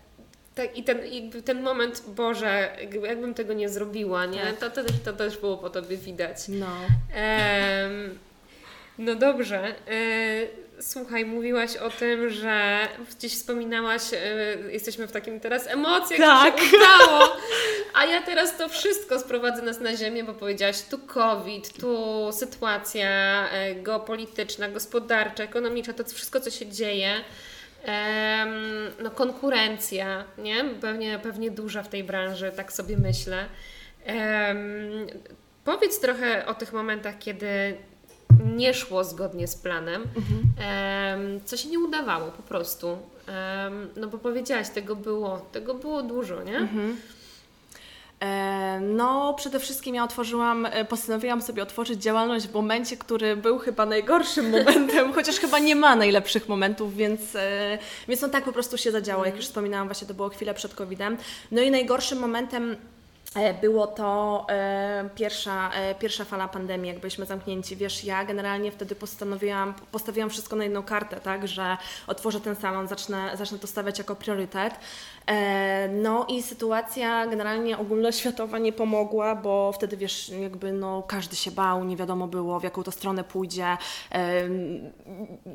tak, 0.57 0.77
I 0.79 0.83
ten, 0.85 1.01
jakby 1.13 1.43
ten 1.43 1.63
moment, 1.63 2.03
Boże, 2.09 2.77
jakby- 2.81 3.07
jakbym 3.07 3.35
tego 3.35 3.53
nie 3.53 3.69
zrobiła, 3.69 4.27
nie? 4.27 4.41
Tak. 4.41 4.57
To, 4.57 4.71
to, 4.71 4.85
też, 4.85 4.93
to 5.05 5.13
też 5.13 5.37
było 5.39 5.57
po 5.59 5.71
Tobie 5.71 5.97
widać. 5.97 6.37
No. 6.49 6.67
Em, 7.15 8.19
no 8.99 9.15
dobrze. 9.15 9.59
E, 9.89 10.83
słuchaj, 10.83 11.25
mówiłaś 11.25 11.77
o 11.77 11.91
tym, 11.91 12.31
że 12.31 12.89
gdzieś 13.19 13.33
wspominałaś, 13.33 14.03
e, 14.13 14.19
jesteśmy 14.73 15.07
w 15.07 15.13
takim 15.13 15.41
teraz 15.41 15.67
emocjach, 15.67 16.21
Tak. 16.21 16.61
się 16.61 16.77
udało. 16.77 17.37
A 17.95 18.05
ja 18.05 18.23
teraz 18.23 18.57
to 18.59 18.69
wszystko 18.69 19.21
sprowadzę 19.21 19.63
nas 19.63 19.81
na 19.81 19.97
ziemię, 19.97 20.25
bo 20.25 20.35
powiedziałaś 20.35 20.83
tu 20.91 20.99
COVID, 20.99 21.73
tu 21.81 21.97
sytuacja 22.33 23.11
e, 23.51 23.75
geopolityczna, 23.75 24.69
gospodarcza, 24.69 25.45
ekonomiczna, 25.45 25.95
to 25.95 26.05
wszystko, 26.05 26.41
co 26.41 26.51
się 26.51 26.67
dzieje. 26.67 27.25
No 29.03 29.11
konkurencja, 29.11 30.25
nie? 30.39 30.65
Pewnie, 30.81 31.19
pewnie 31.19 31.51
duża 31.51 31.83
w 31.83 31.89
tej 31.89 32.05
branży, 32.05 32.53
tak 32.57 32.73
sobie 32.73 32.97
myślę. 32.99 33.45
Powiedz 35.65 36.01
trochę 36.01 36.47
o 36.47 36.55
tych 36.55 36.73
momentach, 36.73 37.19
kiedy 37.19 37.77
nie 38.45 38.75
szło 38.75 39.05
zgodnie 39.05 39.47
z 39.49 39.57
planem, 39.57 40.03
em, 40.03 41.41
co 41.45 41.57
się 41.57 41.69
nie 41.69 41.79
udawało 41.79 42.31
po 42.31 42.43
prostu. 42.43 42.99
No 43.97 44.07
bo 44.07 44.19
powiedziałaś, 44.19 44.71
tego 44.71 44.97
było, 44.97 45.39
tego 45.53 45.75
było 45.75 46.03
dużo, 46.03 46.43
nie? 46.43 46.59
E, 46.59 46.67
No, 48.81 49.35
przede 49.35 49.61
wszystkim 49.61 49.95
ja 49.95 50.05
otworzyłam, 50.05 50.67
e, 50.67 50.85
postanowiłam 50.85 51.43
sobie 51.43 51.63
otworzyć 51.63 52.03
działalność 52.03 52.49
w 52.49 52.55
momencie, 52.55 52.97
który 52.97 53.37
był 53.37 53.59
chyba 53.59 53.87
najgorszym 53.87 54.51
momentem, 54.51 55.13
chociaż 55.17 55.37
chyba 55.37 55.59
nie 55.59 55.77
ma 55.77 55.97
najlepszych 55.97 56.49
momentów, 56.49 56.97
więc, 56.97 57.37
e, 57.37 57.79
więc 58.09 58.21
no 58.21 58.29
tak 58.29 58.45
po 58.45 58.53
prostu 58.53 58.79
się 58.79 58.91
zadziało. 58.91 59.25
Jak 59.25 59.37
już 59.37 59.45
wspominałam, 59.45 59.89
właśnie 59.89 60.07
to 60.07 60.15
było 60.15 60.29
chwilę 60.29 60.55
przed 60.55 60.75
COVID-em. 60.75 61.17
No 61.51 61.63
i 61.63 61.71
najgorszym 61.71 62.19
momentem 62.19 62.77
e, 63.35 63.55
było 63.55 63.87
to 63.87 64.47
e, 64.49 65.09
pierwsza, 65.15 65.71
e, 65.75 65.95
pierwsza 65.95 66.25
fala 66.25 66.49
pandemii, 66.49 66.89
jak 66.89 66.99
byliśmy 67.01 67.27
zamknięci. 67.27 67.77
Wiesz, 67.77 68.05
ja 68.05 68.25
generalnie 68.25 68.73
wtedy 68.73 68.95
postanowiłam, 68.95 69.75
postawiłam 69.93 70.31
wszystko 70.31 70.57
na 70.57 70.65
jedną 70.65 70.83
kartę, 70.83 71.21
tak, 71.21 71.49
że 71.49 71.77
otworzę 72.07 72.41
ten 72.41 72.57
salon, 72.57 72.89
zacznę, 72.89 73.37
zacznę 73.37 73.59
to 73.59 73.67
stawiać 73.67 73.99
jako 73.99 74.17
priorytet. 74.17 74.75
E, 75.27 75.89
No 75.89 76.27
i 76.29 76.43
sytuacja 76.43 77.27
generalnie 77.27 77.79
ogólnoświatowa 77.79 78.59
nie 78.59 78.73
pomogła, 78.73 79.35
bo 79.35 79.73
wtedy 79.73 79.97
wiesz, 79.97 80.29
jakby 80.29 80.73
no 80.73 81.03
każdy 81.03 81.37
się 81.37 81.51
bał, 81.51 81.85
nie 81.85 81.97
wiadomo 81.97 82.27
było 82.27 82.61
w 82.61 82.63
jaką 82.65 82.83
to 82.83 82.91
stronę 82.93 83.25
pójdzie. 83.25 83.77
Em, 84.11 84.81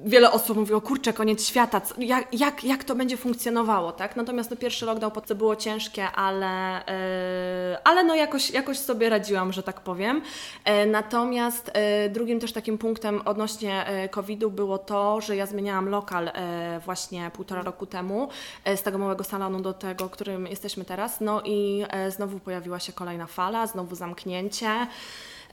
Wiele 0.06 0.32
osób 0.32 0.58
mówiło, 0.58 0.82
kurczę, 0.82 1.14
koniec 1.14 1.48
świata, 1.48 1.82
jak, 1.98 2.34
jak, 2.34 2.64
jak 2.64 2.84
to 2.84 2.96
będzie 2.96 3.18
funkcjonowało, 3.18 3.92
tak? 3.92 4.16
Natomiast 4.16 4.52
no 4.52 4.58
pierwszy 4.58 4.86
lockdown 4.86 5.12
co 5.26 5.36
było 5.36 5.56
ciężkie, 5.56 6.12
ale, 6.12 6.86
e, 6.86 7.78
ale 7.84 8.04
no 8.04 8.16
jakoś, 8.16 8.52
jakoś 8.52 8.80
sobie 8.80 9.10
radziłam, 9.10 9.54
że 9.54 9.64
tak 9.64 9.82
powiem. 9.82 10.22
E, 10.66 10.86
Natomiast 10.86 11.72
e, 11.74 12.10
drugim 12.10 12.40
też 12.40 12.54
takim 12.54 12.78
punktem 12.78 13.22
odnośnie 13.26 13.86
e, 13.86 14.10
COVID-u 14.10 14.52
było 14.52 14.78
to, 14.78 15.22
że 15.22 15.36
ja 15.36 15.46
zmieniałam 15.46 15.90
lokal 15.90 16.28
e, 16.28 16.80
właśnie 16.86 17.32
półtora 17.34 17.62
roku 17.62 17.86
temu 17.86 18.30
e, 18.64 18.78
z 18.78 18.84
tego 18.84 18.98
małego 18.98 19.24
salonu 19.24 19.61
do 19.62 19.74
tego, 19.74 20.10
którym 20.10 20.48
jesteśmy 20.48 20.86
teraz. 20.86 21.22
No 21.22 21.42
i 21.46 21.86
e, 21.90 22.12
znowu 22.12 22.40
pojawiła 22.40 22.80
się 22.80 22.94
kolejna 22.94 23.28
fala, 23.28 23.68
znowu 23.68 23.96
zamknięcie. 23.96 24.88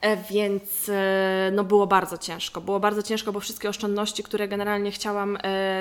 E, 0.00 0.16
Więc 0.16 0.88
e, 0.88 1.50
no 1.52 1.64
było 1.64 1.86
bardzo 1.86 2.18
ciężko. 2.18 2.60
Było 2.60 2.80
bardzo 2.80 3.02
ciężko, 3.02 3.32
bo 3.32 3.40
wszystkie 3.40 3.68
oszczędności, 3.68 4.22
które 4.22 4.48
generalnie 4.48 4.90
chciałam 4.90 5.38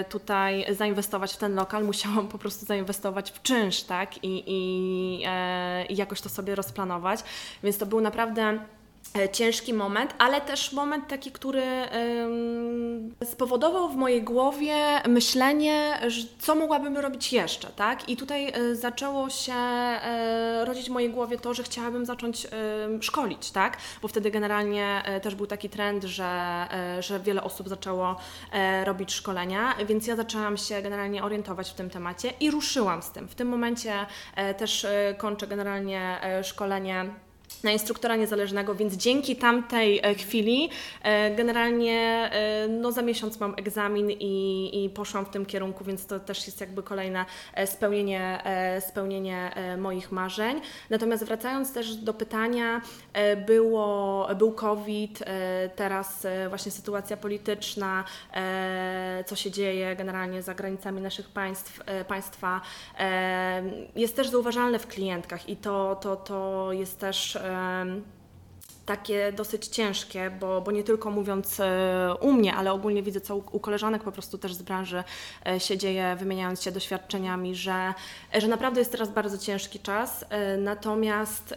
tutaj 0.10 0.76
zainwestować 0.76 1.34
w 1.34 1.38
ten 1.38 1.56
lokal, 1.56 1.86
musiałam 1.86 2.28
po 2.28 2.38
prostu 2.38 2.66
zainwestować 2.66 3.32
w 3.32 3.42
czynsz, 3.42 3.84
tak? 3.84 4.24
I, 4.24 4.44
i, 4.48 5.24
i 5.90 5.96
jakoś 5.96 6.22
to 6.22 6.30
sobie 6.30 6.56
rozplanować. 6.56 7.20
Więc 7.64 7.78
to 7.78 7.86
był 7.86 8.02
naprawdę 8.02 8.60
ciężki 9.32 9.74
moment, 9.74 10.14
ale 10.18 10.41
też 10.41 10.74
moment 10.74 11.08
taki, 11.08 11.32
który 11.32 11.64
spowodował 13.24 13.89
w 13.89 13.95
mojej 13.95 14.24
głowie 14.24 14.76
myślenie, 15.08 15.99
co 16.39 16.55
mogłabym 16.55 16.97
robić 16.97 17.34
jeszcze, 17.34 17.68
tak? 17.68 18.10
I 18.10 18.18
tutaj 18.18 18.47
e, 18.47 18.76
zaczęło 18.76 19.30
się 19.30 19.53
e, 19.53 20.66
rodzić 20.66 20.88
w 20.88 20.91
mojej 20.91 21.10
głowie 21.10 21.38
to, 21.38 21.53
że 21.53 21.64
chciałabym 21.64 22.05
zacząć 22.05 22.47
szkolić, 23.01 23.51
tak? 23.51 23.78
Bo 24.01 24.08
wtedy 24.08 24.32
generalnie 24.32 25.01
e, 25.05 25.20
też 25.20 25.36
był 25.36 25.47
taki 25.47 25.70
trend, 25.70 26.03
że, 26.03 26.26
e, 26.72 27.03
że 27.03 27.20
wiele 27.20 27.43
osób 27.43 27.70
zaczęło 27.70 28.16
e, 28.51 28.86
robić 28.86 29.14
szkolenia, 29.14 29.76
więc 29.88 30.08
ja 30.08 30.16
zaczęłam 30.16 30.58
się 30.58 30.82
generalnie 30.82 31.24
orientować 31.24 31.72
w 31.72 31.74
tym 31.74 31.89
temacie 31.89 32.34
i 32.39 32.51
ruszyłam 32.51 33.01
z 33.01 33.12
tym. 33.12 33.28
W 33.28 33.36
tym 33.36 33.47
momencie 33.47 33.93
e, 34.36 34.53
też 34.53 34.86
e, 34.86 35.16
kończę 35.18 35.47
generalnie 35.47 36.22
e, 36.22 36.43
szkolenie 36.43 37.05
na 37.64 37.72
instruktora 37.72 38.16
niezależnego, 38.16 38.76
więc 38.76 38.93
dzięki 38.93 39.36
tamtej 39.36 39.99
e, 40.03 40.16
chwili 40.16 40.70
e, 41.03 41.36
generalnie 41.36 42.30
e, 42.34 42.68
no 42.68 42.91
za 42.91 43.01
miesiąc 43.01 43.39
mam 43.39 43.53
egzamin 43.58 44.12
i, 44.12 44.86
i 44.86 44.89
poszłam 44.89 45.26
w 45.26 45.30
tym 45.30 45.45
kierunku, 45.45 45.84
więc 45.84 46.05
to 46.05 46.20
też 46.20 46.45
jest 46.45 46.62
jakby 46.62 46.84
kolejne 46.84 47.26
spełnienie, 47.66 48.43
spełnienie 48.89 49.51
moich 49.78 50.12
marzeń. 50.12 50.62
Natomiast 50.89 51.24
wracając 51.24 51.74
też 51.74 51.95
do 51.95 52.14
pytania, 52.14 52.82
było, 53.47 54.28
był 54.36 54.51
COVID, 54.51 55.24
teraz 55.76 56.28
właśnie 56.49 56.72
sytuacja 56.72 57.18
polityczna, 57.18 58.03
co 59.26 59.36
się 59.36 59.51
dzieje 59.51 59.95
generalnie 59.95 60.41
za 60.41 60.53
granicami 60.53 61.01
naszych 61.01 61.30
państw, 61.30 61.80
państwa, 62.08 62.62
jest 63.95 64.16
też 64.16 64.30
zauważalne 64.30 64.80
w 64.80 64.88
klientkach 64.88 65.49
i 65.49 65.55
to, 65.55 65.95
to, 66.01 66.16
to 66.16 66.70
jest 66.72 66.99
też 66.99 67.38
takie 68.88 69.32
dosyć 69.32 69.68
ciężkie, 69.68 70.32
bo, 70.39 70.62
bo 70.62 70.72
nie 70.72 70.84
tylko 70.84 71.12
mówiąc 71.12 71.60
e, 71.60 72.16
u 72.22 72.34
mnie, 72.34 72.56
ale 72.56 72.72
ogólnie 72.72 73.04
widzę, 73.04 73.22
co 73.22 73.36
u, 73.36 73.60
koleżanek 73.60 74.04
po 74.04 74.12
prostu 74.12 74.38
też 74.38 74.54
z 74.54 74.62
branży 74.62 75.04
e, 75.48 75.60
się 75.60 75.78
dzieje, 75.78 76.16
wymieniając 76.20 76.64
się 76.64 76.72
doświadczeniami, 76.72 77.56
że, 77.56 77.93
że 78.34 78.48
naprawdę 78.48 78.82
jest 78.82 78.91
teraz 78.91 79.10
bardzo 79.10 79.38
ciężki 79.38 79.80
czas, 79.80 80.26
e, 80.30 80.58
natomiast 80.58 81.56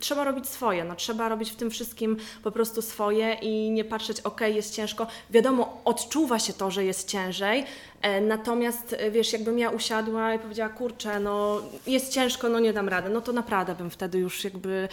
trzeba 0.00 0.24
robić 0.24 0.48
swoje, 0.48 0.84
no 0.84 0.96
trzeba 0.96 1.28
robić 1.28 1.50
w 1.50 1.56
tym 1.56 1.70
wszystkim 1.70 2.16
po 2.42 2.50
prostu 2.50 2.82
swoje 2.82 3.34
i 3.34 3.70
nie 3.70 3.84
patrzeć, 3.84 4.20
ok, 4.20 4.40
jest 4.40 4.74
ciężko. 4.74 5.06
Wiadomo, 5.30 5.80
odczuwa 5.84 6.38
się 6.38 6.52
to, 6.52 6.70
że 6.70 6.84
jest 6.84 7.08
ciężej, 7.08 7.64
e, 8.02 8.20
natomiast 8.20 8.96
e, 8.98 9.10
wiesz, 9.10 9.32
jakbym 9.32 9.58
ja 9.58 9.70
usiadła 9.70 10.34
i 10.34 10.38
powiedziała, 10.38 10.68
kurczę, 10.68 11.20
no 11.20 11.62
jest 11.86 12.12
ciężko, 12.12 12.48
no 12.48 12.58
nie 12.58 12.72
dam 12.72 12.88
rady, 12.88 13.10
no 13.10 13.20
to 13.20 13.32
naprawdę 13.32 13.74
bym 13.74 13.90
wtedy 13.90 14.18
już 14.18 14.44
jakby 14.44 14.88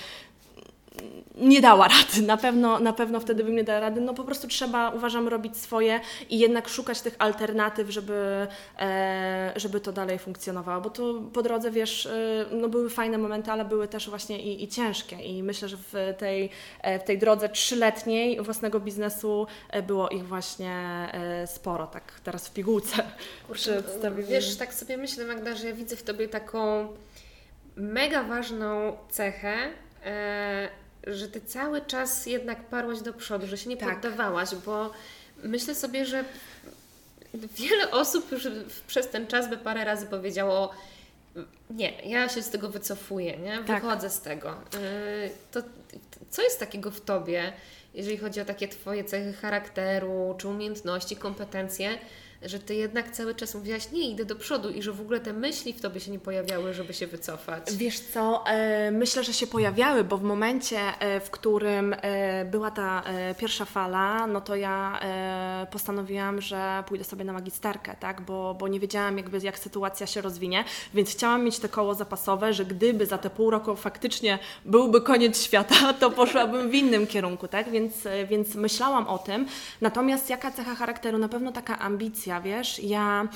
nie 1.35 1.61
dała 1.61 1.87
rady, 1.87 2.21
na 2.27 2.37
pewno, 2.37 2.79
na 2.79 2.93
pewno 2.93 3.19
wtedy 3.19 3.43
bym 3.43 3.55
nie 3.55 3.63
dała 3.63 3.79
rady. 3.79 4.01
No 4.01 4.13
po 4.13 4.23
prostu 4.23 4.47
trzeba, 4.47 4.89
uważam, 4.89 5.27
robić 5.27 5.57
swoje 5.57 5.99
i 6.29 6.39
jednak 6.39 6.69
szukać 6.69 7.01
tych 7.01 7.15
alternatyw, 7.19 7.89
żeby, 7.89 8.47
e, 8.79 9.53
żeby 9.55 9.79
to 9.79 9.91
dalej 9.91 10.19
funkcjonowało, 10.19 10.81
bo 10.81 10.89
to 10.89 11.21
po 11.33 11.41
drodze, 11.41 11.71
wiesz, 11.71 12.05
e, 12.05 12.45
no 12.51 12.69
były 12.69 12.89
fajne 12.89 13.17
momenty, 13.17 13.51
ale 13.51 13.65
były 13.65 13.87
też 13.87 14.09
właśnie 14.09 14.41
i, 14.41 14.63
i 14.63 14.67
ciężkie 14.67 15.15
i 15.15 15.43
myślę, 15.43 15.69
że 15.69 15.77
w 15.77 15.93
tej, 16.17 16.49
e, 16.81 16.99
w 16.99 17.03
tej 17.03 17.17
drodze 17.17 17.49
trzyletniej 17.49 18.41
własnego 18.41 18.79
biznesu 18.79 19.47
było 19.87 20.09
ich 20.09 20.27
właśnie 20.27 20.73
sporo, 21.45 21.87
tak 21.87 22.03
teraz 22.23 22.47
w 22.47 22.53
pigułce 22.53 23.03
przedstawię. 23.53 24.23
Wiesz, 24.23 24.55
tak 24.55 24.73
sobie 24.73 24.97
myślę 24.97 25.25
Magda, 25.25 25.55
że 25.55 25.67
ja 25.67 25.73
widzę 25.73 25.95
w 25.95 26.03
Tobie 26.03 26.27
taką 26.27 26.87
mega 27.75 28.23
ważną 28.23 28.97
cechę, 29.09 29.55
że 31.07 31.27
ty 31.27 31.41
cały 31.41 31.81
czas 31.81 32.25
jednak 32.25 32.65
parłaś 32.65 33.01
do 33.01 33.13
przodu, 33.13 33.47
że 33.47 33.57
się 33.57 33.69
nie 33.69 33.77
tak. 33.77 33.93
poddawałaś, 33.93 34.49
bo 34.65 34.91
myślę 35.43 35.75
sobie, 35.75 36.05
że 36.05 36.23
wiele 37.33 37.91
osób 37.91 38.31
już 38.31 38.47
przez 38.87 39.09
ten 39.09 39.27
czas 39.27 39.49
by 39.49 39.57
parę 39.57 39.85
razy 39.85 40.05
powiedziało 40.05 40.73
nie, 41.69 42.01
ja 42.05 42.29
się 42.29 42.41
z 42.41 42.49
tego 42.49 42.69
wycofuję, 42.69 43.37
nie? 43.37 43.57
Tak. 43.57 43.81
wychodzę 43.81 44.07
tak. 44.07 44.11
z 44.11 44.21
tego. 44.21 44.51
Y, 44.51 45.29
to 45.51 45.61
co 46.29 46.41
jest 46.41 46.59
takiego 46.59 46.91
w 46.91 47.01
Tobie, 47.01 47.53
jeżeli 47.93 48.17
chodzi 48.17 48.41
o 48.41 48.45
takie 48.45 48.67
Twoje 48.67 49.03
cechy 49.03 49.33
charakteru, 49.33 50.35
czy 50.37 50.47
umiejętności, 50.47 51.15
kompetencje, 51.15 51.97
że 52.45 52.59
ty 52.59 52.75
jednak 52.75 53.11
cały 53.11 53.35
czas 53.35 53.55
mówiłaś, 53.55 53.91
nie, 53.91 54.09
idę 54.09 54.25
do 54.25 54.35
przodu 54.35 54.69
i 54.69 54.81
że 54.81 54.91
w 54.91 55.01
ogóle 55.01 55.19
te 55.19 55.33
myśli 55.33 55.73
w 55.73 55.81
tobie 55.81 55.99
się 55.99 56.11
nie 56.11 56.19
pojawiały, 56.19 56.73
żeby 56.73 56.93
się 56.93 57.07
wycofać. 57.07 57.63
Wiesz 57.71 57.99
co, 57.99 58.43
e, 58.47 58.91
myślę, 58.91 59.23
że 59.23 59.33
się 59.33 59.47
pojawiały, 59.47 60.03
bo 60.03 60.17
w 60.17 60.23
momencie, 60.23 60.79
e, 60.99 61.19
w 61.19 61.29
którym 61.29 61.95
e, 62.01 62.45
była 62.45 62.71
ta 62.71 63.03
pierwsza 63.37 63.65
fala, 63.65 64.27
no 64.27 64.41
to 64.41 64.55
ja 64.55 64.99
postanowiłam, 65.71 66.41
że 66.41 66.83
pójdę 66.87 67.03
sobie 67.03 67.25
na 67.25 67.33
magisterkę, 67.33 67.95
tak, 67.99 68.21
bo, 68.21 68.53
bo 68.59 68.67
nie 68.67 68.79
wiedziałam 68.79 69.17
jakby 69.17 69.39
jak 69.43 69.59
sytuacja 69.59 70.07
się 70.07 70.21
rozwinie, 70.21 70.63
więc 70.93 71.11
chciałam 71.11 71.43
mieć 71.43 71.59
te 71.59 71.69
koło 71.69 71.93
zapasowe, 71.93 72.53
że 72.53 72.65
gdyby 72.65 73.05
za 73.05 73.17
te 73.17 73.29
pół 73.29 73.49
roku 73.49 73.75
faktycznie 73.75 74.39
byłby 74.65 75.01
koniec 75.01 75.41
świata, 75.43 75.75
to 75.99 76.11
poszłabym 76.11 76.69
w 76.69 76.73
innym 76.73 77.07
kierunku, 77.07 77.47
tak, 77.47 77.71
więc, 77.71 77.93
więc 78.29 78.55
myślałam 78.55 79.07
o 79.07 79.17
tym. 79.17 79.45
Natomiast 79.81 80.29
jaka 80.29 80.51
cecha 80.51 80.75
charakteru? 80.75 81.17
Na 81.17 81.29
pewno 81.29 81.51
taka 81.51 81.79
ambicja, 81.79 82.32
ja 82.33 82.41
wiesz, 82.41 82.79
ja. 82.79 83.27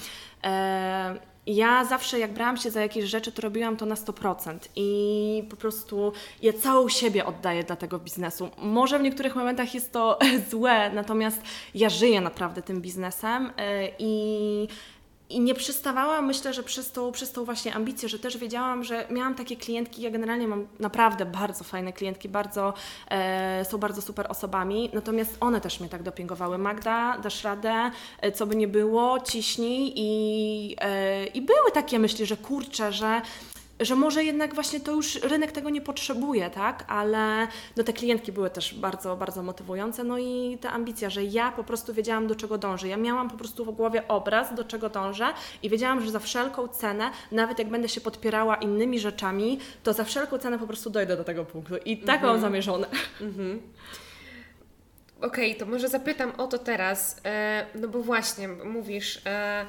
E, 0.44 1.16
ja 1.48 1.86
zawsze, 1.86 2.20
jak 2.20 2.34
brałam 2.34 2.58
się 2.58 2.72
za 2.72 2.82
jakieś 2.82 3.06
rzeczy, 3.06 3.32
to 3.32 3.42
robiłam 3.42 3.78
to 3.78 3.86
na 3.86 3.96
100% 3.96 4.58
i 4.76 5.44
po 5.50 5.56
prostu 5.56 6.14
ja 6.42 6.54
całą 6.54 6.90
siebie 6.90 7.26
oddaję 7.26 7.64
dla 7.64 7.76
tego 7.76 8.00
biznesu. 8.00 8.50
Może 8.58 9.00
w 9.00 9.02
niektórych 9.02 9.36
momentach 9.36 9.74
jest 9.74 9.92
to 9.92 10.20
złe, 10.52 10.92
natomiast 10.94 11.42
ja 11.76 11.90
żyję 11.90 12.22
naprawdę 12.22 12.62
tym 12.62 12.82
biznesem 12.82 13.52
e, 13.58 13.90
i 14.00 14.68
i 15.30 15.40
nie 15.40 15.56
przystawałam, 15.56 16.26
myślę, 16.26 16.54
że 16.54 16.64
przez 16.64 16.92
tą, 16.92 17.12
przez 17.12 17.32
tą 17.32 17.46
właśnie 17.46 17.74
ambicję, 17.76 18.10
że 18.10 18.20
też 18.20 18.38
wiedziałam, 18.38 18.84
że 18.84 19.08
miałam 19.10 19.36
takie 19.36 19.56
klientki, 19.56 20.02
ja 20.02 20.12
generalnie 20.12 20.48
mam 20.48 20.68
naprawdę 20.80 21.26
bardzo 21.26 21.64
fajne 21.64 21.94
klientki, 21.94 22.30
bardzo, 22.30 22.74
e, 23.10 23.66
są 23.66 23.78
bardzo 23.78 24.02
super 24.02 24.26
osobami, 24.30 24.90
natomiast 24.94 25.38
one 25.40 25.62
też 25.62 25.80
mnie 25.80 25.90
tak 25.90 26.04
dopingowały. 26.04 26.58
Magda, 26.58 27.18
dasz 27.18 27.44
radę, 27.44 27.92
e, 28.22 28.32
co 28.32 28.48
by 28.48 28.56
nie 28.56 28.68
było, 28.68 29.20
ciśnij 29.20 29.94
i, 29.96 30.76
e, 30.82 31.26
i 31.26 31.42
były 31.42 31.72
takie 31.74 32.00
myśli, 32.00 32.26
że 32.26 32.38
kurczę, 32.38 32.94
że 32.94 33.22
że 33.80 33.96
może 33.96 34.24
jednak 34.24 34.54
właśnie 34.54 34.80
to 34.80 34.92
już 34.92 35.16
rynek 35.16 35.52
tego 35.52 35.70
nie 35.70 35.82
potrzebuje, 35.82 36.50
tak? 36.50 36.84
Ale 36.88 37.48
no 37.76 37.84
te 37.84 37.94
klientki 37.94 38.32
były 38.32 38.50
też 38.50 38.74
bardzo, 38.74 39.16
bardzo 39.16 39.44
motywujące. 39.44 40.04
No 40.04 40.18
i 40.18 40.58
ta 40.62 40.72
ambicja, 40.72 41.10
że 41.10 41.24
ja 41.24 41.52
po 41.52 41.64
prostu 41.64 41.94
wiedziałam, 41.94 42.28
do 42.28 42.36
czego 42.36 42.58
dążę. 42.58 42.88
Ja 42.88 42.98
miałam 42.98 43.30
po 43.30 43.38
prostu 43.38 43.66
w 43.66 43.76
głowie 43.76 44.08
obraz, 44.08 44.56
do 44.56 44.64
czego 44.64 44.90
dążę 44.90 45.26
i 45.64 45.70
wiedziałam, 45.70 46.02
że 46.02 46.12
za 46.12 46.20
wszelką 46.20 46.68
cenę, 46.68 47.12
nawet 47.32 47.60
jak 47.60 47.70
będę 47.70 47.90
się 47.90 48.02
podpierała 48.02 48.56
innymi 48.56 49.00
rzeczami, 49.00 49.60
to 49.84 49.94
za 49.94 50.04
wszelką 50.04 50.38
cenę 50.38 50.60
po 50.60 50.68
prostu 50.68 50.90
dojdę 50.90 51.18
do 51.18 51.24
tego 51.24 51.46
punktu. 51.46 51.78
I 51.78 51.98
tak 51.98 52.16
mhm. 52.16 52.34
mam 52.34 52.42
zamierzone. 52.42 52.88
Mhm. 53.22 53.62
Okej, 55.22 55.52
okay, 55.52 55.60
to 55.60 55.66
może 55.66 55.88
zapytam 55.88 56.32
o 56.38 56.48
to 56.48 56.58
teraz, 56.58 57.22
e, 57.26 57.66
no 57.76 57.88
bo 57.88 58.02
właśnie 58.02 58.48
mówisz, 58.48 59.22
e, 59.26 59.66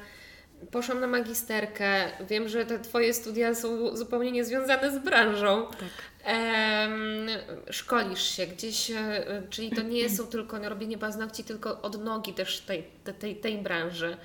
poszłam 0.71 0.99
na 0.99 1.07
magisterkę. 1.07 2.05
Wiem, 2.29 2.49
że 2.49 2.65
te 2.65 2.79
Twoje 2.79 3.13
studia 3.13 3.55
są 3.55 3.97
zupełnie 3.97 4.31
niezwiązane 4.31 4.91
z 4.91 5.03
branżą. 5.03 5.67
Tak. 5.67 5.89
Ehm, 6.23 7.29
szkolisz 7.69 8.23
się 8.23 8.47
gdzieś, 8.47 8.91
e, 8.91 9.23
czyli 9.49 9.71
to 9.71 9.81
nie 9.81 10.09
są 10.09 10.27
tylko 10.27 10.69
robienie 10.69 10.97
paznokci, 10.97 11.43
tylko 11.43 11.81
od 11.81 12.03
nogi 12.03 12.33
też 12.33 12.59
tej, 12.59 12.83
tej, 13.19 13.35
tej 13.35 13.57
branży. 13.57 14.17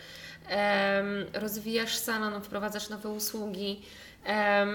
Ehm, 0.49 1.07
rozwijasz 1.32 1.97
salon, 1.97 2.43
wprowadzasz 2.43 2.89
nowe 2.89 3.09
usługi. 3.09 3.82
Ehm, 4.24 4.70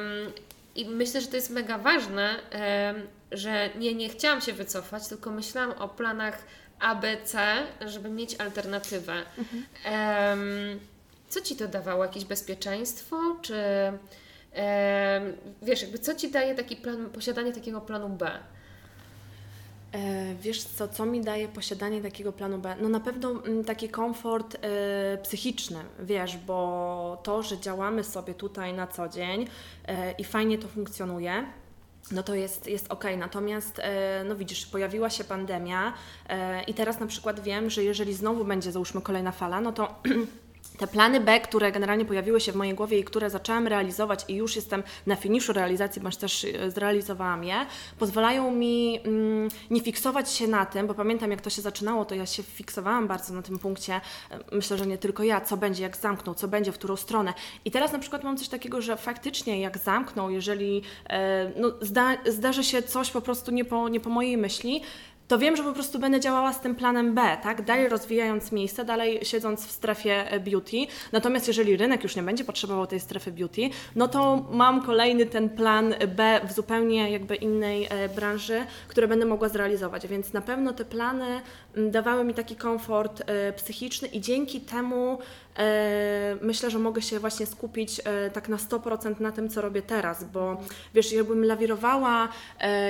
I 0.76 0.86
myślę, 0.86 1.22
że 1.22 1.28
to 1.28 1.36
jest 1.36 1.50
mega 1.50 1.78
ważne, 1.78 2.36
że 3.32 3.70
nie, 3.76 3.96
nie 3.96 4.10
chciałam 4.10 4.42
się 4.42 4.54
wycofać, 4.54 5.08
tylko 5.08 5.32
myślałam 5.32 5.72
o 5.72 5.90
planach 5.90 6.38
ABC, 6.80 7.40
żeby 7.86 8.10
mieć 8.10 8.36
alternatywę. 8.36 9.14
Mhm. 9.38 10.80
Co 11.30 11.42
Ci 11.42 11.56
to 11.56 11.68
dawało? 11.68 12.04
Jakieś 12.04 12.26
bezpieczeństwo? 12.26 13.18
Czy 13.42 13.56
e, 14.56 15.22
wiesz, 15.62 15.82
jakby 15.82 16.00
co 16.00 16.16
Ci 16.16 16.32
daje 16.32 16.56
taki 16.56 16.76
plan, 16.76 17.10
posiadanie 17.10 17.54
takiego 17.54 17.82
planu 17.82 18.10
B? 18.10 18.32
E, 19.92 20.36
wiesz 20.36 20.64
co, 20.64 20.88
co 20.88 21.06
mi 21.06 21.22
daje 21.22 21.48
posiadanie 21.48 22.02
takiego 22.02 22.34
planu 22.34 22.58
B? 22.58 22.76
No 22.82 22.90
na 22.90 23.00
pewno 23.00 23.32
mm, 23.32 23.64
taki 23.64 23.90
komfort 23.90 24.56
e, 24.62 25.18
psychiczny, 25.18 25.80
wiesz, 26.00 26.38
bo 26.38 27.22
to, 27.24 27.44
że 27.44 27.60
działamy 27.60 28.04
sobie 28.04 28.34
tutaj 28.34 28.74
na 28.74 28.88
co 28.88 29.10
dzień 29.10 29.48
e, 29.88 30.12
i 30.12 30.24
fajnie 30.24 30.58
to 30.58 30.68
funkcjonuje, 30.68 31.46
no 32.12 32.24
to 32.24 32.36
jest, 32.36 32.68
jest 32.68 32.92
ok. 32.92 33.04
Natomiast, 33.18 33.80
e, 33.80 34.24
no 34.24 34.36
widzisz, 34.36 34.66
pojawiła 34.66 35.10
się 35.10 35.24
pandemia 35.24 35.94
i 36.68 36.74
teraz 36.74 37.00
na 37.00 37.08
przykład 37.08 37.40
wiem, 37.40 37.70
że 37.70 37.84
jeżeli 37.84 38.14
znowu 38.14 38.46
będzie, 38.46 38.72
załóżmy, 38.72 39.02
kolejna 39.02 39.32
fala, 39.32 39.62
no 39.62 39.72
to 39.72 39.96
te 40.80 40.88
plany 40.88 41.20
B, 41.20 41.40
które 41.40 41.72
generalnie 41.72 42.06
pojawiły 42.06 42.42
się 42.42 42.52
w 42.52 42.56
mojej 42.56 42.74
głowie 42.74 43.00
i 43.00 43.04
które 43.04 43.30
zaczęłam 43.30 43.68
realizować 43.68 44.26
i 44.28 44.36
już 44.36 44.56
jestem 44.56 44.84
na 45.06 45.16
finiszu 45.16 45.54
realizacji, 45.54 46.02
bądź 46.02 46.18
też 46.18 46.46
e, 46.46 46.72
zrealizowałam 46.72 47.44
je, 47.44 47.66
pozwalają 48.00 48.52
mi 48.52 49.00
mm, 49.04 49.50
nie 49.70 49.82
fiksować 49.82 50.32
się 50.32 50.48
na 50.48 50.66
tym, 50.66 50.88
bo 50.88 50.94
pamiętam 50.94 51.32
jak 51.32 51.42
to 51.42 51.50
się 51.50 51.62
zaczynało, 51.62 52.06
to 52.06 52.16
ja 52.16 52.26
się 52.26 52.44
fiksowałam 52.44 53.08
bardzo 53.08 53.34
na 53.34 53.42
tym 53.42 53.60
punkcie, 53.60 54.02
e, 54.32 54.40
myślę, 54.52 54.78
że 54.78 54.88
nie 54.88 54.98
tylko 54.98 55.24
ja, 55.24 55.42
co 55.42 55.58
będzie, 55.58 55.84
jak 55.84 55.98
zamknął, 55.98 56.36
co 56.36 56.48
będzie, 56.48 56.72
w 56.72 56.76
którą 56.76 56.96
stronę. 56.96 57.34
I 57.66 57.72
teraz 57.72 57.92
na 57.92 58.00
przykład 58.00 58.24
mam 58.24 58.38
coś 58.38 58.48
takiego, 58.48 58.82
że 58.82 58.98
faktycznie 58.98 59.62
jak 59.62 59.78
zamknął, 59.78 60.30
jeżeli 60.30 60.82
e, 61.10 61.52
no, 61.56 61.72
zda, 61.82 62.18
zdarzy 62.26 62.64
się 62.64 62.84
coś 62.84 63.12
po 63.12 63.22
prostu 63.22 63.52
nie 63.52 63.66
po, 63.66 63.90
nie 63.90 64.00
po 64.00 64.10
mojej 64.10 64.38
myśli, 64.38 64.82
to 65.30 65.38
wiem, 65.38 65.56
że 65.56 65.64
po 65.64 65.74
prostu 65.74 66.00
będę 66.00 66.20
działała 66.20 66.54
z 66.54 66.60
tym 66.60 66.76
planem 66.76 67.14
B, 67.14 67.38
tak? 67.44 67.62
Dalej 67.62 67.90
rozwijając 67.90 68.52
miejsce, 68.52 68.86
dalej 68.86 69.20
siedząc 69.24 69.66
w 69.66 69.72
strefie 69.72 70.32
e, 70.32 70.40
beauty. 70.40 70.78
Natomiast 71.12 71.48
jeżeli 71.48 71.78
rynek 71.78 72.04
już 72.04 72.16
nie 72.16 72.24
będzie 72.24 72.44
potrzebował 72.44 72.88
tej 72.88 73.00
strefy 73.00 73.32
beauty, 73.32 73.62
no 73.96 74.08
to 74.08 74.46
mam 74.52 74.82
kolejny 74.82 75.26
ten 75.26 75.50
plan 75.50 75.96
B 76.16 76.42
w 76.44 76.52
zupełnie 76.52 77.12
jakby 77.12 77.36
innej 77.36 77.88
e, 77.90 78.10
branży, 78.10 78.66
które 78.88 79.08
będę 79.08 79.26
mogła 79.26 79.50
zrealizować. 79.50 80.08
Więc 80.08 80.34
na 80.34 80.42
pewno 80.42 80.74
te 80.74 80.86
plany 80.86 81.42
dawały 81.76 82.24
mi 82.24 82.34
taki 82.34 82.56
komfort 82.56 83.22
e, 83.26 83.54
psychiczny 83.54 84.08
i 84.08 84.22
dzięki 84.22 84.62
temu 84.62 85.20
myślę, 86.42 86.72
że 86.72 86.80
mogę 86.80 87.02
się 87.02 87.20
właśnie 87.20 87.46
skupić 87.46 88.02
tak 88.34 88.50
na 88.50 88.58
100% 88.58 89.22
na 89.22 89.32
tym, 89.32 89.50
co 89.50 89.62
robię 89.62 89.82
teraz, 89.82 90.24
bo 90.24 90.58
wiesz, 90.94 91.12
jakbym 91.12 91.46
lawirowała 91.46 92.30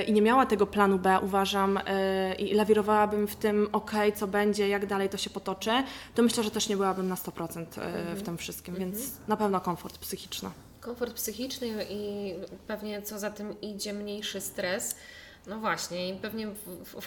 i 0.07 0.14
nie 0.14 0.22
miała 0.22 0.45
tego 0.45 0.68
planu 0.68 0.99
B, 0.99 1.20
uważam, 1.22 1.80
i 2.38 2.53
lawirowałabym 2.53 3.28
w 3.28 3.36
tym, 3.36 3.70
ok, 3.72 3.91
co 4.16 4.28
będzie, 4.28 4.70
jak 4.70 4.86
dalej 4.86 5.10
to 5.10 5.18
się 5.18 5.30
potoczy, 5.30 5.72
to 6.16 6.24
myślę, 6.24 6.43
że 6.43 6.51
też 6.51 6.70
nie 6.70 6.78
byłabym 6.78 7.07
na 7.07 7.16
100% 7.16 7.60
e, 7.60 7.84
mhm. 7.84 8.18
w 8.18 8.24
tym 8.24 8.38
wszystkim, 8.38 8.76
więc 8.76 8.95
mhm. 8.95 9.18
na 9.28 9.38
pewno 9.38 9.62
komfort 9.62 9.97
psychiczny. 9.97 10.49
Komfort 10.82 11.14
psychiczny 11.14 11.86
i 11.89 12.34
pewnie 12.68 13.01
co 13.01 13.20
za 13.20 13.32
tym 13.32 13.62
idzie 13.62 13.93
mniejszy 13.93 14.41
stres. 14.41 14.95
No 15.47 15.60
właśnie, 15.60 16.10
i 16.10 16.14
pewnie 16.14 16.47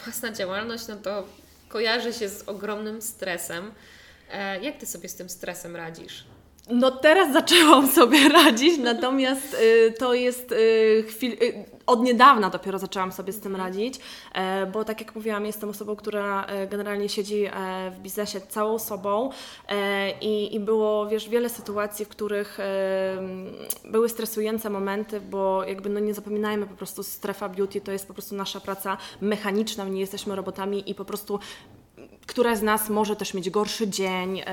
własna 0.03 0.31
działalność, 0.31 0.87
no 0.87 0.95
to 0.95 1.23
kojarzy 1.69 2.13
się 2.13 2.29
z 2.29 2.49
ogromnym 2.49 3.01
stresem. 3.01 3.71
E, 4.31 4.61
jak 4.61 4.77
Ty 4.77 4.85
sobie 4.85 5.09
z 5.09 5.15
tym 5.15 5.29
stresem 5.29 5.75
radzisz? 5.75 6.25
No 6.69 6.91
teraz 6.91 7.33
zaczęłam 7.33 7.87
sobie 7.99 8.29
radzić, 8.29 8.77
natomiast 8.77 9.53
y, 9.53 9.93
to 9.99 10.13
jest 10.13 10.51
y, 10.51 11.03
chwil, 11.07 11.31
y, 11.31 11.65
od 11.85 12.03
niedawna 12.03 12.49
dopiero 12.49 12.79
zaczęłam 12.79 13.11
sobie 13.11 13.33
z 13.33 13.39
tym 13.39 13.55
radzić, 13.55 13.99
e, 14.33 14.65
bo 14.65 14.85
tak 14.85 15.01
jak 15.01 15.15
mówiłam, 15.15 15.45
jestem 15.45 15.69
osobą, 15.69 15.95
która 15.95 16.45
e, 16.45 16.67
generalnie 16.67 17.09
siedzi 17.09 17.45
w 17.91 17.99
biznesie 17.99 18.41
całą 18.41 18.79
sobą 18.79 19.29
i, 20.21 20.55
i 20.55 20.59
było, 20.59 21.07
wiesz, 21.07 21.29
wiele 21.29 21.49
sytuacji, 21.49 22.05
w 22.05 22.09
których 22.09 22.57
były 23.85 24.09
stresujące 24.09 24.69
momenty, 24.69 25.21
bo 25.21 25.63
jakby 25.63 25.89
no 25.89 25.99
nie 25.99 26.13
zapominajmy 26.13 26.67
po 26.67 26.75
prostu 26.75 27.03
strefa 27.03 27.49
beauty 27.49 27.81
to 27.81 27.91
jest 27.91 28.07
po 28.07 28.13
prostu 28.13 28.35
nasza 28.35 28.59
praca 28.59 28.97
mechaniczna, 29.21 29.83
nie 29.83 29.99
jesteśmy 29.99 30.35
robotami 30.35 30.89
i 30.89 30.95
po 30.95 31.05
prostu 31.05 31.39
która 32.33 32.55
z 32.55 32.61
nas 32.61 32.89
może 32.89 33.15
też 33.15 33.33
mieć 33.33 33.49
gorszy 33.49 33.87
dzień, 33.87 34.39
e, 34.39 34.45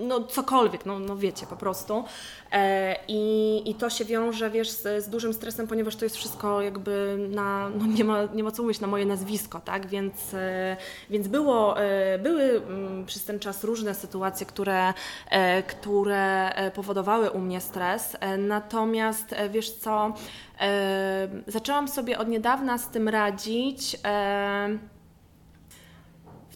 no 0.00 0.24
cokolwiek, 0.24 0.86
no, 0.86 0.98
no 0.98 1.16
wiecie 1.16 1.46
po 1.46 1.56
prostu. 1.56 2.04
E, 2.52 2.96
I, 3.08 3.62
I 3.70 3.74
to 3.74 3.90
się 3.90 4.04
wiąże, 4.04 4.50
wiesz, 4.50 4.70
z, 4.70 5.04
z 5.04 5.08
dużym 5.08 5.34
stresem, 5.34 5.66
ponieważ 5.66 5.96
to 5.96 6.04
jest 6.04 6.16
wszystko 6.16 6.62
jakby 6.62 7.16
na, 7.30 7.70
no 7.78 7.86
nie 7.86 8.04
ma, 8.04 8.18
nie 8.34 8.44
ma 8.44 8.50
co 8.50 8.62
mówić, 8.62 8.80
na 8.80 8.86
moje 8.86 9.06
nazwisko, 9.06 9.60
tak, 9.60 9.86
więc, 9.86 10.34
e, 10.34 10.76
więc 11.10 11.28
było, 11.28 11.74
były 12.22 12.42
mm, 12.42 13.06
przez 13.06 13.24
ten 13.24 13.38
czas 13.38 13.64
różne 13.64 13.94
sytuacje, 13.94 14.46
które, 14.46 14.94
które 15.66 16.52
powodowały 16.74 17.30
u 17.30 17.38
mnie 17.38 17.60
stres, 17.60 18.16
natomiast 18.38 19.34
wiesz 19.50 19.70
co, 19.70 20.12
zaczęłam 21.46 21.88
sobie 21.88 22.18
od 22.18 22.28
niedawna 22.28 22.78
z 22.78 22.88
tym 22.88 23.08
radzić, 23.08 23.96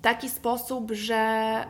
taki 0.07 0.29
sposób, 0.29 0.93
że 0.93 1.65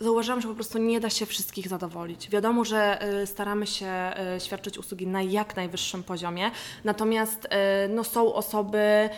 y, 0.00 0.04
zauważyłam, 0.04 0.40
że 0.40 0.48
po 0.48 0.54
prostu 0.54 0.78
nie 0.78 1.00
da 1.00 1.10
się 1.10 1.26
wszystkich 1.26 1.68
zadowolić. 1.68 2.30
Wiadomo, 2.30 2.64
że 2.64 3.08
y, 3.22 3.26
staramy 3.26 3.66
się 3.66 4.12
y, 4.36 4.40
świadczyć 4.40 4.78
usługi 4.78 5.06
na 5.06 5.22
jak 5.22 5.56
najwyższym 5.56 6.02
poziomie, 6.02 6.50
natomiast 6.84 7.44
y, 7.44 7.48
no, 7.88 8.04
są 8.04 8.34
osoby, 8.34 9.10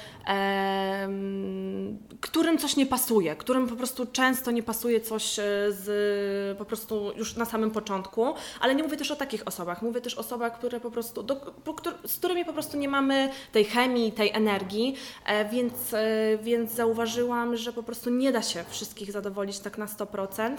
którym 2.21 2.59
coś 2.59 2.77
nie 2.77 2.87
pasuje, 2.87 3.37
którym 3.37 3.69
po 3.69 3.77
prostu 3.77 4.07
często 4.07 4.51
nie 4.51 4.63
pasuje 4.63 5.01
coś 5.01 5.39
e, 5.39 5.43
z 5.69 6.59
po 6.59 6.65
prostu 6.65 7.13
już 7.17 7.37
na 7.37 7.45
samym 7.45 7.71
początku, 7.71 8.35
ale 8.61 8.75
nie 8.75 8.83
mówię 8.83 8.97
też 8.97 9.11
o 9.11 9.17
takich 9.17 9.49
osobach, 9.49 9.83
mówię 9.83 10.01
też 10.01 10.19
o 10.19 10.21
osobach, 10.21 10.59
które 10.59 10.81
po 10.81 10.91
prostu, 10.91 11.23
do, 11.23 11.37
po, 11.37 11.75
z 12.07 12.19
którymi 12.19 12.45
po 12.45 12.53
prostu 12.53 12.77
nie 12.77 12.89
mamy 12.89 13.31
tej 13.53 13.65
chemii, 13.65 14.13
tej 14.13 14.31
energii, 14.31 14.97
e, 15.27 15.49
więc, 15.49 15.95
e, 15.95 16.39
więc 16.43 16.73
zauważyłam, 16.73 17.57
że 17.57 17.73
po 17.73 17.83
prostu 17.83 18.11
nie 18.19 18.33
da 18.33 18.43
się 18.43 18.65
wszystkich 18.69 19.13
zadowolić 19.13 19.59
tak 19.59 19.79
na 19.79 19.87
100% 19.87 20.57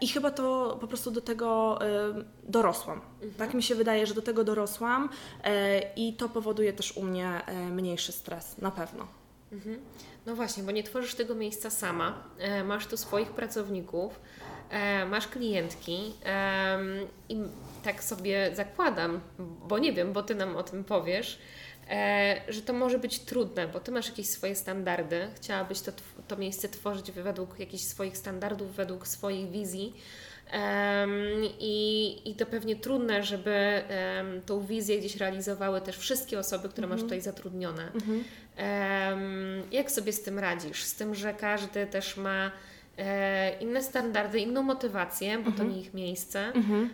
i 0.00 0.08
chyba 0.08 0.30
to 0.30 0.76
po 0.80 0.86
prostu 0.86 1.10
do 1.10 1.20
tego 1.20 1.78
dorosłam. 2.42 3.00
Mhm. 3.14 3.34
Tak 3.38 3.54
mi 3.54 3.62
się 3.62 3.74
wydaje, 3.74 4.06
że 4.06 4.14
do 4.14 4.22
tego 4.22 4.44
dorosłam 4.44 5.08
i 5.96 6.14
to 6.14 6.28
powoduje 6.28 6.72
też 6.72 6.96
u 6.96 7.02
mnie 7.02 7.42
mniejszy 7.70 8.12
stres, 8.12 8.58
na 8.58 8.70
pewno. 8.70 9.06
Mhm. 9.52 9.80
No 10.26 10.36
właśnie, 10.36 10.62
bo 10.62 10.70
nie 10.70 10.82
tworzysz 10.82 11.14
tego 11.14 11.34
miejsca 11.34 11.70
sama. 11.70 12.22
E, 12.38 12.64
masz 12.64 12.86
tu 12.86 12.96
swoich 12.96 13.30
pracowników, 13.30 14.20
e, 14.70 15.06
masz 15.06 15.28
klientki 15.28 16.12
i 17.28 17.36
tak 17.82 18.04
sobie 18.04 18.50
zakładam, 18.54 19.20
bo 19.68 19.78
nie 19.78 19.92
wiem, 19.92 20.12
bo 20.12 20.22
Ty 20.22 20.34
nam 20.34 20.56
o 20.56 20.62
tym 20.62 20.84
powiesz, 20.84 21.38
e, 21.38 21.63
że 22.48 22.62
to 22.62 22.72
może 22.72 22.98
być 22.98 23.18
trudne, 23.18 23.68
bo 23.68 23.80
Ty 23.80 23.92
masz 23.92 24.08
jakieś 24.08 24.28
swoje 24.28 24.56
standardy, 24.56 25.28
chciałabyś 25.36 25.80
to, 25.80 25.92
to 26.28 26.36
miejsce 26.36 26.68
tworzyć 26.68 27.12
według 27.12 27.58
jakichś 27.58 27.84
swoich 27.84 28.16
standardów, 28.16 28.74
według 28.74 29.08
swoich 29.08 29.50
wizji. 29.50 29.94
I, 31.60 32.16
I 32.24 32.34
to 32.34 32.46
pewnie 32.46 32.76
trudne, 32.76 33.22
żeby 33.22 33.82
um, 34.16 34.42
tą 34.42 34.66
wizję 34.66 34.98
gdzieś 34.98 35.16
realizowały 35.16 35.80
też 35.80 35.98
wszystkie 35.98 36.38
osoby, 36.38 36.68
które 36.68 36.86
masz 36.86 37.00
mhm. 37.00 37.08
tutaj 37.08 37.20
zatrudnione. 37.20 37.92
Um, 37.92 39.62
jak 39.72 39.90
sobie 39.90 40.12
z 40.12 40.22
tym 40.22 40.38
radzisz? 40.38 40.84
Z 40.84 40.94
tym, 40.94 41.14
że 41.14 41.34
każdy 41.34 41.86
też 41.86 42.16
ma 42.16 42.46
e, 42.46 42.50
inne 43.60 43.82
standardy, 43.82 44.40
inną 44.40 44.62
motywację, 44.62 45.38
bo 45.38 45.44
to 45.44 45.50
mhm. 45.50 45.70
nie 45.70 45.80
ich 45.80 45.94
miejsce, 45.94 46.52
mhm. 46.52 46.90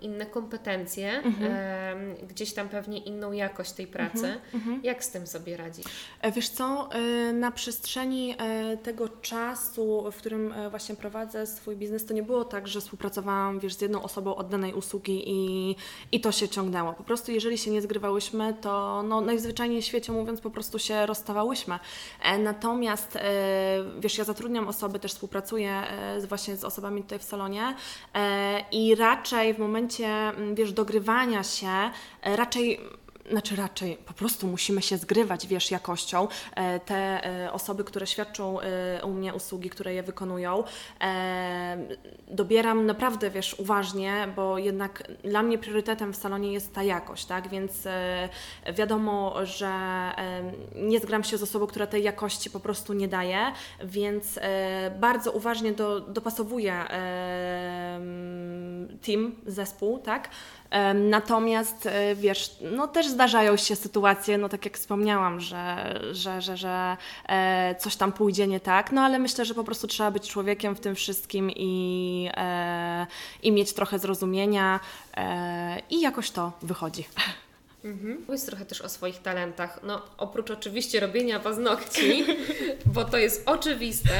inne 0.00 0.26
kompetencje, 0.26 1.12
mhm. 1.22 2.16
gdzieś 2.28 2.52
tam 2.52 2.68
pewnie 2.68 2.98
inną 2.98 3.32
jakość 3.32 3.72
tej 3.72 3.86
pracy. 3.86 4.40
Jak 4.82 5.04
z 5.04 5.10
tym 5.10 5.26
sobie 5.26 5.56
radzisz? 5.56 5.86
E, 6.20 6.32
wiesz 6.32 6.48
co, 6.48 6.88
e, 6.92 7.32
na 7.32 7.50
przestrzeni 7.50 8.34
e, 8.38 8.76
tego 8.76 9.08
czasu, 9.08 10.10
w 10.12 10.16
którym 10.16 10.54
właśnie 10.70 10.94
prowadzę 10.94 11.46
swój 11.46 11.76
biznes, 11.76 12.06
to 12.06 12.14
nie 12.14 12.22
było 12.22 12.44
tak, 12.44 12.68
że 12.68 12.80
współpracowałam 12.80 13.60
wiesz, 13.60 13.74
z 13.74 13.80
jedną 13.80 14.02
osobą 14.02 14.36
od 14.36 14.48
danej 14.48 14.74
usługi 14.74 15.22
i, 15.26 15.76
i 16.12 16.20
to 16.20 16.32
się 16.32 16.48
ciągnęło. 16.48 16.92
Po 16.92 17.04
prostu 17.04 17.32
jeżeli 17.32 17.58
się 17.58 17.70
nie 17.70 17.82
zgrywałyśmy, 17.82 18.54
to 18.60 19.02
no, 19.02 19.20
najzwyczajniej 19.20 19.82
w 19.82 19.84
świecie 19.84 20.12
mówiąc 20.12 20.40
po 20.40 20.50
prostu 20.50 20.78
się 20.78 21.06
rozstawałyśmy. 21.06 21.78
Natomiast 22.38 23.18
wiesz, 24.00 24.18
ja 24.18 24.24
zatrudniam 24.24 24.55
zatrudniam 24.56 24.68
osoby, 24.68 24.98
też 24.98 25.12
współpracuję 25.12 25.70
e, 25.70 26.26
właśnie 26.26 26.56
z 26.56 26.64
osobami 26.64 27.02
tutaj 27.02 27.18
w 27.18 27.22
salonie 27.22 27.74
e, 28.14 28.64
i 28.72 28.94
raczej 28.94 29.54
w 29.54 29.58
momencie, 29.58 30.06
mm, 30.08 30.54
wiesz, 30.54 30.72
dogrywania 30.72 31.42
się, 31.42 31.90
e, 32.22 32.36
raczej 32.36 32.80
znaczy 33.30 33.56
raczej 33.56 33.96
po 33.96 34.12
prostu 34.12 34.46
musimy 34.46 34.82
się 34.82 34.96
zgrywać, 34.96 35.46
wiesz, 35.46 35.70
jakością. 35.70 36.28
E, 36.54 36.80
te 36.80 37.26
e, 37.44 37.52
osoby, 37.52 37.84
które 37.84 38.06
świadczą 38.06 38.60
e, 38.60 39.04
u 39.04 39.12
mnie 39.12 39.34
usługi, 39.34 39.70
które 39.70 39.94
je 39.94 40.02
wykonują, 40.02 40.64
dobieram 42.28 42.86
naprawdę, 42.86 43.30
wiesz, 43.30 43.54
uważnie, 43.58 44.28
bo 44.36 44.58
jednak 44.58 45.02
dla 45.24 45.42
mnie 45.42 45.58
priorytetem 45.58 46.12
w 46.12 46.16
salonie 46.16 46.52
jest 46.52 46.74
ta 46.74 46.82
jakość, 46.82 47.26
tak? 47.26 47.48
Więc 47.48 47.88
wiadomo, 48.74 49.46
że 49.46 49.72
nie 50.74 51.00
zgram 51.00 51.24
się 51.24 51.38
z 51.38 51.42
osobą, 51.42 51.66
która 51.66 51.86
tej 51.86 52.02
jakości 52.02 52.50
po 52.50 52.60
prostu 52.60 52.92
nie 52.92 53.08
daje, 53.08 53.52
więc 53.84 54.38
bardzo 55.00 55.32
uważnie 55.32 55.72
do, 55.72 56.00
dopasowuję 56.00 56.84
team, 59.02 59.34
zespół, 59.46 59.98
tak? 59.98 60.28
Natomiast 60.94 61.86
e, 61.86 62.14
wiesz, 62.14 62.50
no 62.60 62.88
też 62.88 63.06
zdarzają 63.06 63.56
się 63.56 63.76
sytuacje, 63.76 64.38
no 64.38 64.48
tak 64.48 64.64
jak 64.64 64.78
wspomniałam, 64.78 65.40
że, 65.40 65.94
że, 66.12 66.42
że, 66.42 66.56
że 66.56 66.96
e, 67.28 67.74
coś 67.78 67.96
tam 67.96 68.12
pójdzie 68.12 68.46
nie 68.46 68.60
tak, 68.60 68.92
no 68.92 69.00
ale 69.00 69.18
myślę, 69.18 69.44
że 69.44 69.54
po 69.54 69.64
prostu 69.64 69.86
trzeba 69.86 70.10
być 70.10 70.28
człowiekiem 70.28 70.76
w 70.76 70.80
tym 70.80 70.94
wszystkim 70.94 71.50
i, 71.50 72.30
e, 72.36 73.06
i 73.42 73.52
mieć 73.52 73.72
trochę 73.72 73.98
zrozumienia 73.98 74.80
i 75.90 76.00
jakoś 76.00 76.30
to 76.30 76.52
wychodzi. 76.62 77.04
Mhm. 77.84 78.22
Powiedz 78.26 78.46
trochę 78.46 78.66
też 78.66 78.80
o 78.80 78.88
swoich 78.88 79.22
talentach. 79.22 79.80
No, 79.82 80.02
oprócz 80.18 80.50
oczywiście 80.50 81.00
robienia 81.00 81.40
paznokci, 81.40 82.24
bo 82.94 83.04
to 83.04 83.16
jest 83.16 83.42
oczywiste. 83.48 84.10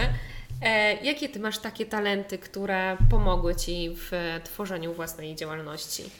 E, 0.62 1.04
jakie 1.04 1.28
Ty 1.28 1.40
masz 1.40 1.58
takie 1.58 1.86
talenty, 1.86 2.38
które 2.38 2.96
pomogły 3.10 3.56
Ci 3.56 3.90
w 3.94 4.40
tworzeniu 4.44 4.94
własnej 4.94 5.34
działalności? 5.34 6.10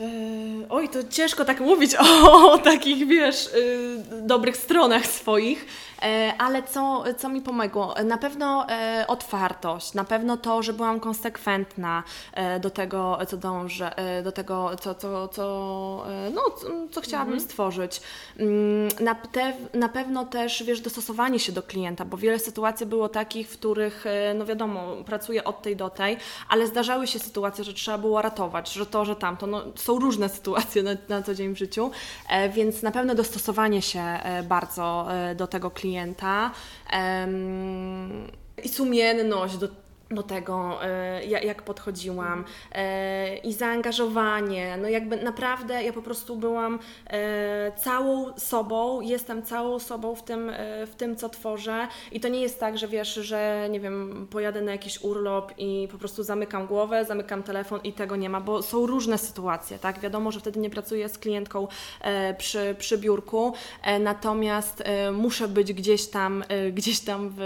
E, 0.00 0.04
oj, 0.68 0.88
to 0.88 0.98
ciężko 1.04 1.44
tak 1.44 1.60
mówić 1.60 1.94
o, 1.94 2.52
o 2.52 2.58
takich, 2.70 3.06
wiesz, 3.06 3.46
y, 3.46 3.98
dobrych 4.22 4.56
stronach 4.56 5.06
swoich, 5.06 5.66
ale 6.38 6.62
co, 6.62 7.04
co 7.18 7.28
mi 7.28 7.40
pomogło? 7.40 7.94
Na 8.04 8.18
pewno 8.18 8.66
e, 8.68 9.04
otwartość, 9.08 9.94
na 9.94 10.04
pewno 10.04 10.36
to, 10.36 10.62
że 10.62 10.72
byłam 10.72 11.00
konsekwentna 11.00 12.02
do 12.60 12.70
tego, 12.70 13.18
co 13.28 13.36
dążę, 13.36 13.94
do 14.24 14.32
tego, 14.32 14.70
co, 14.80 14.94
co, 14.94 15.28
co, 15.28 15.44
no, 16.34 16.42
co 16.90 17.00
chciałabym 17.00 17.34
mhm. 17.34 17.48
stworzyć. 17.50 18.00
Mm, 18.38 18.88
na, 19.00 19.14
te, 19.14 19.52
na 19.74 19.88
pewno 19.88 20.24
też, 20.24 20.62
wiesz, 20.62 20.80
dostosowanie 20.80 21.38
się 21.38 21.52
do 21.52 21.62
klienta, 21.62 22.04
bo 22.04 22.16
wiele 22.16 22.38
sytuacji 22.38 22.86
było 22.86 23.08
takich, 23.08 23.48
w 23.48 23.58
których, 23.58 24.04
no 24.34 24.46
wiadomo, 24.46 24.96
pracuję 25.06 25.44
od 25.44 25.62
tej 25.62 25.76
do 25.76 25.90
tej, 25.90 26.16
ale 26.48 26.66
zdarzały 26.66 27.06
się 27.06 27.18
sytuacje, 27.18 27.64
że 27.64 27.74
trzeba 27.74 27.98
było 27.98 28.22
ratować, 28.22 28.72
że 28.72 28.86
to, 28.86 29.04
że 29.04 29.16
tamto, 29.16 29.46
no 29.46 29.62
są 29.74 29.98
różne 29.98 30.28
sytuacje 30.38 30.82
na, 30.82 30.90
na 31.08 31.22
co 31.22 31.34
dzień 31.34 31.54
w 31.54 31.58
życiu, 31.58 31.90
e, 32.28 32.48
więc 32.48 32.82
na 32.82 32.90
pewno 32.90 33.14
dostosowanie 33.14 33.82
się 33.82 34.00
e, 34.00 34.42
bardzo 34.42 35.06
e, 35.14 35.34
do 35.34 35.46
tego 35.46 35.70
klienta 35.70 35.89
i 38.64 38.68
sumienność 38.68 39.56
do 39.56 39.68
do 40.10 40.22
tego, 40.22 40.84
e, 40.84 41.24
jak 41.24 41.62
podchodziłam 41.62 42.44
e, 42.72 43.36
i 43.36 43.52
zaangażowanie. 43.52 44.76
No 44.82 44.88
jakby 44.88 45.16
naprawdę 45.16 45.84
ja 45.84 45.92
po 45.92 46.02
prostu 46.02 46.36
byłam 46.36 46.78
e, 47.06 47.72
całą 47.76 48.38
sobą, 48.38 49.00
jestem 49.00 49.42
całą 49.42 49.78
sobą 49.78 50.14
w 50.14 50.22
tym, 50.22 50.52
w 50.86 50.94
tym, 50.96 51.16
co 51.16 51.28
tworzę 51.28 51.88
i 52.12 52.20
to 52.20 52.28
nie 52.28 52.40
jest 52.40 52.60
tak, 52.60 52.78
że 52.78 52.88
wiesz, 52.88 53.14
że 53.14 53.68
nie 53.70 53.80
wiem, 53.80 54.26
pojadę 54.30 54.62
na 54.62 54.72
jakiś 54.72 55.04
urlop 55.04 55.52
i 55.58 55.88
po 55.92 55.98
prostu 55.98 56.22
zamykam 56.22 56.66
głowę, 56.66 57.04
zamykam 57.04 57.42
telefon 57.42 57.80
i 57.84 57.92
tego 57.92 58.16
nie 58.16 58.30
ma, 58.30 58.40
bo 58.40 58.62
są 58.62 58.86
różne 58.86 59.18
sytuacje, 59.18 59.78
tak? 59.78 60.00
Wiadomo, 60.00 60.32
że 60.32 60.40
wtedy 60.40 60.60
nie 60.60 60.70
pracuję 60.70 61.08
z 61.08 61.18
klientką 61.18 61.68
przy, 62.38 62.74
przy 62.78 62.98
biurku, 62.98 63.52
natomiast 64.00 64.82
muszę 65.12 65.48
być 65.48 65.72
gdzieś 65.72 66.06
tam, 66.06 66.44
gdzieś 66.72 67.00
tam 67.00 67.30
w, 67.36 67.40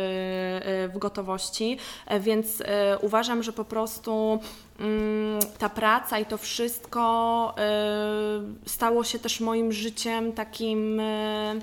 w 0.94 0.98
gotowości, 0.98 1.78
więc 2.20 2.53
e, 2.60 2.98
uważam, 2.98 3.42
że 3.42 3.52
po 3.52 3.64
prostu 3.64 4.40
mm, 4.80 5.40
ta 5.58 5.68
praca 5.68 6.18
i 6.18 6.26
to 6.26 6.38
wszystko 6.38 7.54
e, 7.58 8.42
stało 8.66 9.04
się 9.04 9.18
też 9.18 9.40
moim 9.40 9.72
życiem 9.72 10.32
takim, 10.32 11.00
e, 11.00 11.54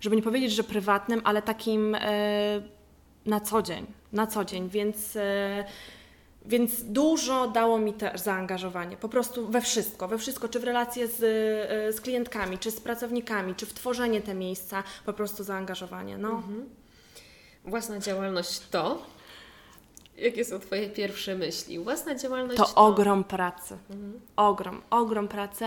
żeby 0.00 0.16
nie 0.16 0.22
powiedzieć, 0.22 0.52
że 0.52 0.64
prywatnym, 0.64 1.20
ale 1.24 1.42
takim 1.42 1.96
na 3.26 3.40
co 3.40 3.62
dzień, 3.62 3.86
na 4.12 4.26
co 4.26 4.44
dzień, 4.44 4.68
więc 4.68 5.18
więc 6.46 6.84
dużo 6.84 7.48
dało 7.48 7.78
mi 7.78 7.92
też 7.92 8.20
zaangażowanie, 8.20 8.96
po 8.96 9.08
prostu 9.08 9.48
we 9.48 9.60
wszystko, 9.60 10.08
we 10.08 10.18
wszystko, 10.18 10.48
czy 10.48 10.60
w 10.60 10.64
relacje 10.64 11.08
z, 11.08 11.16
z 11.96 12.00
klientkami, 12.00 12.58
czy 12.58 12.70
z 12.70 12.80
pracownikami, 12.80 13.54
czy 13.54 13.66
w 13.66 13.74
tworzenie 13.74 14.20
te 14.20 14.34
miejsca, 14.34 14.82
po 15.06 15.12
prostu 15.12 15.44
zaangażowanie. 15.44 16.18
No. 16.18 16.42
Własna 17.64 17.98
działalność 17.98 18.60
to? 18.70 19.02
Jakie 20.18 20.44
są 20.44 20.58
Twoje 20.58 20.88
pierwsze 20.90 21.34
myśli? 21.34 21.78
Własna 21.78 22.14
działalność 22.14 22.56
To 22.56 22.64
to... 22.64 22.74
ogrom 22.74 23.24
pracy. 23.24 23.78
Ogrom, 24.36 24.82
ogrom 24.90 25.28
pracy. 25.28 25.64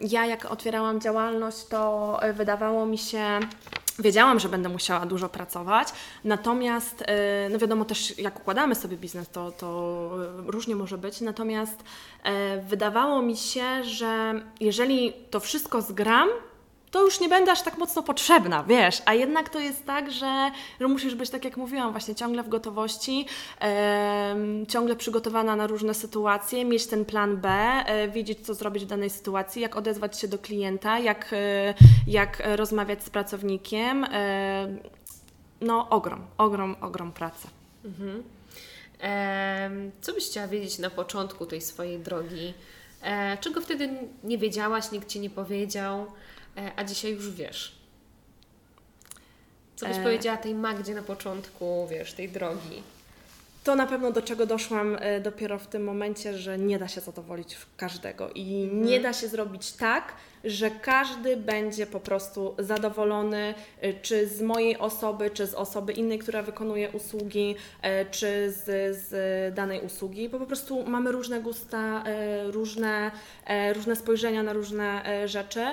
Ja 0.00 0.26
jak 0.26 0.44
otwierałam 0.44 1.00
działalność, 1.00 1.64
to 1.64 2.18
e, 2.22 2.32
wydawało 2.32 2.86
mi 2.86 2.98
się, 2.98 3.40
wiedziałam, 3.98 4.40
że 4.40 4.48
będę 4.48 4.68
musiała 4.68 5.06
dużo 5.06 5.28
pracować, 5.28 5.88
natomiast, 6.24 7.02
e, 7.06 7.48
no 7.48 7.58
wiadomo 7.58 7.84
też 7.84 8.18
jak 8.18 8.40
układamy 8.40 8.74
sobie 8.74 8.96
biznes, 8.96 9.28
to, 9.28 9.52
to 9.52 10.10
e, 10.48 10.50
różnie 10.50 10.76
może 10.76 10.98
być, 10.98 11.20
natomiast 11.20 11.84
wydawało 12.68 13.22
mi 13.22 13.36
się, 13.36 13.84
że 13.84 14.34
jeżeli 14.60 15.12
to 15.30 15.40
wszystko 15.40 15.82
zgram, 15.82 16.28
to 16.92 17.04
już 17.04 17.20
nie 17.20 17.28
będę 17.28 17.52
aż 17.52 17.62
tak 17.62 17.78
mocno 17.78 18.02
potrzebna, 18.02 18.64
wiesz, 18.64 19.02
a 19.04 19.14
jednak 19.14 19.48
to 19.48 19.58
jest 19.58 19.86
tak, 19.86 20.12
że, 20.12 20.50
że 20.80 20.88
musisz 20.88 21.14
być, 21.14 21.30
tak 21.30 21.44
jak 21.44 21.56
mówiłam, 21.56 21.92
właśnie 21.92 22.14
ciągle 22.14 22.42
w 22.42 22.48
gotowości, 22.48 23.26
em, 23.60 24.66
ciągle 24.66 24.96
przygotowana 24.96 25.56
na 25.56 25.66
różne 25.66 25.94
sytuacje, 25.94 26.64
mieć 26.64 26.86
ten 26.86 27.04
plan 27.04 27.36
B, 27.36 27.72
wiedzieć, 28.12 28.46
co 28.46 28.54
zrobić 28.54 28.84
w 28.84 28.86
danej 28.88 29.10
sytuacji, 29.10 29.62
jak 29.62 29.76
odezwać 29.76 30.20
się 30.20 30.28
do 30.28 30.38
klienta, 30.38 30.98
jak, 30.98 31.32
e, 31.32 31.74
jak 32.06 32.42
rozmawiać 32.56 33.04
z 33.04 33.10
pracownikiem. 33.10 34.04
E, 34.04 34.68
no, 35.60 35.88
ogrom, 35.88 36.26
ogrom, 36.38 36.76
ogrom 36.80 37.12
pracy. 37.12 37.48
Em, 38.98 39.90
Co 40.00 40.12
byś 40.12 40.26
chciała 40.26 40.46
wiedzieć 40.46 40.78
na 40.78 40.90
początku 40.90 41.46
tej 41.46 41.60
swojej 41.60 41.98
drogi? 41.98 42.54
Czego 43.40 43.60
wtedy 43.60 43.88
nie 44.24 44.38
wiedziałaś, 44.38 44.92
nikt 44.92 45.08
Ci 45.08 45.20
nie 45.20 45.30
powiedział, 45.30 46.06
a 46.76 46.84
dzisiaj 46.84 47.12
już 47.12 47.30
wiesz? 47.30 47.72
Co 49.76 49.86
byś 49.86 49.96
E. 49.96 50.02
powiedziała 50.02 50.36
tej 50.36 50.54
Magdzie 50.54 50.94
na 50.94 51.02
początku, 51.02 51.86
wiesz, 51.90 52.12
tej 52.12 52.28
drogi? 52.28 52.82
To 53.64 53.76
na 53.76 53.86
pewno 53.86 54.12
do 54.12 54.22
czego 54.22 54.46
doszłam 54.46 54.96
e, 55.00 55.20
dopiero 55.20 55.58
w 55.58 55.66
tym 55.66 55.84
momencie, 55.84 56.38
że 56.38 56.58
nie 56.58 56.78
da 56.78 56.88
się 56.88 57.00
zadowolić 57.00 57.56
każdego. 57.76 58.30
I 58.34 58.70
nie 58.72 59.00
da 59.00 59.12
się 59.12 59.28
zrobić 59.28 59.72
tak, 59.72 60.14
że 60.44 60.70
każdy 60.70 61.36
będzie 61.36 61.86
po 61.86 62.00
prostu 62.00 62.54
zadowolony, 62.58 63.54
e, 63.80 63.92
czy 63.94 64.28
z 64.28 64.42
mojej 64.42 64.78
osoby, 64.78 65.30
czy 65.30 65.46
z 65.46 65.54
osoby 65.54 65.92
innej, 65.92 66.18
która 66.18 66.42
wykonuje 66.42 66.90
usługi, 66.90 67.54
e, 67.82 68.06
czy 68.06 68.52
z, 68.52 68.64
z 68.98 69.54
danej 69.54 69.80
usługi, 69.80 70.28
bo 70.28 70.38
po 70.38 70.46
prostu 70.46 70.86
mamy 70.86 71.12
różne 71.12 71.40
gusta, 71.40 72.04
różne, 72.46 73.10
różne 73.74 73.96
spojrzenia 73.96 74.42
na 74.42 74.52
różne 74.52 75.02
rzeczy. 75.26 75.66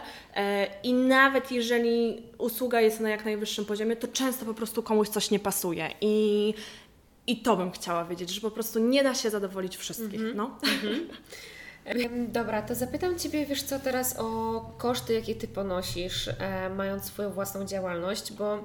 I 0.84 0.94
nawet 0.94 1.52
jeżeli 1.52 2.24
usługa 2.38 2.82
jest 2.82 3.00
na 3.00 3.10
jak 3.10 3.26
najwyższym 3.26 3.66
poziomie, 3.66 3.96
to 3.96 4.08
często 4.08 4.46
po 4.46 4.54
prostu 4.54 4.84
komuś 4.84 5.10
coś 5.10 5.32
nie 5.32 5.40
pasuje. 5.40 5.90
I 6.02 6.54
i 7.32 7.42
to 7.42 7.58
bym 7.58 7.72
chciała 7.72 8.06
wiedzieć, 8.06 8.30
że 8.30 8.42
po 8.42 8.52
prostu 8.52 8.80
nie 8.80 9.04
da 9.04 9.16
się 9.16 9.30
zadowolić 9.30 9.78
wszystkich. 9.78 10.22
No. 10.36 10.58
Em, 11.86 12.32
Dobra, 12.32 12.62
to 12.62 12.76
zapytam 12.76 13.20
Ciebie, 13.20 13.46
wiesz 13.46 13.64
co, 13.64 13.80
teraz 13.80 14.16
o 14.20 14.62
koszty, 14.78 15.14
jakie 15.14 15.36
Ty 15.36 15.48
ponosisz, 15.48 16.28
e, 16.28 16.70
mając 16.70 17.04
swoją 17.04 17.30
własną 17.32 17.66
działalność, 17.66 18.34
bo 18.34 18.54
e, 18.54 18.60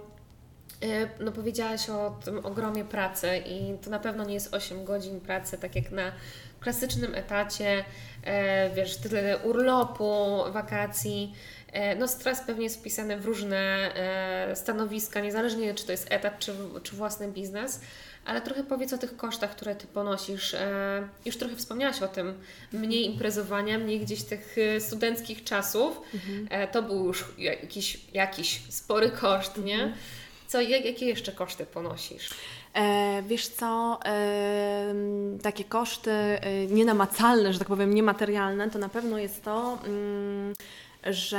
no 1.21 1.33
powiedziałaś 1.33 1.91
o 1.91 2.19
tym 2.25 2.47
ogromie 2.47 2.85
pracy 2.85 3.29
i 3.47 3.79
to 3.85 3.91
na 3.91 3.99
pewno 3.99 4.25
nie 4.25 4.35
jest 4.35 4.55
8 4.55 4.85
godzin 4.85 5.21
pracy, 5.21 5.59
tak 5.59 5.77
jak 5.77 5.91
na 5.91 6.13
klasycznym 6.61 7.15
etacie, 7.15 7.85
e, 8.25 8.71
wiesz, 8.75 8.97
tyle 8.97 9.39
urlopu, 9.39 10.37
wakacji. 10.53 11.35
E, 11.73 11.97
No 11.97 12.09
stres 12.09 12.41
pewnie 12.47 12.65
jest 12.65 12.81
wpisany 12.81 13.21
w 13.21 13.25
różne 13.25 13.57
e, 13.57 14.57
stanowiska, 14.57 15.21
niezależnie 15.21 15.75
czy 15.75 15.87
to 15.87 15.93
jest 15.93 16.07
etat, 16.11 16.39
czy, 16.39 16.53
czy 16.83 16.97
własny 16.97 17.29
biznes. 17.29 17.81
Ale 18.25 18.41
trochę 18.41 18.65
powiedz 18.65 18.93
o 18.93 18.99
tych 18.99 19.17
kosztach, 19.17 19.51
które 19.51 19.75
Ty 19.75 19.87
ponosisz. 19.87 20.55
E, 20.55 21.09
Już 21.25 21.37
trochę 21.37 21.57
wspomniałaś 21.57 22.03
o 22.03 22.09
tym. 22.09 22.35
Mniej 22.73 23.07
imprezowania, 23.07 23.79
mniej 23.79 24.01
gdzieś 24.01 24.23
tych 24.23 24.57
e, 24.59 24.81
studenckich 24.81 25.45
czasów. 25.45 26.01
E, 26.51 26.69
To 26.69 26.83
był 26.83 27.07
już 27.07 27.25
jakiś, 27.39 28.01
jakiś 28.13 28.61
spory 28.71 29.11
koszt, 29.11 29.57
nie? 29.65 29.93
Co, 30.47 30.61
jak, 30.61 30.85
jakie 30.85 31.07
jeszcze 31.07 31.33
koszty 31.33 31.67
ponosisz? 31.67 32.31
E, 32.75 33.23
wiesz 33.27 33.49
co, 33.49 33.99
em, 34.05 35.39
takie 35.43 35.65
koszty 35.65 36.11
e, 36.11 36.67
nienamacalne, 36.67 37.53
że 37.53 37.59
tak 37.59 37.69
powiem, 37.69 37.95
niematerialne, 37.95 38.71
to 38.71 38.79
na 38.79 38.89
pewno 38.89 39.19
jest 39.19 39.43
to, 39.45 39.79
mm, 39.87 40.53
że 41.11 41.39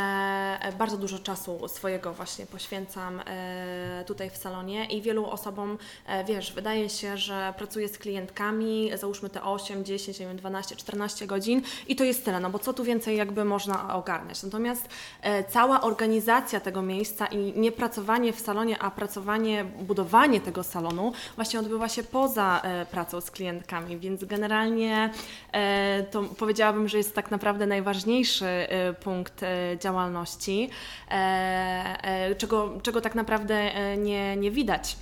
bardzo 0.78 0.97
dużo 0.97 1.20
czasu 1.20 1.68
swojego 1.68 2.13
właśnie 2.13 2.45
poświęcam 2.45 3.22
e, 3.26 4.03
tutaj 4.07 4.30
w 4.30 4.38
salonie 4.38 4.86
i 4.86 5.01
wielu 5.01 5.26
osobom, 5.26 5.78
e, 6.05 6.24
wiesz, 6.24 6.53
wydaje 6.53 6.89
się, 6.89 7.18
że 7.18 7.53
pracuję 7.57 7.88
z 7.88 7.97
klientkami, 7.97 8.91
załóżmy 8.95 9.30
te 9.30 9.43
8, 9.43 9.86
10, 9.86 10.20
nie 10.20 10.28
wiem, 10.28 10.38
12, 10.38 10.76
14 10.76 11.28
godzin 11.28 11.61
i 11.88 11.95
to 11.95 12.03
jest 12.03 12.26
tyle, 12.26 12.39
no 12.39 12.49
bo 12.49 12.59
co 12.59 12.74
tu 12.74 12.84
więcej 12.84 13.18
jakby 13.18 13.45
można 13.45 13.95
ogarniać. 13.95 14.43
Natomiast 14.43 14.89
e, 15.22 15.43
cała 15.43 15.82
organizacja 15.82 16.59
tego 16.59 16.82
miejsca 16.82 17.26
i 17.26 17.59
nie 17.59 17.72
pracowanie 17.72 18.34
w 18.34 18.39
salonie, 18.39 18.80
a 18.80 18.91
pracowanie, 18.91 19.66
budowanie 19.82 20.41
tego 20.41 20.63
salonu 20.63 21.13
właśnie 21.36 21.59
odbywa 21.59 21.89
się 21.89 22.03
poza 22.03 22.61
e, 22.63 22.86
pracą 22.86 23.22
z 23.22 23.32
klientkami, 23.32 23.97
więc 23.97 24.24
generalnie 24.24 25.09
e, 25.51 26.03
to 26.11 26.24
powiedziałabym, 26.24 26.88
że 26.88 26.97
jest 26.97 27.16
tak 27.16 27.32
naprawdę 27.32 27.68
najważniejszy 27.68 28.45
e, 28.45 28.93
punkt 28.93 29.43
e, 29.43 29.55
działalności, 29.82 30.70
e, 31.12 31.14
e, 31.14 32.36
czego, 32.36 32.78
czego 32.84 33.01
tak 33.01 33.16
naprawdę 33.16 33.56
e, 33.56 33.97
nie, 33.97 34.38
nie 34.38 34.51
widać. 34.51 34.97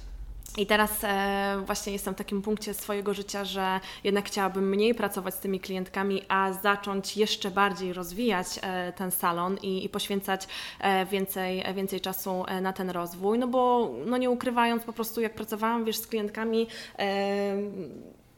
I 0.58 0.66
teraz 0.66 1.04
e, 1.04 1.64
właśnie 1.66 1.94
jestem 1.94 2.14
w 2.14 2.18
takim 2.18 2.42
punkcie 2.42 2.74
swojego 2.74 3.14
życia, 3.14 3.46
że 3.46 3.80
jednak 4.04 4.26
chciałabym 4.26 4.70
mniej 4.70 4.96
pracować 4.96 5.34
z 5.34 5.40
tymi 5.40 5.60
klientkami, 5.60 6.22
a 6.28 6.54
zacząć 6.54 7.18
jeszcze 7.18 7.52
bardziej 7.52 7.94
rozwijać 7.94 8.48
e, 8.62 8.94
ten 8.94 9.12
salon 9.12 9.58
i, 9.62 9.86
i 9.86 9.90
poświęcać 9.90 10.48
e, 10.80 11.06
więcej, 11.06 11.64
więcej 11.76 12.02
czasu 12.02 12.46
e, 12.48 12.62
na 12.62 12.74
ten 12.74 12.90
rozwój. 12.90 13.40
No 13.40 13.48
bo 13.48 13.92
no 14.06 14.18
nie 14.18 14.30
ukrywając, 14.30 14.84
po 14.84 14.94
prostu 14.94 15.22
jak 15.22 15.36
pracowałam 15.36 15.86
wiesz, 15.86 15.98
z 15.98 16.08
klientkami. 16.08 16.68
E, 17.00 17.56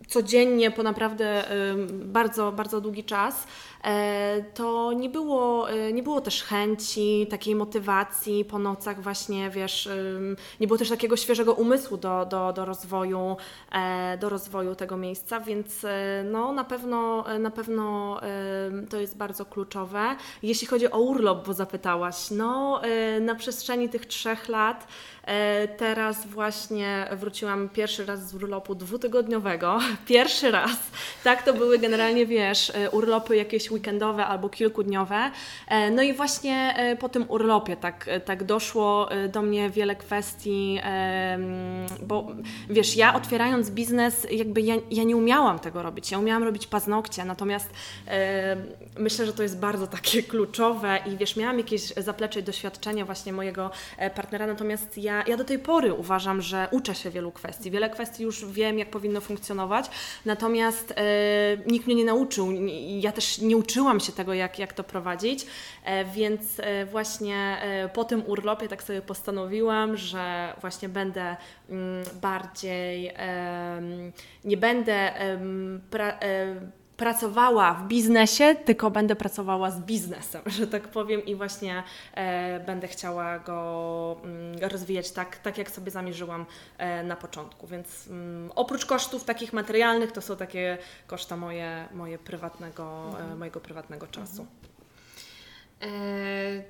codziennie 0.08 0.72
po 0.72 0.84
naprawdę 0.84 1.44
bardzo, 1.92 2.52
bardzo 2.52 2.82
długi 2.82 3.04
czas, 3.04 3.44
e, 3.44 3.75
to 4.54 4.94
nie 4.94 5.10
było, 5.10 5.70
e, 5.70 5.94
nie 5.94 6.04
było 6.04 6.22
też 6.22 6.44
chęci, 6.44 7.28
takiej 7.30 7.56
motywacji 7.56 8.46
po 8.46 8.60
nocach 8.60 9.02
właśnie, 9.02 9.50
wiesz, 9.50 9.90
nie 10.60 10.68
było 10.68 10.78
też 10.78 10.90
takiego 10.90 11.18
świeżego 11.18 11.54
umysłu 11.54 11.98
do, 11.98 12.26
do, 12.26 12.54
do, 12.54 12.66
rozwoju, 12.66 13.38
e, 13.72 14.18
do 14.18 14.30
rozwoju 14.30 14.76
tego 14.76 14.98
miejsca, 14.98 15.40
więc 15.40 15.84
e, 15.84 16.24
no, 16.32 16.52
na 16.52 16.64
pewno, 16.64 17.32
e, 17.32 17.40
na 17.40 17.52
pewno 17.52 18.20
to 18.90 19.00
jest 19.00 19.18
bardzo 19.18 19.46
kluczowe. 19.46 20.16
Jeśli 20.44 20.68
chodzi 20.68 20.92
o 20.92 21.00
urlop, 21.00 21.48
bo 21.48 21.54
zapytałaś, 21.54 22.32
no 22.32 22.82
e, 22.84 23.20
na 23.20 23.36
przestrzeni 23.36 23.90
tych 23.90 24.06
trzech 24.06 24.50
lat 24.50 24.88
e, 25.24 25.68
teraz 25.68 26.28
właśnie 26.28 27.10
wróciłam 27.12 27.70
pierwszy 27.70 28.06
raz 28.06 28.30
z 28.30 28.36
urlopu 28.36 28.76
dwutygodniowego, 28.76 29.80
pierwszy 30.08 30.52
raz, 30.52 30.78
tak, 31.24 31.44
to 31.44 31.54
były 31.54 31.80
generalnie, 31.80 32.26
wiesz, 32.26 32.70
e, 32.70 32.90
urlopy 32.90 33.36
jakieś 33.36 33.72
weekendowe 33.76 34.26
albo 34.26 34.50
kilkudniowe, 34.50 35.32
E, 35.68 35.92
no 35.92 36.02
i 36.02 36.14
właśnie 36.14 36.74
e, 36.78 36.96
po 36.96 37.10
tym 37.10 37.26
urlopie 37.28 37.78
tak, 37.78 38.08
e, 38.08 38.20
tak 38.20 38.44
doszło 38.44 39.10
do 39.30 39.42
mnie 39.42 39.70
wiele 39.70 39.96
kwestii, 39.96 40.80
bo 42.02 42.28
wiesz, 42.70 42.96
ja 42.96 43.16
otwierając 43.16 43.70
biznes, 43.70 44.28
jakby 44.32 44.62
ja, 44.62 44.76
ja 44.92 45.04
nie 45.04 45.18
umiałam 45.18 45.60
tego 45.60 45.82
robić, 45.82 46.12
ja 46.12 46.20
umiałam 46.20 46.44
robić 46.44 46.68
paznokcie, 46.68 47.26
natomiast 47.26 47.70
myślę, 48.98 49.26
że 49.26 49.34
to 49.34 49.44
jest 49.44 49.60
bardzo 49.60 49.88
takie 49.88 50.24
kluczowe 50.32 51.00
i 51.06 51.18
wiesz, 51.18 51.36
miałam 51.36 51.58
jakieś 51.58 51.82
zaplecze 51.82 52.40
i 52.40 52.44
doświadczenia 52.44 53.06
właśnie 53.06 53.34
mojego 53.34 53.72
partnera, 54.16 54.48
natomiast 54.48 54.98
ja, 54.98 55.24
ja 55.28 55.38
do 55.38 55.44
tej 55.44 55.60
pory 55.60 55.94
uważam, 55.94 56.42
że 56.42 56.68
uczę 56.72 56.96
się 56.96 57.10
wielu 57.10 57.32
kwestii, 57.32 57.72
wiele 57.72 57.90
kwestii 57.90 58.24
już 58.24 58.46
wiem, 58.46 58.80
jak 58.80 58.90
powinno 58.90 59.22
funkcjonować. 59.22 59.86
Natomiast 60.26 60.94
nikt 61.68 61.86
mnie 61.86 61.96
nie 61.96 62.06
nauczył, 62.06 62.52
ja 63.00 63.12
też 63.12 63.38
nie 63.38 63.58
uczyłam 63.66 64.00
się 64.00 64.12
tego, 64.12 64.34
jak, 64.34 64.60
jak 64.60 64.74
to 64.74 64.84
prowadzić, 64.84 65.46
e, 65.84 66.06
więc 66.06 66.60
e, 66.60 66.86
właśnie 66.86 67.58
e, 67.62 67.90
po 67.90 68.04
tym 68.04 68.24
urlopie 68.28 68.68
tak 68.68 68.84
sobie 68.84 69.02
postanowiłam, 69.02 69.98
że 69.98 70.54
właśnie 70.62 70.90
będę 70.90 71.36
mm, 71.70 72.06
bardziej, 72.22 73.12
nie 74.44 74.58
będę 74.58 75.14
pra, 75.90 76.20
pracowała 76.98 77.74
w 77.74 77.88
biznesie, 77.88 78.56
tylko 78.66 78.92
będę 78.92 79.16
pracowała 79.16 79.72
z 79.72 79.80
biznesem, 79.80 80.42
że 80.58 80.68
tak 80.68 80.88
powiem, 80.88 81.26
i 81.26 81.36
właśnie 81.36 81.84
e, 82.14 82.60
będę 82.60 82.88
chciała 82.88 83.40
go 83.40 84.18
mm, 84.24 84.60
rozwijać 84.72 85.12
tak, 85.12 85.38
tak, 85.38 85.58
jak 85.58 85.72
sobie 85.72 85.92
zamierzyłam 85.92 86.46
e, 86.78 87.04
na 87.04 87.16
początku. 87.16 87.68
Więc 87.68 88.08
mm, 88.08 88.52
oprócz 88.56 88.86
kosztów 88.86 89.24
takich 89.24 89.54
materialnych, 89.54 90.12
to 90.12 90.22
są 90.22 90.36
takie 90.36 90.78
koszta 91.08 91.38
moje, 91.38 91.88
moje 91.94 92.18
prywatnego, 92.18 93.04
e, 93.06 93.08
mhm. 93.08 93.32
e, 93.32 93.36
mojego 93.36 93.60
prywatnego 93.60 94.08
czasu. 94.08 94.46
Mhm. 95.82 96.64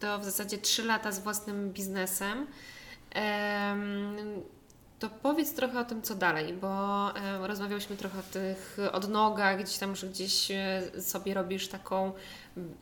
to 0.00 0.18
w 0.18 0.24
zasadzie 0.24 0.58
3 0.58 0.84
lata 0.84 1.12
z 1.12 1.18
własnym 1.18 1.72
biznesem. 1.72 2.46
To 4.98 5.10
powiedz 5.10 5.54
trochę 5.54 5.80
o 5.80 5.84
tym, 5.84 6.02
co 6.02 6.14
dalej, 6.14 6.52
bo 6.52 6.68
e, 7.16 7.46
rozmawiałyśmy 7.46 7.96
trochę 7.96 8.18
o 8.18 8.22
tych 8.22 8.78
odnogach, 8.92 9.62
gdzieś 9.62 9.78
tam, 9.78 9.96
że 9.96 10.06
gdzieś 10.06 10.50
e, 10.50 10.82
sobie 11.00 11.34
robisz 11.34 11.68
taką 11.68 12.12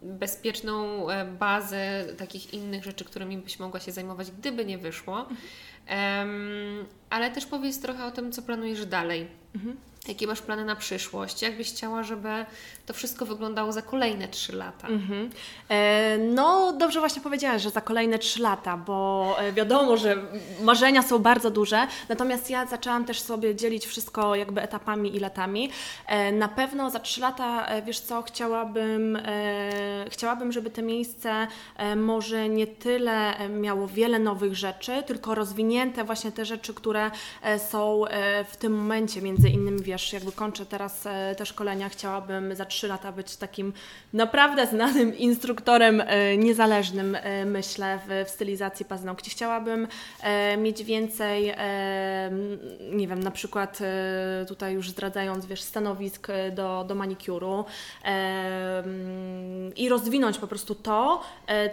bezpieczną 0.02 1.10
e, 1.10 1.24
bazę 1.24 2.04
takich 2.18 2.54
innych 2.54 2.84
rzeczy, 2.84 3.04
którymi 3.04 3.38
byś 3.38 3.58
mogła 3.58 3.80
się 3.80 3.92
zajmować, 3.92 4.30
gdyby 4.30 4.64
nie 4.64 4.78
wyszło. 4.78 5.26
Mhm. 5.28 6.86
ale 7.10 7.30
też 7.30 7.46
powiedz 7.46 7.80
trochę 7.80 8.04
o 8.04 8.10
tym, 8.10 8.32
co 8.32 8.42
planujesz 8.42 8.86
dalej. 8.86 9.28
Mhm. 9.54 9.76
Jakie 10.08 10.26
masz 10.26 10.42
plany 10.42 10.64
na 10.64 10.76
przyszłość? 10.76 11.42
Jak 11.42 11.56
byś 11.56 11.72
chciała, 11.72 12.02
żeby 12.02 12.28
to 12.86 12.94
wszystko 12.94 13.26
wyglądało 13.26 13.72
za 13.72 13.82
kolejne 13.82 14.28
trzy 14.28 14.56
lata? 14.56 14.88
Mhm. 14.88 15.30
E, 15.68 16.18
no, 16.18 16.72
dobrze 16.72 17.00
właśnie 17.00 17.22
powiedziałaś, 17.22 17.62
że 17.62 17.70
za 17.70 17.80
kolejne 17.80 18.18
trzy 18.18 18.42
lata, 18.42 18.76
bo 18.76 19.36
e, 19.38 19.52
wiadomo, 19.52 19.96
że 19.96 20.16
marzenia 20.62 21.02
są 21.02 21.18
bardzo 21.18 21.50
duże, 21.50 21.86
natomiast 22.08 22.50
ja 22.50 22.66
zaczęłam 22.66 23.04
też 23.04 23.20
sobie 23.20 23.54
dzielić 23.54 23.86
wszystko 23.86 24.34
jakby 24.34 24.62
etapami 24.62 25.16
i 25.16 25.20
latami. 25.20 25.70
E, 26.06 26.32
na 26.32 26.48
pewno 26.48 26.90
za 26.90 27.00
trzy 27.00 27.20
lata, 27.20 27.66
e, 27.66 27.82
wiesz 27.82 28.00
co, 28.00 28.22
chciałabym, 28.22 29.16
e, 29.16 30.04
chciałabym, 30.10 30.52
żeby 30.52 30.70
to 30.70 30.82
miejsce 30.82 31.46
e, 31.76 31.96
może 31.96 32.48
nie 32.48 32.66
tyle 32.66 33.34
miało 33.48 33.88
wiele 33.88 34.18
nowych 34.18 34.56
rzeczy, 34.56 35.02
tylko 35.06 35.34
rozwinięte 35.34 36.04
właśnie 36.04 36.32
te 36.32 36.44
rzeczy, 36.44 36.74
które 36.74 37.10
są 37.70 38.04
w 38.48 38.56
tym 38.56 38.72
momencie, 38.72 39.22
między 39.22 39.48
innymi, 39.48 39.82
wiesz, 39.82 40.12
jakby 40.12 40.32
kończę 40.32 40.66
teraz 40.66 41.02
te 41.36 41.46
szkolenia, 41.46 41.88
chciałabym 41.88 42.56
za 42.56 42.66
trzy 42.74 42.88
lata 42.88 43.12
być 43.12 43.36
takim 43.36 43.72
naprawdę 44.12 44.66
znanym 44.66 45.18
instruktorem 45.28 46.00
e, 46.00 46.36
niezależnym, 46.36 47.14
e, 47.14 47.44
myślę, 47.44 47.98
w, 48.06 48.28
w 48.28 48.30
stylizacji 48.30 48.84
paznokci. 48.84 49.30
Chciałabym 49.30 49.88
mieć 50.58 50.84
więcej, 50.84 51.54
nie 52.92 53.08
wiem, 53.08 53.22
na 53.22 53.30
przykład 53.30 53.78
tutaj 54.48 54.74
już 54.74 54.90
zdradzając, 54.90 55.46
wiesz, 55.46 55.60
stanowisk 55.60 56.28
do, 56.52 56.84
do 56.88 56.94
manikiuru 56.94 57.64
i 59.76 59.88
rozwinąć 59.88 60.38
po 60.38 60.46
prostu 60.46 60.74
to, 60.74 61.22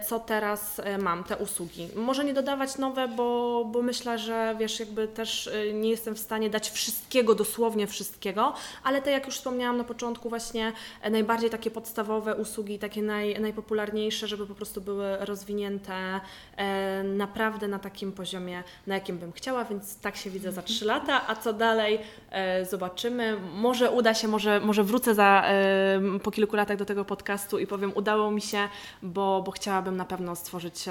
co 0.06 0.20
teraz 0.20 0.80
mam, 0.98 1.24
te 1.24 1.36
usługi. 1.36 1.88
Może 1.96 2.24
nie 2.24 2.34
dodawać 2.34 2.78
nowe, 2.78 3.08
bo, 3.08 3.64
bo 3.64 3.82
myślę, 3.82 4.18
że 4.18 4.56
wiesz, 4.58 4.80
jakby 4.80 5.08
też 5.08 5.50
nie 5.74 5.90
jestem 5.90 6.14
w 6.14 6.18
stanie 6.18 6.50
dać 6.50 6.70
wszystkiego, 6.70 7.34
dosłownie 7.34 7.86
wszystkiego, 7.86 8.54
ale 8.84 9.02
te, 9.02 9.10
jak 9.10 9.26
już 9.26 9.34
wspomniałam 9.34 9.76
na 9.76 9.84
początku, 9.84 10.28
właśnie 10.28 10.66
e, 10.66 10.72
najbardziej 11.10 11.50
takie 11.50 11.70
podstawowe 11.70 12.34
usługi, 12.34 12.78
takie 12.78 13.02
naj, 13.02 13.40
najpopularniejsze, 13.40 14.28
żeby 14.28 14.46
po 14.46 14.54
prostu 14.54 14.80
były 14.80 15.16
rozwinięte 15.20 16.20
e, 16.56 17.02
naprawdę 17.02 17.68
na 17.68 17.78
takim 17.78 18.12
poziomie, 18.12 18.62
na 18.86 18.94
jakim 18.94 19.18
bym 19.18 19.32
chciała, 19.32 19.64
więc 19.64 20.00
tak 20.00 20.16
się 20.16 20.30
widzę 20.30 20.52
za 20.52 20.62
3 20.62 20.84
lata, 20.84 21.28
a 21.28 21.36
co 21.36 21.52
dalej? 21.52 21.98
E, 22.30 22.64
zobaczymy. 22.64 23.36
Może 23.54 23.90
uda 23.90 24.14
się, 24.14 24.28
może, 24.28 24.60
może 24.60 24.84
wrócę 24.84 25.14
za, 25.14 25.44
e, 25.46 26.18
po 26.22 26.30
kilku 26.30 26.56
latach 26.56 26.76
do 26.76 26.84
tego 26.84 27.04
podcastu 27.04 27.58
i 27.58 27.66
powiem, 27.66 27.92
udało 27.94 28.30
mi 28.30 28.40
się, 28.40 28.68
bo, 29.02 29.42
bo 29.42 29.50
chciałabym 29.50 29.96
na 29.96 30.04
pewno 30.04 30.36
stworzyć 30.36 30.84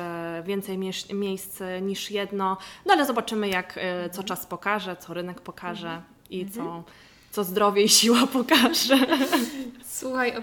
więcej 0.43 0.77
miejsc 1.13 1.59
niż 1.81 2.11
jedno, 2.11 2.57
no 2.85 2.93
ale 2.93 3.05
zobaczymy, 3.05 3.49
jak 3.49 3.79
co 4.11 4.23
czas 4.23 4.45
pokaże, 4.45 4.95
co 4.95 5.13
rynek 5.13 5.41
pokaże 5.41 6.01
i 6.29 6.49
co, 6.49 6.61
mhm 6.61 6.83
co 7.31 7.43
zdrowie 7.43 7.83
i 7.83 7.89
siła 7.89 8.27
pokaże. 8.37 9.07
Słuchaj, 9.85 10.33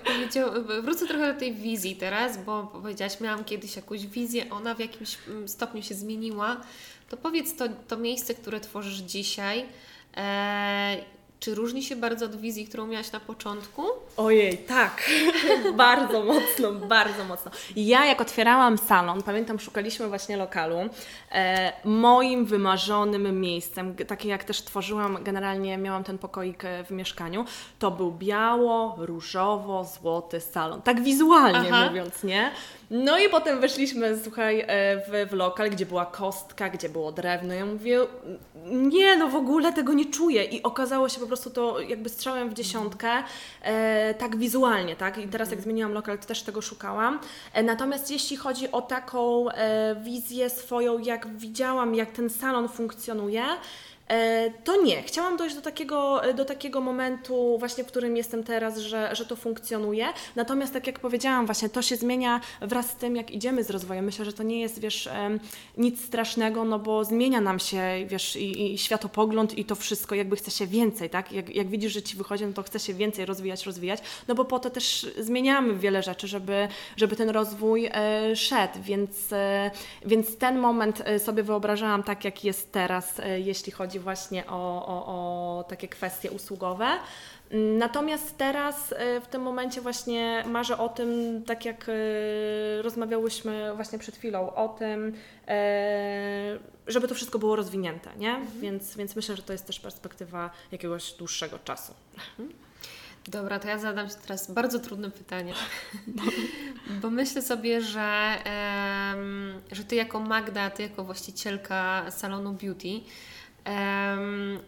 wrócę 0.83 1.07
trochę 1.07 1.33
do 1.35 1.41
tej 1.41 1.55
wizji 1.55 1.97
teraz, 1.97 2.45
bo 2.45 2.63
powiedziałaś, 2.63 3.21
miałam 3.21 3.45
kiedyś 3.45 3.77
jakąś 3.77 4.07
wizję, 4.07 4.51
ona 4.51 4.75
w 4.75 4.79
jakimś 4.79 5.19
mm, 5.29 5.49
stopniu 5.49 5.83
się 5.83 5.95
zmieniła. 5.95 6.61
To 7.09 7.17
powiedz 7.17 7.57
to, 7.57 7.65
to 7.89 7.97
miejsce, 7.97 8.35
które 8.35 8.61
tworzysz 8.61 8.97
dzisiaj, 8.97 9.65
e, 10.17 10.97
czy 11.41 11.55
różni 11.55 11.83
się 11.83 11.97
bardzo 11.97 12.27
od 12.27 12.37
wizji, 12.37 12.67
którą 12.67 12.87
miałaś 12.87 13.13
na 13.13 13.21
początku? 13.21 13.83
Ojej, 14.17 14.59
tak. 14.59 15.11
bardzo 15.77 16.25
mocno, 16.25 16.73
bardzo 16.73 17.25
mocno. 17.25 17.51
Ja 17.77 18.07
jak 18.07 18.21
otwierałam 18.21 18.79
salon, 18.79 19.23
pamiętam, 19.23 19.61
szukaliśmy 19.61 20.09
właśnie 20.09 20.37
lokalu, 20.37 20.79
e, 21.33 21.73
moim 21.85 22.45
wymarzonym 22.45 23.41
miejscem, 23.41 23.95
takie 23.95 24.29
jak 24.29 24.45
też 24.45 24.63
tworzyłam, 24.63 25.25
generalnie 25.25 25.79
miałam 25.79 26.05
ten 26.05 26.19
pokoik 26.19 26.65
e, 26.65 26.85
w 26.85 26.91
mieszkaniu, 26.91 27.45
to 27.79 27.91
był 27.91 28.13
biało-różowo-złoty 28.13 30.41
salon. 30.41 30.83
Tak 30.83 31.03
wizualnie 31.03 31.71
Aha. 31.73 31.87
mówiąc, 31.89 32.25
nie? 32.25 32.51
No 32.91 33.19
i 33.19 33.29
potem 33.29 33.61
weszliśmy, 33.61 34.19
słuchaj, 34.23 34.61
e, 34.61 34.67
w, 34.97 35.31
w 35.31 35.33
lokal, 35.33 35.71
gdzie 35.71 35.87
była 35.87 36.07
kostka, 36.07 36.69
gdzie 36.69 36.89
było 36.89 37.13
drewno. 37.13 37.55
Ja 37.55 37.67
mówię, 37.67 37.99
nie, 38.65 39.17
no 39.17 39.29
w 39.29 39.35
ogóle 39.35 39.73
tego 39.73 39.93
nie 39.93 40.05
czuję. 40.05 40.45
I 40.45 40.63
okazało 40.63 41.09
się 41.09 41.21
po 41.21 41.27
prostu 41.27 41.51
to 41.51 41.81
jakby 41.81 42.09
strzałem 42.09 42.51
w 42.51 42.55
dziesiątkę, 42.55 43.09
e, 43.63 44.15
tak 44.15 44.37
wizualnie, 44.37 44.97
tak? 44.97 45.19
I 45.19 45.29
teraz 45.29 45.51
jak 45.51 45.61
zmieniłam 45.61 45.93
lokal, 45.93 46.19
to 46.19 46.27
też 46.27 46.43
tego 46.43 46.63
szukałam. 46.63 47.19
E, 47.53 47.63
natomiast 47.63 48.11
jeśli 48.11 48.37
chodzi 48.37 48.73
o 48.73 48.83
taką 48.83 49.51
e, 49.51 49.97
wizję 50.05 50.51
swoją, 50.51 50.99
jak 50.99 51.37
widziałam, 51.37 51.95
jak 51.95 52.13
ten 52.13 52.31
salon 52.31 52.69
funkcjonuje, 52.69 53.45
to 54.65 54.83
nie. 54.83 55.03
Chciałam 55.03 55.37
dojść 55.37 55.57
do 55.57 55.63
takiego, 55.63 56.21
do 56.35 56.45
takiego 56.45 56.81
momentu, 56.81 57.57
właśnie 57.59 57.85
w 57.85 57.87
którym 57.87 58.17
jestem 58.17 58.45
teraz, 58.45 58.79
że, 58.79 59.17
że 59.17 59.27
to 59.27 59.37
funkcjonuje. 59.37 60.07
Natomiast, 60.37 60.73
tak 60.73 60.87
jak 60.87 61.01
powiedziałam, 61.01 61.47
właśnie 61.47 61.69
to 61.69 61.83
się 61.83 61.97
zmienia 61.97 62.41
wraz 62.61 62.91
z 62.91 62.95
tym, 62.95 63.17
jak 63.17 63.31
idziemy 63.31 63.65
z 63.65 63.71
rozwojem. 63.71 64.05
Myślę, 64.05 64.25
że 64.25 64.33
to 64.33 64.43
nie 64.43 64.61
jest, 64.61 64.81
wiesz, 64.81 65.09
nic 65.77 66.05
strasznego, 66.05 66.65
no 66.65 66.79
bo 66.79 67.05
zmienia 67.05 67.41
nam 67.41 67.59
się, 67.59 67.83
wiesz, 68.07 68.37
i, 68.37 68.75
i 68.75 68.79
światopogląd 68.79 69.59
i 69.59 69.65
to 69.65 69.75
wszystko, 69.75 70.15
jakby 70.15 70.37
chce 70.37 70.51
się 70.51 70.67
więcej, 70.67 71.11
tak? 71.11 71.33
Jak, 71.33 71.55
jak 71.55 71.69
widzisz, 71.69 71.93
że 71.93 72.03
ci 72.03 72.17
wychodzi, 72.17 72.47
no 72.47 72.53
to 72.53 72.63
chce 72.63 72.79
się 72.79 72.95
więcej 72.95 73.27
rozwijać, 73.27 73.67
rozwijać, 73.67 74.01
no 74.29 74.35
bo 74.35 74.45
po 74.45 74.59
to 74.59 74.71
też 74.71 75.07
zmieniamy 75.19 75.75
wiele 75.75 76.03
rzeczy, 76.03 76.29
żeby, 76.29 76.69
żeby 76.97 77.17
ten 77.17 77.31
rozwój 77.31 77.87
e, 77.87 78.37
szedł, 78.37 78.83
więc, 78.83 79.33
e, 79.33 79.71
więc 80.07 80.37
ten 80.37 80.59
moment 80.59 81.03
e, 81.05 81.19
sobie 81.19 81.43
wyobrażałam 81.43 82.03
tak, 82.03 82.25
jak 82.25 82.45
jest 82.45 82.73
teraz, 82.73 83.21
e, 83.21 83.41
jeśli 83.41 83.73
chodzi 83.73 83.98
chodzi 83.99 84.05
właśnie 84.05 84.47
o, 84.47 84.87
o, 84.87 85.07
o 85.07 85.65
takie 85.65 85.89
kwestie 85.89 86.31
usługowe. 86.31 86.87
Natomiast 87.79 88.39
teraz 88.39 88.93
e, 88.93 89.21
w 89.21 89.27
tym 89.27 89.43
momencie 89.43 89.81
właśnie 89.81 90.45
marzę 90.47 90.79
o 90.79 90.89
tym, 90.89 91.43
tak 91.47 91.65
jak 91.65 91.89
e, 91.89 92.83
rozmawiałyśmy 92.83 93.73
właśnie 93.75 93.99
przed 93.99 94.17
chwilą, 94.17 94.55
o 94.55 94.69
tym, 94.69 95.15
e, 95.49 96.59
żeby 96.87 97.09
to 97.09 97.15
wszystko 97.15 97.39
było 97.39 97.57
rozwinięte, 97.57 98.11
nie? 98.17 98.31
Mhm. 98.31 98.61
Więc, 98.61 98.97
więc 98.97 99.17
myślę, 99.17 99.37
że 99.37 99.43
to 99.43 99.53
jest 99.53 99.67
też 99.67 99.81
perspektywa 99.81 100.51
jakiegoś 100.73 101.13
dłuższego 101.13 101.59
czasu. 101.59 101.95
Mhm. 102.15 102.69
Dobra, 103.29 103.59
to 103.59 103.69
ja 103.69 103.79
zadam 103.79 104.09
Ci 104.09 104.15
teraz 104.27 104.51
bardzo 104.51 104.79
trudne 104.79 105.11
pytanie. 105.11 105.55
Bo 107.03 107.11
myślę 107.11 107.43
sobie, 107.43 107.81
że, 107.81 108.37
że 109.73 109.85
Ty 109.85 109.97
jako 109.97 110.21
Magda, 110.21 110.71
Ty 110.71 110.83
jako 110.83 111.05
właścicielka 111.05 112.11
salonu 112.11 112.53
beauty, 112.53 113.01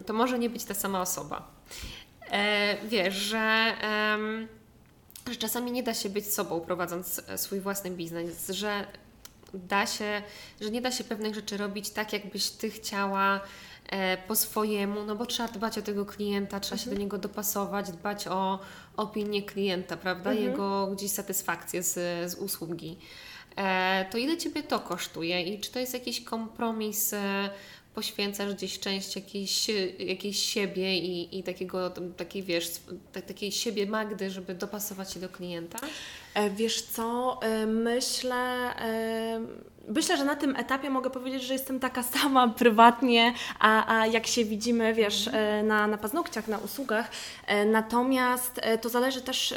to 0.06 0.12
może 0.12 0.38
nie 0.38 0.50
być 0.50 0.64
ta 0.64 0.74
sama 0.74 1.00
osoba. 1.00 1.60
E, 2.30 2.76
wiesz, 2.86 3.14
że, 3.14 3.74
że 5.30 5.36
czasami 5.36 5.72
nie 5.72 5.82
da 5.82 5.94
się 5.94 6.08
być 6.08 6.34
sobą 6.34 6.60
prowadząc 6.60 7.22
e, 7.28 7.38
swój 7.38 7.60
własny 7.60 7.90
biznes, 7.90 8.48
że 8.48 8.86
da 9.54 9.86
się, 9.86 10.22
że 10.60 10.70
nie 10.70 10.80
da 10.80 10.90
się 10.90 11.04
pewnych 11.04 11.34
rzeczy 11.34 11.56
robić 11.56 11.90
tak, 11.90 12.12
jakbyś 12.12 12.50
Ty 12.50 12.70
chciała 12.70 13.40
e, 13.88 14.16
po 14.16 14.36
swojemu, 14.36 15.04
no 15.04 15.16
bo 15.16 15.26
trzeba 15.26 15.48
dbać 15.48 15.78
o 15.78 15.82
tego 15.82 16.06
klienta, 16.06 16.60
trzeba 16.60 16.74
mhm. 16.74 16.78
się 16.78 16.84
do 16.84 16.90
mhm. 16.90 17.02
niego 17.02 17.18
dopasować, 17.18 17.90
dbać 17.90 18.28
o 18.28 18.58
opinię 18.96 19.42
klienta, 19.42 19.96
prawda, 19.96 20.30
mhm. 20.30 20.50
jego 20.50 20.86
gdzieś 20.86 21.10
satysfakcję 21.10 21.82
z, 21.82 21.94
z 22.30 22.34
usługi. 22.34 22.98
To 24.10 24.18
ile 24.18 24.36
Ciebie 24.36 24.62
to 24.62 24.80
kosztuje 24.80 25.42
i 25.42 25.60
czy 25.60 25.72
to 25.72 25.78
jest 25.78 25.94
jakiś 25.94 26.24
kompromis 26.24 27.14
poświęcasz 27.94 28.54
gdzieś 28.54 28.78
część 28.78 29.16
jakiejś, 29.16 29.66
jakiejś 29.98 30.38
siebie 30.38 30.98
i, 30.98 31.38
i 31.38 31.42
takiego, 31.42 31.90
takiej 32.16 32.42
wiesz, 32.42 32.70
takiej 33.26 33.52
siebie 33.52 33.86
Magdy, 33.86 34.30
żeby 34.30 34.54
dopasować 34.54 35.12
się 35.12 35.20
do 35.20 35.28
klienta? 35.28 35.78
E, 36.34 36.50
wiesz 36.50 36.82
co, 36.82 37.38
e, 37.42 37.66
myślę, 37.66 38.76
e, 38.80 39.40
myślę, 39.88 40.16
że 40.16 40.24
na 40.24 40.36
tym 40.36 40.56
etapie 40.56 40.90
mogę 40.90 41.10
powiedzieć, 41.10 41.42
że 41.42 41.52
jestem 41.52 41.80
taka 41.80 42.02
sama 42.18 42.48
prywatnie, 42.48 43.34
a, 43.58 43.98
a 43.98 44.06
jak 44.06 44.26
się 44.26 44.44
widzimy, 44.44 44.94
wiesz, 44.94 45.30
na, 45.64 45.86
na 45.86 45.98
paznokciach, 45.98 46.48
na 46.48 46.58
usługach. 46.58 47.10
Natomiast 47.66 48.60
to 48.80 48.88
zależy 48.88 49.20
też, 49.20 49.54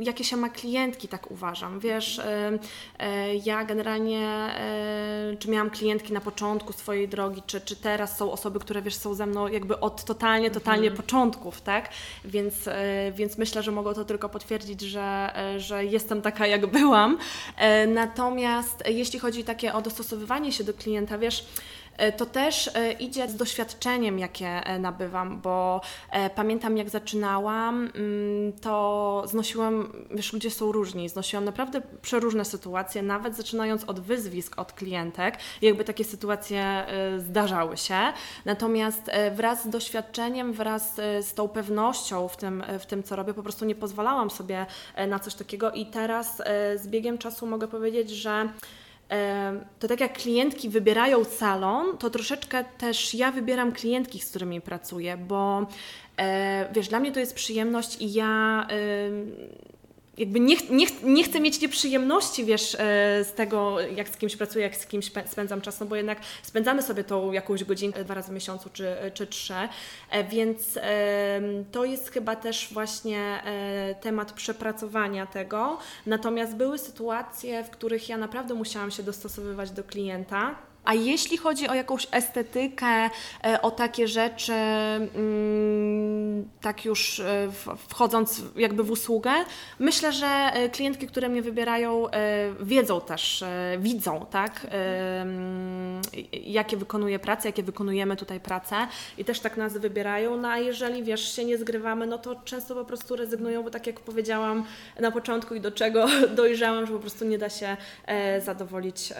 jakie 0.00 0.24
się 0.24 0.36
ma 0.36 0.48
klientki, 0.48 1.08
tak 1.08 1.30
uważam. 1.30 1.80
Wiesz, 1.80 2.20
ja 3.44 3.64
generalnie, 3.64 4.50
czy 5.38 5.50
miałam 5.50 5.70
klientki 5.70 6.12
na 6.12 6.20
początku 6.20 6.72
swojej 6.72 7.08
drogi, 7.08 7.42
czy, 7.46 7.60
czy 7.60 7.76
teraz 7.76 8.16
są 8.16 8.32
osoby, 8.32 8.60
które, 8.60 8.82
wiesz, 8.82 8.94
są 8.94 9.14
ze 9.14 9.26
mną 9.26 9.48
jakby 9.48 9.80
od 9.80 10.04
totalnie, 10.04 10.50
totalnie 10.50 10.88
mhm. 10.88 10.96
początków, 10.96 11.60
tak? 11.60 11.88
Więc, 12.24 12.54
więc 13.12 13.38
myślę, 13.38 13.62
że 13.62 13.72
mogą 13.72 13.94
to 13.94 14.04
tylko 14.04 14.28
potwierdzić, 14.28 14.80
że, 14.80 15.32
że 15.58 15.84
jestem 15.92 16.22
taka, 16.22 16.46
jak 16.46 16.66
byłam. 16.66 17.18
E, 17.56 17.86
natomiast 17.86 18.82
jeśli 18.88 19.18
chodzi 19.18 19.44
takie 19.44 19.74
o 19.74 19.82
dostosowywanie 19.82 20.52
się 20.52 20.64
do 20.64 20.74
klienta, 20.74 21.18
wiesz, 21.18 21.44
E, 21.44 21.81
to 22.16 22.26
też 22.26 22.70
e, 22.74 22.92
idzie 22.92 23.28
z 23.28 23.36
doświadczeniem, 23.36 24.18
jakie 24.18 24.46
e, 24.46 24.78
nabywam, 24.78 25.40
bo 25.40 25.80
pamiętam 26.34 26.76
jak 26.76 26.90
zaczynałam, 26.90 27.90
mm, 27.94 28.52
to 28.52 29.22
znosiłam, 29.26 29.92
wiesz, 30.10 30.32
ludzie 30.32 30.50
są 30.50 30.72
różni, 30.72 31.08
znosiłam 31.08 31.44
naprawdę 31.44 31.82
przeróżne 32.02 32.44
sytuacje, 32.44 33.02
nawet 33.02 33.36
zaczynając 33.36 33.84
od 33.84 34.00
wyzwisk 34.00 34.58
od 34.58 34.72
klientek, 34.72 35.38
jakby 35.62 35.84
takie 35.84 36.04
sytuacje 36.04 36.86
zdarzały 37.18 37.76
się. 37.76 37.98
Natomiast 38.44 39.10
wraz 39.32 39.64
z 39.64 39.68
doświadczeniem, 39.68 40.52
wraz 40.52 40.94
z 41.20 41.34
tą 41.34 41.48
pewnością 41.48 42.28
w 42.28 42.36
tym, 42.36 42.64
w 42.78 42.86
tym 42.86 43.02
co 43.02 43.16
robię, 43.16 43.34
po 43.34 43.42
prostu 43.42 43.64
nie 43.64 43.74
pozwalałam 43.74 44.30
sobie 44.30 44.66
na 45.08 45.18
coś 45.18 45.34
takiego 45.34 45.70
i 45.70 45.86
teraz 45.86 46.36
z 46.76 46.86
biegiem 46.86 47.18
czasu 47.18 47.46
mogę 47.46 47.68
powiedzieć, 47.68 48.10
że 48.10 48.48
to 49.78 49.88
tak 49.88 50.00
jak 50.00 50.12
klientki 50.12 50.68
wybierają 50.68 51.24
salon, 51.24 51.98
to 51.98 52.10
troszeczkę 52.10 52.64
też 52.78 53.14
ja 53.14 53.32
wybieram 53.32 53.72
klientki, 53.72 54.20
z 54.20 54.30
którymi 54.30 54.60
pracuję, 54.60 55.16
bo 55.16 55.66
e, 56.16 56.68
wiesz, 56.72 56.88
dla 56.88 57.00
mnie 57.00 57.12
to 57.12 57.20
jest 57.20 57.34
przyjemność 57.34 57.96
i 58.00 58.12
ja 58.12 58.66
jakby 60.18 60.40
nie, 60.40 60.56
nie, 60.70 60.86
nie 61.02 61.24
chcę 61.24 61.40
mieć 61.40 61.60
nieprzyjemności, 61.60 62.44
wiesz, 62.44 62.74
e, 62.74 62.78
z 63.24 63.32
tego, 63.32 63.80
jak 63.80 64.08
z 64.08 64.16
kimś 64.16 64.36
pracuję, 64.36 64.64
jak 64.64 64.76
z 64.76 64.86
kimś 64.86 65.10
spędzam 65.26 65.60
czas, 65.60 65.80
no 65.80 65.86
bo 65.86 65.96
jednak 65.96 66.18
spędzamy 66.42 66.82
sobie 66.82 67.04
tą 67.04 67.32
jakąś 67.32 67.64
godzinkę 67.64 68.04
dwa 68.04 68.14
razy 68.14 68.28
w 68.28 68.34
miesiącu 68.34 68.70
czy, 68.72 68.96
czy 69.14 69.26
trzy, 69.26 69.54
e, 70.10 70.24
więc 70.24 70.78
to 71.72 71.84
jest 71.84 72.10
chyba 72.10 72.36
też 72.36 72.68
właśnie 72.72 73.42
e, 73.44 73.94
temat 73.94 74.32
przepracowania 74.32 75.26
tego. 75.26 75.78
Natomiast 76.06 76.56
były 76.56 76.78
sytuacje, 76.78 77.64
w 77.64 77.70
których 77.70 78.08
ja 78.08 78.16
naprawdę 78.16 78.54
musiałam 78.54 78.90
się 78.90 79.02
dostosowywać 79.02 79.70
do 79.70 79.84
klienta, 79.84 80.54
a 80.84 80.94
jeśli 80.94 81.36
chodzi 81.36 81.68
o 81.68 81.74
jakąś 81.74 82.06
estetykę, 82.10 82.86
e, 82.86 83.62
o 83.62 83.70
takie 83.70 84.08
rzeczy, 84.08 84.52
mm, 84.52 86.48
tak 86.60 86.84
już 86.84 87.20
e, 87.20 87.48
wchodząc 87.88 88.42
jakby 88.56 88.82
w 88.84 88.90
usługę, 88.90 89.32
myślę, 89.78 90.12
że 90.12 90.26
e, 90.26 90.68
klientki, 90.68 91.06
które 91.06 91.28
mnie 91.28 91.42
wybierają, 91.42 92.06
wiedzą 92.60 93.00
też, 93.00 93.44
widzą, 93.78 94.26
tak, 94.30 94.66
jakie 96.32 96.76
wykonuję 96.76 97.18
prace, 97.18 97.48
jakie 97.48 97.62
wykonujemy 97.62 98.16
tutaj 98.16 98.40
pracę 98.40 98.76
i 99.18 99.24
też 99.24 99.40
tak 99.40 99.56
nas 99.56 99.78
wybierają, 99.78 100.36
no 100.36 100.48
a 100.48 100.58
jeżeli, 100.58 101.02
wiesz, 101.02 101.36
się 101.36 101.44
nie 101.44 101.58
zgrywamy, 101.58 102.06
no 102.06 102.18
to 102.18 102.34
często 102.44 102.74
po 102.74 102.84
prostu 102.84 103.16
rezygnują, 103.16 103.62
bo 103.62 103.70
tak 103.70 103.86
jak 103.86 104.00
powiedziałam 104.00 104.64
na 105.00 105.10
początku 105.10 105.54
i 105.54 105.60
do 105.60 105.70
czego 105.70 106.06
dojrzałam, 106.36 106.86
że 106.86 106.92
po 106.92 106.98
prostu 106.98 107.24
nie 107.24 107.38
da 107.38 107.50
się 107.50 107.76
zadowolić 108.40 109.12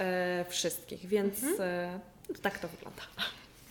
wszystkich, 0.48 1.06
więc 1.06 1.34
mhm. 1.52 1.70
E, 1.70 2.00
tak 2.42 2.58
to 2.58 2.68
wygląda. 2.68 3.02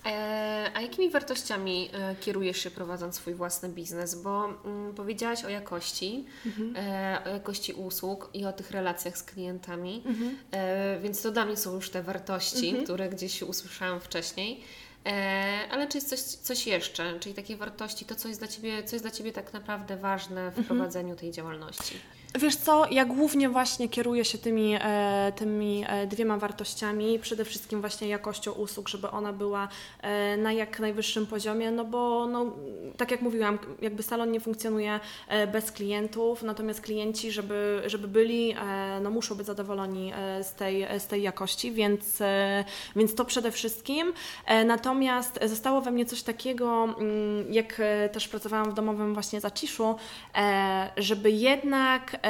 E, 0.05 0.71
a 0.73 0.81
jakimi 0.81 1.09
wartościami 1.09 1.89
e, 1.93 2.15
kierujesz 2.15 2.57
się 2.57 2.71
prowadząc 2.71 3.15
swój 3.15 3.33
własny 3.33 3.69
biznes? 3.69 4.15
Bo 4.15 4.45
mm, 4.45 4.93
powiedziałaś 4.95 5.43
o 5.45 5.49
jakości, 5.49 6.25
mhm. 6.45 6.75
o 7.25 7.29
jakości 7.29 7.73
usług 7.73 8.29
i 8.33 8.45
o 8.45 8.53
tych 8.53 8.71
relacjach 8.71 9.17
z 9.17 9.23
klientami, 9.23 10.03
mhm. 10.05 10.37
więc 11.01 11.21
to 11.21 11.31
dla 11.31 11.45
mnie 11.45 11.57
są 11.57 11.75
już 11.75 11.89
te 11.89 12.03
wartości, 12.03 12.67
mhm. 12.67 12.83
które 12.83 13.09
gdzieś 13.09 13.41
usłyszałam 13.41 13.99
wcześniej. 13.99 14.63
Ale 15.71 15.87
czy 15.87 15.97
jest 15.97 16.09
coś, 16.09 16.19
coś 16.19 16.67
jeszcze, 16.67 17.19
czyli 17.19 17.35
takie 17.35 17.57
wartości, 17.57 18.05
to 18.05 18.15
co 18.15 18.27
jest 18.27 18.41
dla 18.41 18.47
Ciebie, 18.47 18.83
co 18.83 18.95
jest 18.95 19.03
dla 19.03 19.11
Ciebie 19.11 19.31
tak 19.31 19.53
naprawdę 19.53 19.97
ważne 19.97 20.51
w 20.51 20.57
mhm. 20.57 20.65
prowadzeniu 20.65 21.15
tej 21.15 21.31
działalności? 21.31 21.95
Wiesz 22.39 22.55
co, 22.55 22.85
ja 22.91 23.05
głównie 23.05 23.49
właśnie 23.49 23.89
kieruję 23.89 24.25
się 24.25 24.37
tymi, 24.37 24.75
e, 24.81 25.31
tymi 25.35 25.83
e, 25.87 26.07
dwiema 26.07 26.37
wartościami, 26.37 27.19
przede 27.19 27.45
wszystkim 27.45 27.81
właśnie 27.81 28.07
jakością 28.07 28.51
usług, 28.51 28.89
żeby 28.89 29.09
ona 29.09 29.33
była 29.33 29.67
e, 30.01 30.37
na 30.37 30.53
jak 30.53 30.79
najwyższym 30.79 31.27
poziomie, 31.27 31.71
no 31.71 31.85
bo 31.85 32.27
no, 32.27 32.45
tak 32.97 33.11
jak 33.11 33.21
mówiłam, 33.21 33.59
jakby 33.81 34.03
salon 34.03 34.31
nie 34.31 34.39
funkcjonuje 34.39 34.99
bez 35.51 35.71
klientów, 35.71 36.43
natomiast 36.43 36.81
klienci, 36.81 37.31
żeby, 37.31 37.81
żeby 37.85 38.07
byli, 38.07 38.55
no 39.01 39.09
muszą 39.09 39.35
być 39.35 39.47
zadowoleni 39.47 40.13
z 40.41 40.53
tej, 40.53 40.87
z 40.99 41.07
tej 41.07 41.21
jakości, 41.21 41.71
więc, 41.71 42.19
więc 42.95 43.15
to 43.15 43.25
przede 43.25 43.51
wszystkim. 43.51 44.13
Natomiast 44.65 45.39
zostało 45.45 45.81
we 45.81 45.91
mnie 45.91 46.05
coś 46.05 46.23
takiego, 46.23 46.83
mm, 46.83 47.53
jak 47.53 47.81
też 48.11 48.27
pracowałam 48.27 48.71
w 48.71 48.73
domowym 48.73 49.13
właśnie 49.13 49.41
zaciszu, 49.41 49.95
żeby 50.97 51.31
jednak 51.31 52.20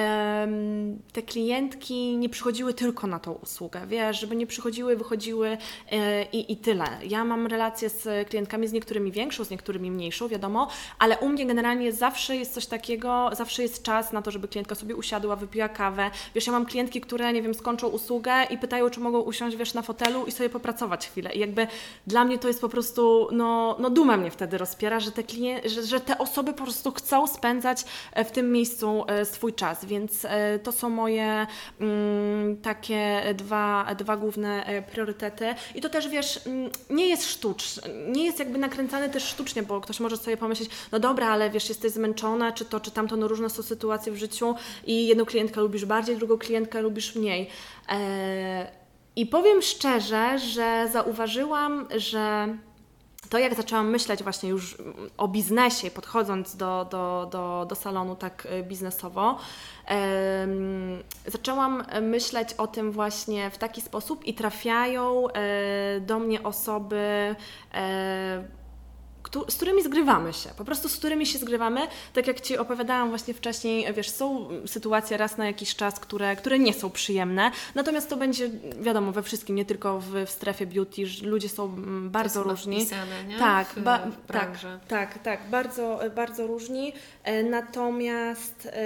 te 1.14 1.22
klientki 1.22 2.18
nie 2.18 2.30
przychodziły 2.30 2.74
tylko 2.74 3.08
na 3.08 3.20
tą 3.20 3.32
usługę, 3.32 3.82
wiesz, 3.88 4.20
żeby 4.20 4.36
nie 4.36 4.48
przychodziły, 4.48 4.96
wychodziły 4.96 5.58
e, 5.92 6.24
i, 6.24 6.52
i 6.52 6.58
tyle. 6.58 6.86
Ja 7.08 7.26
mam 7.26 7.48
relacje 7.48 7.90
z 7.90 8.30
klientkami, 8.30 8.68
z 8.68 8.74
niektórymi 8.74 9.12
większą, 9.12 9.44
z 9.44 9.50
niektórymi 9.50 9.92
mniejszą, 9.92 10.28
wiadomo, 10.28 10.68
ale 11.00 11.18
u 11.18 11.30
mnie 11.30 11.46
generalnie 11.46 11.94
zawsze 11.94 12.38
jest 12.38 12.54
coś 12.54 12.66
takiego, 12.66 13.30
zawsze 13.34 13.62
jest 13.62 13.84
czas 13.84 14.12
na 14.12 14.22
to, 14.22 14.32
żeby 14.32 14.48
klientka 14.48 14.76
sobie 14.76 14.96
usiadła, 14.96 15.36
wypiła 15.36 15.70
kawę. 15.70 16.12
Wiesz, 16.36 16.48
ja 16.48 16.52
mam 16.54 16.66
klientki, 16.66 17.02
które, 17.02 17.34
nie 17.34 17.42
wiem, 17.42 17.54
skończą 17.54 17.88
usługę 17.88 18.44
i 18.50 18.58
pytają, 18.58 18.90
czy 18.90 19.00
mogą 19.00 19.20
usiąść, 19.20 19.58
wiesz, 19.58 19.74
na 19.74 19.82
fotelu 19.82 20.26
i 20.26 20.32
sobie 20.32 20.50
popracować 20.50 21.08
chwilę. 21.08 21.34
I 21.34 21.40
jakby 21.40 21.68
dla 22.08 22.26
mnie 22.26 22.40
to 22.40 22.48
jest 22.48 22.62
po 22.62 22.70
prostu, 22.70 23.28
no, 23.32 23.76
no 23.80 23.90
duma 23.90 24.18
mnie 24.18 24.32
wtedy 24.32 24.58
rozpiera, 24.58 25.00
że 25.00 25.12
te, 25.12 25.24
klient, 25.24 25.66
że, 25.66 25.84
że 25.84 26.00
te 26.00 26.18
osoby 26.18 26.54
po 26.54 26.64
prostu 26.64 26.92
chcą 26.92 27.28
spędzać 27.28 27.86
e, 28.14 28.26
w 28.26 28.32
tym 28.32 28.52
miejscu 28.52 29.04
e, 29.08 29.26
swój 29.26 29.54
czas 29.54 29.81
więc 29.86 30.26
e, 30.26 30.60
to 30.60 30.72
są 30.72 30.90
moje 30.90 31.48
mm, 31.80 32.58
takie 32.58 33.22
dwa, 33.36 33.96
dwa 33.98 34.18
główne 34.18 34.66
e, 34.66 34.82
priorytety. 34.82 35.56
I 35.76 35.82
to 35.82 35.90
też 35.90 36.08
wiesz, 36.08 36.48
mm, 36.48 36.72
nie 36.90 37.08
jest 37.08 37.30
sztuczne, 37.30 37.84
nie 38.08 38.26
jest 38.26 38.40
jakby 38.40 38.58
nakręcane 38.58 39.10
też 39.10 39.24
sztucznie, 39.24 39.64
bo 39.64 39.82
ktoś 39.82 40.00
może 40.00 40.18
sobie 40.18 40.38
pomyśleć, 40.38 40.70
no 40.92 41.00
dobra, 41.00 41.28
ale 41.28 41.50
wiesz, 41.50 41.70
jesteś 41.70 41.92
zmęczona, 41.92 42.52
czy 42.52 42.66
to, 42.66 42.80
czy 42.80 42.92
tamto, 42.92 43.16
no 43.16 43.28
różne 43.28 43.50
są 43.50 43.64
sytuacje 43.64 44.12
w 44.12 44.18
życiu 44.18 44.56
i 44.86 45.08
jedną 45.08 45.26
klientkę 45.26 45.62
lubisz 45.62 45.86
bardziej, 45.86 46.18
drugą 46.18 46.38
klientkę 46.38 46.82
lubisz 46.82 47.16
mniej. 47.16 47.50
E, 47.90 48.72
I 49.16 49.26
powiem 49.26 49.62
szczerze, 49.62 50.40
że 50.40 50.90
zauważyłam, 50.92 51.88
że 51.96 52.58
to 53.32 53.40
jak 53.40 53.56
zaczęłam 53.56 53.90
myśleć 53.90 54.24
właśnie 54.24 54.50
już 54.50 54.78
o 55.18 55.28
biznesie, 55.28 55.92
podchodząc 55.92 56.56
do, 56.56 56.88
do, 56.92 57.28
do, 57.32 57.66
do 57.70 57.76
salonu 57.76 58.16
tak 58.16 58.48
y, 58.60 58.64
biznesowo, 58.64 59.38
zaczęłam 61.28 61.84
myśleć 62.02 62.54
o 62.54 62.68
tym 62.68 62.92
właśnie 62.92 63.50
w 63.50 63.58
taki 63.58 63.82
sposób 63.82 64.26
i 64.26 64.34
trafiają 64.34 65.28
e, 65.28 66.00
do 66.00 66.20
mnie 66.20 66.44
osoby, 66.44 67.36
e, 67.74 68.44
z 69.48 69.56
którymi 69.56 69.84
zgrywamy 69.84 70.34
się, 70.34 70.50
po 70.58 70.66
prostu 70.66 70.90
z 70.90 70.98
którymi 70.98 71.26
się 71.26 71.40
zgrywamy. 71.40 71.82
Tak 72.14 72.28
jak 72.28 72.42
Ci 72.42 72.58
opowiadałam 72.58 73.10
właśnie 73.10 73.34
wcześniej, 73.34 73.94
wiesz, 73.94 74.10
są 74.10 74.50
sytuacje 74.66 75.18
raz 75.18 75.38
na 75.38 75.46
jakiś 75.46 75.76
czas, 75.76 76.00
które, 76.00 76.36
które 76.36 76.60
nie 76.60 76.74
są 76.74 76.90
przyjemne, 76.90 77.52
natomiast 77.76 78.10
to 78.10 78.18
będzie, 78.18 78.50
wiadomo, 78.82 79.12
we 79.12 79.24
wszystkim, 79.24 79.56
nie 79.56 79.66
tylko 79.66 80.00
w, 80.00 80.26
w 80.26 80.30
strefie 80.30 80.66
beauty, 80.66 81.08
że 81.08 81.26
ludzie 81.26 81.50
są 81.50 81.66
mm, 81.66 82.10
bardzo 82.10 82.44
różni. 82.44 82.86
Wpisane, 82.86 83.24
nie? 83.28 83.40
Tak, 83.40 83.68
w, 83.68 83.80
ba, 83.84 84.00
w 84.28 84.32
tak, 84.32 84.60
tak, 84.88 85.24
tak, 85.24 85.40
bardzo, 85.50 86.00
bardzo 86.16 86.48
różni, 86.48 86.94
e, 87.24 87.44
natomiast 87.44 88.70
e, 88.72 88.82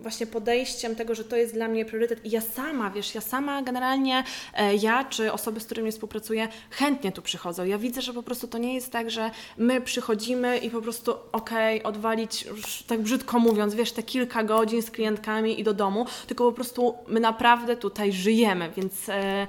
właśnie 0.00 0.26
podejściem 0.26 0.96
tego, 0.96 1.14
że 1.14 1.24
to 1.24 1.36
jest 1.36 1.54
dla 1.54 1.68
mnie 1.68 1.84
priorytet 1.84 2.26
i 2.26 2.30
ja 2.30 2.40
sama, 2.40 2.90
wiesz, 2.90 3.14
ja 3.14 3.20
sama 3.20 3.62
generalnie, 3.62 4.24
e, 4.54 4.74
ja 4.74 5.04
czy 5.04 5.32
osoby, 5.32 5.60
z 5.60 5.64
którymi 5.64 5.92
współpracuję, 5.92 6.48
chętnie 6.70 7.12
tu 7.12 7.22
przychodzą. 7.22 7.64
Ja 7.64 7.78
widzę, 7.78 8.02
że 8.02 8.12
po 8.12 8.22
prostu 8.22 8.48
to 8.48 8.58
nie 8.58 8.74
jest 8.74 8.92
tak, 8.92 9.10
że 9.10 9.30
my 9.56 9.80
przychodzimy 9.80 10.58
i 10.58 10.70
po 10.70 10.82
prostu 10.82 11.14
okej, 11.32 11.78
okay, 11.78 11.88
odwalić, 11.92 12.42
już 12.42 12.82
tak 12.82 13.00
brzydko 13.00 13.38
mówiąc, 13.38 13.74
wiesz, 13.74 13.92
te 13.92 14.02
kilka 14.02 14.44
godzin 14.44 14.82
z 14.82 14.90
klientkami 14.90 15.60
i 15.60 15.64
do 15.64 15.74
domu, 15.74 16.06
tylko 16.26 16.44
po 16.44 16.52
prostu 16.52 16.94
my 17.08 17.20
naprawdę 17.20 17.76
tutaj 17.76 18.12
żyjemy, 18.12 18.70
więc 18.76 19.08
e, 19.08 19.46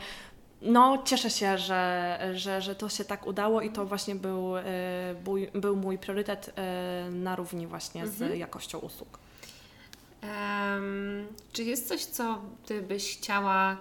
no, 0.61 1.01
cieszę 1.05 1.29
się, 1.29 1.57
że, 1.57 2.19
że, 2.35 2.61
że 2.61 2.75
to 2.75 2.89
się 2.89 3.05
tak 3.05 3.27
udało 3.27 3.61
i 3.61 3.69
to 3.69 3.85
właśnie 3.85 4.15
był, 4.15 4.57
e, 4.57 4.63
był, 5.53 5.75
mój 5.75 5.97
priorytet 5.97 6.53
e, 6.55 7.09
na 7.11 7.35
równi 7.35 7.67
właśnie 7.67 8.07
z 8.07 8.21
Mhm. 8.21 8.39
jakością 8.39 8.79
usług. 8.79 9.19
Em, 10.21 11.27
czy 11.53 11.63
jest 11.63 11.87
coś, 11.87 12.05
co 12.05 12.41
Ty 12.65 12.81
byś 12.81 13.17
chciała 13.17 13.77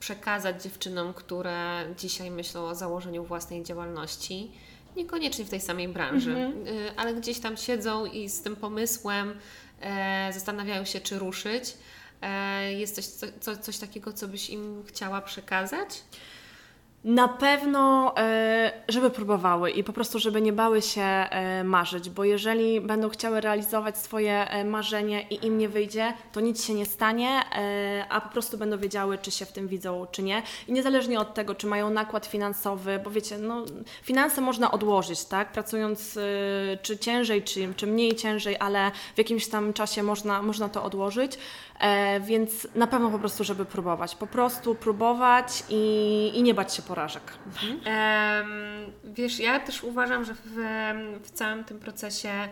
przekazać 0.00 0.62
dziewczynom, 0.62 1.14
które 1.14 1.86
dzisiaj 1.98 2.30
myślą 2.30 2.64
o 2.64 2.74
założeniu 2.74 3.24
własnej 3.24 3.62
działalności? 3.62 4.50
Niekoniecznie 4.98 5.44
w 5.44 5.50
tej 5.50 5.60
samej 5.60 5.88
branży, 5.88 6.52
y, 6.66 6.96
ale 6.96 7.14
gdzieś 7.14 7.38
tam 7.38 7.56
siedzą 7.56 8.06
i 8.06 8.28
z 8.28 8.42
tym 8.42 8.56
pomysłem 8.56 9.34
e, 9.80 10.30
zastanawiają 10.32 10.84
się, 10.84 11.00
czy 11.00 11.18
ruszyć. 11.18 11.74
E, 12.22 12.72
jest 12.72 12.94
coś, 12.94 13.04
co, 13.04 13.26
co, 13.40 13.56
coś 13.56 13.78
takiego, 13.78 14.12
co 14.12 14.28
byś 14.28 14.50
im 14.50 14.84
chciała 14.86 15.20
przekazać? 15.20 15.88
Na 17.04 17.28
pewno, 17.28 18.14
e, 18.16 18.72
żeby 18.88 19.10
próbowały 19.10 19.70
i 19.70 19.84
po 19.84 19.92
prostu, 19.92 20.18
żeby 20.18 20.40
nie 20.40 20.52
bały 20.52 20.82
się 20.82 21.02
e, 21.02 21.64
marzyć, 21.64 22.10
bo 22.10 22.24
jeżeli 22.24 22.80
będą 22.80 23.08
chciały 23.08 23.40
realizować 23.40 23.98
swoje 23.98 24.50
e, 24.50 24.64
marzenie 24.64 25.22
i 25.22 25.46
im 25.46 25.58
nie 25.58 25.68
wyjdzie, 25.68 26.12
to 26.32 26.40
nic 26.40 26.64
się 26.64 26.74
nie 26.74 26.86
stanie, 26.86 27.28
a 28.08 28.20
po 28.20 28.28
prostu 28.28 28.58
będą 28.58 28.78
wiedziały, 28.78 29.18
czy 29.18 29.30
się 29.30 29.46
w 29.46 29.52
tym 29.52 29.68
widzą, 29.68 30.06
czy 30.10 30.22
nie. 30.22 30.42
I 30.68 30.72
niezależnie 30.72 31.20
od 31.20 31.34
tego, 31.34 31.54
czy 31.54 31.66
mają 31.66 31.90
nakład 31.90 32.26
finansowy, 32.26 33.00
bo 33.04 33.10
wiecie, 33.10 33.38
no, 33.38 33.64
finanse 34.02 34.40
można 34.40 34.70
odłożyć, 34.70 35.24
tak? 35.24 35.52
Pracując 35.52 36.18
czy 36.82 36.98
ciężej, 36.98 37.42
czy, 37.42 37.74
czy 37.74 37.86
mniej 37.86 38.16
ciężej, 38.16 38.56
ale 38.60 38.90
w 39.14 39.18
jakimś 39.18 39.48
tam 39.48 39.72
czasie 39.72 40.02
można, 40.02 40.42
można 40.42 40.68
to 40.68 40.84
odłożyć. 40.84 41.38
Więc 42.20 42.68
na 42.74 42.86
pewno 42.86 43.10
po 43.10 43.18
prostu, 43.18 43.44
żeby 43.44 43.64
próbować. 43.64 44.14
Po 44.14 44.26
prostu 44.26 44.74
próbować 44.74 45.64
i, 45.68 46.32
i 46.34 46.42
nie 46.42 46.54
bać 46.54 46.74
się 46.74 46.82
porażek. 46.88 47.22
Em, 47.84 48.48
wiesz, 49.04 49.38
ja 49.38 49.60
też 49.60 49.82
uważam, 49.82 50.24
że 50.24 50.34
w, 50.34 50.54
w 51.22 51.30
całym 51.30 51.64
tym 51.64 51.78
procesie 51.78 52.48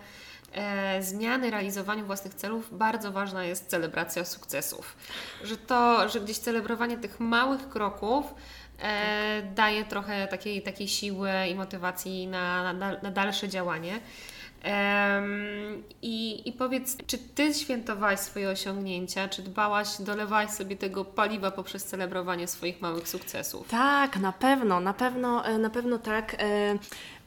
e, 0.52 1.02
zmiany, 1.02 1.50
realizowaniu 1.50 2.06
własnych 2.06 2.34
celów 2.34 2.78
bardzo 2.78 3.12
ważna 3.12 3.44
jest 3.44 3.66
celebracja 3.66 4.24
sukcesów. 4.24 4.96
Że 5.44 5.56
to, 5.56 6.08
że 6.08 6.20
gdzieś 6.20 6.38
celebrowanie 6.38 6.98
tych 6.98 7.20
małych 7.20 7.68
kroków 7.68 8.34
e, 8.82 9.42
daje 9.54 9.84
trochę 9.84 10.26
takiej, 10.28 10.62
takiej 10.62 10.88
siły 10.88 11.30
i 11.50 11.54
motywacji 11.54 12.26
na, 12.26 12.72
na, 12.72 13.00
na 13.02 13.10
dalsze 13.10 13.48
działanie. 13.48 14.00
I, 16.02 16.48
I 16.48 16.52
powiedz, 16.52 16.96
czy 17.06 17.18
Ty 17.18 17.54
świętowałaś 17.54 18.20
swoje 18.20 18.48
osiągnięcia, 18.48 19.28
czy 19.28 19.42
dbałaś, 19.42 19.88
dolewałaś 20.00 20.50
sobie 20.50 20.76
tego 20.76 21.04
paliwa 21.04 21.50
poprzez 21.50 21.84
celebrowanie 21.84 22.48
swoich 22.48 22.80
małych 22.80 23.08
sukcesów? 23.08 23.68
Tak, 23.68 24.16
na 24.16 24.32
pewno, 24.32 24.80
na 24.80 24.92
pewno, 24.92 25.46
e, 25.46 25.58
na 25.58 25.70
pewno 25.70 25.98
tak. 25.98 26.36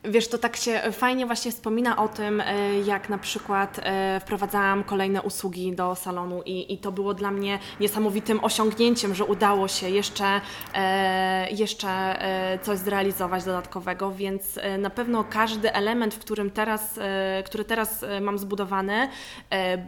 Wiesz, 0.03 0.27
to 0.27 0.37
tak 0.37 0.55
się 0.55 0.81
fajnie 0.91 1.25
właśnie 1.25 1.51
wspomina 1.51 1.97
o 1.97 2.07
tym, 2.07 2.41
e, 2.41 2.79
jak 2.79 3.09
na 3.09 3.17
przykład 3.17 3.79
e, 3.83 4.19
wprowadzałam 4.19 4.83
kolejne 4.83 5.21
usługi 5.21 5.75
do 5.75 5.95
salonu 5.95 6.41
i, 6.45 6.73
i 6.73 6.77
to 6.77 6.91
było 6.91 7.13
dla 7.13 7.31
mnie 7.31 7.59
niesamowitym 7.79 8.43
osiągnięciem, 8.43 9.15
że 9.15 9.25
udało 9.25 9.67
się 9.67 9.89
jeszcze, 9.89 10.41
e, 10.73 11.51
jeszcze 11.51 12.19
coś 12.61 12.77
zrealizować 12.77 13.43
dodatkowego, 13.43 14.11
więc 14.11 14.59
na 14.79 14.89
pewno 14.89 15.23
każdy 15.23 15.73
element, 15.73 16.13
w 16.13 16.19
którym 16.19 16.51
teraz, 16.51 16.99
który 17.45 17.65
teraz 17.65 18.05
mam 18.21 18.37
zbudowany, 18.37 19.09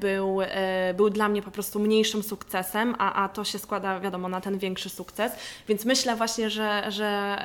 był, 0.02 0.40
był 0.96 1.10
dla 1.10 1.30
mnie 1.30 1.42
po 1.42 1.52
prostu 1.52 1.80
mniejszym 1.80 2.24
sukcesem, 2.24 2.96
a, 2.98 3.24
a 3.24 3.30
to 3.30 3.44
się 3.44 3.60
składa, 3.60 4.00
wiadomo, 4.00 4.30
na 4.30 4.42
ten 4.42 4.58
większy 4.58 4.90
sukces, 4.90 5.32
więc 5.68 5.86
myślę 5.86 6.16
właśnie, 6.16 6.50
że, 6.50 6.84
że 6.88 7.42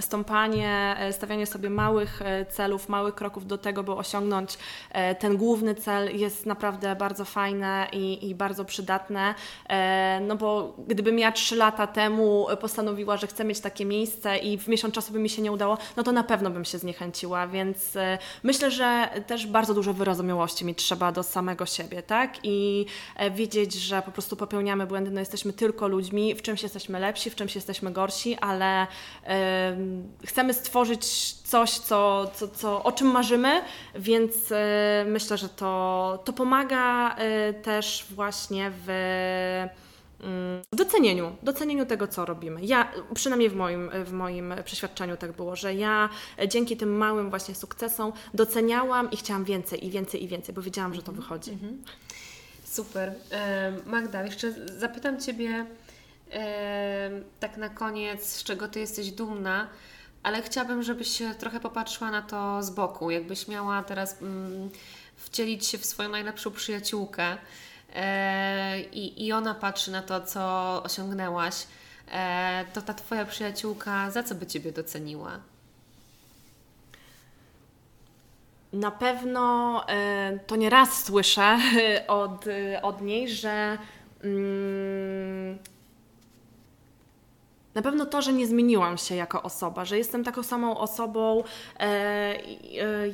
stąpanie, 0.00 0.96
stawianie 1.12 1.46
sobie 1.46 1.70
małych 1.74 2.22
e, 2.22 2.46
celów, 2.46 2.88
małych 2.88 3.14
kroków 3.14 3.46
do 3.46 3.58
tego, 3.58 3.82
by 3.82 3.92
osiągnąć 3.92 4.58
e, 4.90 5.14
ten 5.14 5.36
główny 5.36 5.74
cel 5.74 6.16
jest 6.18 6.46
naprawdę 6.46 6.96
bardzo 6.96 7.24
fajne 7.24 7.86
i, 7.92 8.28
i 8.28 8.34
bardzo 8.34 8.64
przydatne. 8.64 9.34
E, 9.68 10.20
No 10.20 10.36
bo 10.36 10.74
gdybym 10.88 11.18
ja 11.18 11.32
trzy 11.32 11.56
lata 11.56 11.86
temu 11.86 12.46
postanowiła, 12.60 13.16
że 13.16 13.26
chcę 13.26 13.44
mieć 13.44 13.60
takie 13.60 13.84
miejsce 13.84 14.38
i 14.38 14.58
w 14.58 14.68
miesiąc 14.68 14.94
czasu 14.94 15.12
by 15.12 15.18
mi 15.18 15.28
się 15.28 15.42
nie 15.42 15.52
udało, 15.52 15.78
no 15.96 16.02
to 16.02 16.12
na 16.12 16.22
pewno 16.22 16.50
bym 16.50 16.64
się 16.64 16.78
zniechęciła, 16.78 17.46
więc 17.46 17.98
myślę, 18.42 18.70
że 18.70 19.08
też 19.26 19.46
bardzo 19.46 19.74
dużo 19.74 19.92
wyrozumiałości 19.92 20.64
mieć 20.64 20.78
trzeba 20.78 21.12
do 21.12 21.22
samego 21.22 21.66
siebie, 21.66 22.02
tak? 22.02 22.34
I 22.42 22.86
wiedzieć, 23.30 23.74
że 23.74 24.02
po 24.02 24.10
prostu 24.12 24.36
popełniamy 24.36 24.86
błędy, 24.86 25.10
no 25.10 25.20
jesteśmy 25.20 25.52
tylko 25.52 25.88
ludźmi, 25.88 26.34
w 26.34 26.42
czymś 26.42 26.62
jesteśmy 26.62 27.00
lepsi, 27.00 27.30
w 27.30 27.34
czymś 27.34 27.54
jesteśmy 27.54 27.92
gorsi, 27.92 28.36
ale 28.40 28.86
em, 29.24 30.08
chcemy 30.26 30.54
stworzyć 30.54 31.04
coś, 31.54 31.70
co, 31.70 32.30
co, 32.34 32.48
co, 32.48 32.82
o 32.82 32.92
czym 32.92 33.06
marzymy, 33.06 33.62
więc 33.94 34.52
e, 34.52 35.04
myślę, 35.08 35.38
że 35.38 35.48
to, 35.48 36.22
to 36.24 36.32
pomaga 36.32 37.16
e, 37.16 37.52
też 37.52 38.06
właśnie 38.10 38.72
w 38.86 38.88
mm, 40.20 40.62
docenieniu, 40.72 41.36
docenieniu 41.42 41.86
tego, 41.86 42.08
co 42.08 42.24
robimy. 42.24 42.64
Ja, 42.64 42.92
przynajmniej 43.14 43.50
w 43.50 43.56
moim, 43.56 43.90
w 44.04 44.12
moim 44.12 44.54
przeświadczeniu 44.64 45.16
tak 45.16 45.32
było, 45.32 45.56
że 45.56 45.74
ja 45.74 46.08
e, 46.38 46.48
dzięki 46.48 46.76
tym 46.76 46.96
małym 46.96 47.30
właśnie 47.30 47.54
sukcesom 47.54 48.12
doceniałam 48.34 49.10
i 49.10 49.16
chciałam 49.16 49.44
więcej 49.44 49.86
i 49.86 49.90
więcej 49.90 50.24
i 50.24 50.28
więcej, 50.28 50.54
bo 50.54 50.62
wiedziałam, 50.62 50.94
że 50.94 51.02
to 51.02 51.12
wychodzi. 51.12 51.58
Super. 52.64 53.14
Em, 53.30 53.82
Magda, 53.86 54.24
jeszcze 54.24 54.52
zapytam 54.78 55.20
Ciebie 55.20 55.66
tak 57.40 57.56
na 57.56 57.68
koniec, 57.68 58.26
z 58.26 58.44
czego 58.44 58.68
Ty 58.68 58.80
jesteś 58.80 59.10
dumna, 59.10 59.68
ale 60.24 60.42
chciałabym, 60.42 60.82
żebyś 60.82 61.22
trochę 61.38 61.60
popatrzyła 61.60 62.10
na 62.10 62.22
to 62.22 62.62
z 62.62 62.70
boku, 62.70 63.10
jakbyś 63.10 63.48
miała 63.48 63.82
teraz 63.82 64.22
mm, 64.22 64.70
wcielić 65.16 65.66
się 65.66 65.78
w 65.78 65.84
swoją 65.84 66.08
najlepszą 66.08 66.50
przyjaciółkę 66.50 67.36
e, 67.94 68.80
i, 68.80 69.26
i 69.26 69.32
ona 69.32 69.54
patrzy 69.54 69.90
na 69.90 70.02
to, 70.02 70.20
co 70.20 70.82
osiągnęłaś, 70.82 71.66
e, 72.12 72.64
to 72.72 72.82
ta 72.82 72.94
Twoja 72.94 73.24
przyjaciółka 73.24 74.10
za 74.10 74.22
co 74.22 74.34
by 74.34 74.46
Ciebie 74.46 74.72
doceniła? 74.72 75.40
Na 78.72 78.90
pewno 78.90 79.84
e, 79.88 80.38
to 80.46 80.56
nie 80.56 80.70
raz 80.70 81.04
słyszę 81.04 81.58
od, 82.08 82.46
e, 82.46 82.82
od 82.82 83.02
niej, 83.02 83.28
że 83.28 83.78
mm, 84.22 85.58
na 87.74 87.82
pewno 87.82 88.06
to, 88.06 88.22
że 88.22 88.32
nie 88.32 88.46
zmieniłam 88.46 88.98
się 88.98 89.14
jako 89.14 89.42
osoba, 89.42 89.84
że 89.84 89.98
jestem 89.98 90.24
taką 90.24 90.42
samą 90.42 90.78
osobą, 90.78 91.44
e, 91.78 91.82
e, 91.82 92.38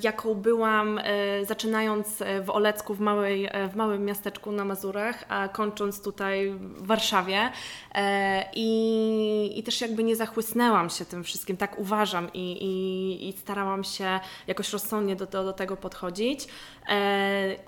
jaką 0.03 0.35
byłam 0.35 0.99
e, 0.99 1.45
zaczynając 1.45 2.23
e, 2.23 2.43
w 2.43 2.51
Olecku, 2.51 2.95
w, 2.95 3.01
małej, 3.01 3.49
e, 3.51 3.69
w 3.69 3.77
małym 3.77 4.05
miasteczku 4.05 4.53
na 4.53 4.65
Mazurach, 4.65 5.25
a 5.29 5.49
kończąc 5.49 6.03
tutaj 6.03 6.51
w 6.51 6.87
Warszawie. 6.87 7.51
E, 7.95 8.45
i, 8.55 9.59
I 9.59 9.63
też 9.63 9.81
jakby 9.81 10.05
nie 10.05 10.17
zachłysnęłam 10.17 10.91
się 10.91 11.05
tym 11.05 11.25
wszystkim, 11.25 11.57
tak 11.57 11.79
uważam 11.79 12.33
i, 12.35 12.53
i, 12.53 13.29
i 13.29 13.33
starałam 13.33 13.85
się 13.85 14.21
jakoś 14.47 14.73
rozsądnie 14.73 15.17
do, 15.17 15.27
do, 15.27 15.45
do 15.45 15.53
tego 15.53 15.77
podchodzić. 15.77 16.49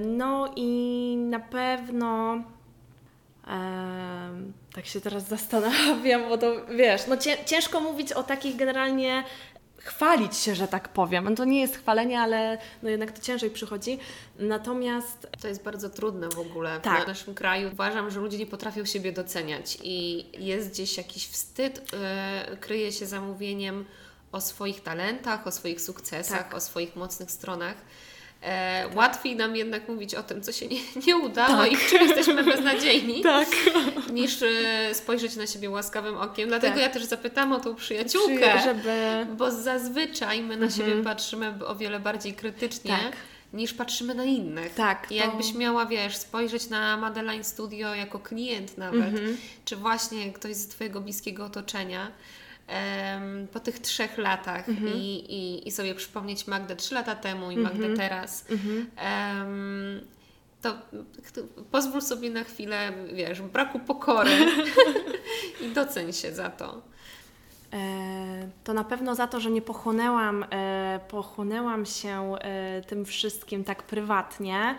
No 0.00 0.52
i 0.56 1.16
na 1.16 1.40
pewno. 1.40 2.42
Tak 4.74 4.86
się 4.86 5.00
teraz 5.00 5.28
zastanawiam, 5.28 6.28
bo 6.28 6.38
to 6.38 6.66
wiesz, 6.66 7.06
no 7.08 7.16
cię, 7.16 7.36
ciężko 7.46 7.80
mówić 7.80 8.12
o 8.12 8.22
takich 8.22 8.56
generalnie 8.56 9.24
chwalić 9.78 10.36
się, 10.36 10.54
że 10.54 10.68
tak 10.68 10.88
powiem. 10.88 11.24
No 11.24 11.34
to 11.34 11.44
nie 11.44 11.60
jest 11.60 11.76
chwalenie, 11.76 12.20
ale 12.20 12.58
no 12.82 12.90
jednak 12.90 13.12
to 13.12 13.22
ciężej 13.22 13.50
przychodzi. 13.50 13.98
Natomiast 14.38 15.26
To 15.40 15.48
jest 15.48 15.62
bardzo 15.62 15.90
trudne 15.90 16.28
w 16.28 16.38
ogóle 16.38 16.80
Tak. 16.80 17.04
w 17.04 17.08
naszym 17.08 17.34
kraju. 17.34 17.70
Uważam, 17.72 18.10
że 18.10 18.20
ludzie 18.20 18.38
nie 18.38 18.46
potrafią 18.46 18.84
siebie 18.84 19.12
doceniać 19.12 19.78
i 19.82 20.26
jest 20.46 20.70
gdzieś 20.70 20.96
jakiś 20.96 21.28
wstyd, 21.28 21.92
yy, 22.50 22.56
kryje 22.56 22.92
się 22.92 23.06
zamówieniem 23.06 23.84
o 24.32 24.40
swoich 24.40 24.82
talentach, 24.82 25.46
o 25.46 25.50
swoich 25.50 25.80
sukcesach, 25.80 26.38
Tak. 26.48 26.54
o 26.54 26.60
swoich 26.60 26.96
mocnych 26.96 27.30
stronach. 27.30 27.74
E, 28.44 28.84
Łatwiej 28.94 29.36
nam 29.36 29.56
jednak 29.56 29.88
mówić 29.88 30.14
o 30.14 30.22
tym, 30.22 30.42
co 30.42 30.52
się 30.52 30.66
nie, 30.68 30.78
nie 31.06 31.16
udało 31.16 31.56
Tak. 31.56 31.72
i 31.72 31.76
w 31.76 31.90
czym 31.90 32.02
jesteśmy 32.08 32.44
beznadziejni, 32.44 33.22
tak. 33.32 33.48
niż 34.12 34.42
e, 34.42 34.94
spojrzeć 34.94 35.36
na 35.36 35.46
siebie 35.46 35.70
łaskawym 35.70 36.16
okiem. 36.16 36.48
Dlatego 36.48 36.74
Tak. 36.74 36.82
ja 36.82 36.88
też 36.88 37.04
zapytam 37.04 37.52
o 37.52 37.60
tą 37.60 37.74
przyjaciółkę, 37.74 38.60
żeby 38.64 39.26
bo 39.36 39.50
zazwyczaj 39.50 40.42
my 40.42 40.56
na 40.56 40.70
siebie 40.70 40.84
Mhm. 40.92 41.04
patrzymy 41.04 41.54
o 41.66 41.74
wiele 41.76 42.00
bardziej 42.00 42.32
krytycznie 42.34 42.90
Tak. 42.90 43.12
niż 43.52 43.74
patrzymy 43.74 44.14
na 44.14 44.24
innych. 44.24 44.74
tak. 44.74 45.06
To- 45.08 45.14
jakbyś 45.14 45.54
miała, 45.54 45.86
wiesz, 45.86 46.16
spojrzeć 46.16 46.68
na 46.68 46.96
Madeline 46.96 47.44
Studio 47.44 47.94
jako 47.94 48.18
klient 48.18 48.78
nawet, 48.78 49.00
Mhm. 49.14 49.36
czy 49.64 49.76
właśnie 49.76 50.32
ktoś 50.32 50.54
z 50.56 50.68
Twojego 50.68 51.00
bliskiego 51.00 51.44
otoczenia, 51.44 52.10
em, 52.66 53.48
po 53.52 53.60
tych 53.60 53.78
trzech 53.78 54.18
latach 54.18 54.68
Mhm. 54.68 54.92
i, 54.96 55.00
i, 55.28 55.68
i 55.68 55.70
sobie 55.70 55.94
przypomnieć 55.94 56.46
Magdę 56.46 56.76
trzy 56.76 56.94
lata 56.94 57.14
temu 57.14 57.50
i. 57.50 57.56
Magdę 57.56 57.96
teraz, 57.96 58.44
Mhm. 58.50 58.90
em, 58.96 60.00
to, 60.62 60.72
to 61.34 61.40
pozwól 61.70 62.02
sobie 62.02 62.30
na 62.30 62.44
chwilę, 62.44 62.92
wiesz, 63.12 63.42
braku 63.42 63.78
pokory 63.78 64.30
i 65.64 65.68
doceń 65.68 66.12
się 66.12 66.32
za 66.32 66.50
to. 66.50 66.82
E, 67.72 68.48
to 68.64 68.74
na 68.74 68.84
pewno 68.84 69.14
za 69.14 69.26
to, 69.26 69.40
że 69.40 69.50
nie 69.50 69.62
pochłonęłam, 69.62 70.44
e, 70.50 71.00
pochłonęłam 71.08 71.86
się 71.86 72.34
e, 72.40 72.82
tym 72.82 73.04
wszystkim 73.04 73.64
tak 73.64 73.82
prywatnie. 73.82 74.74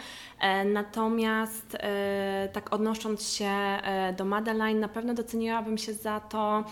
Natomiast 0.65 1.77
tak 2.53 2.73
odnosząc 2.73 3.33
się 3.33 3.51
do 4.17 4.25
Madeline, 4.25 4.79
na 4.79 4.87
pewno 4.87 5.13
doceniłabym 5.13 5.77
się 5.77 5.93
za 5.93 6.19
to, 6.19 6.63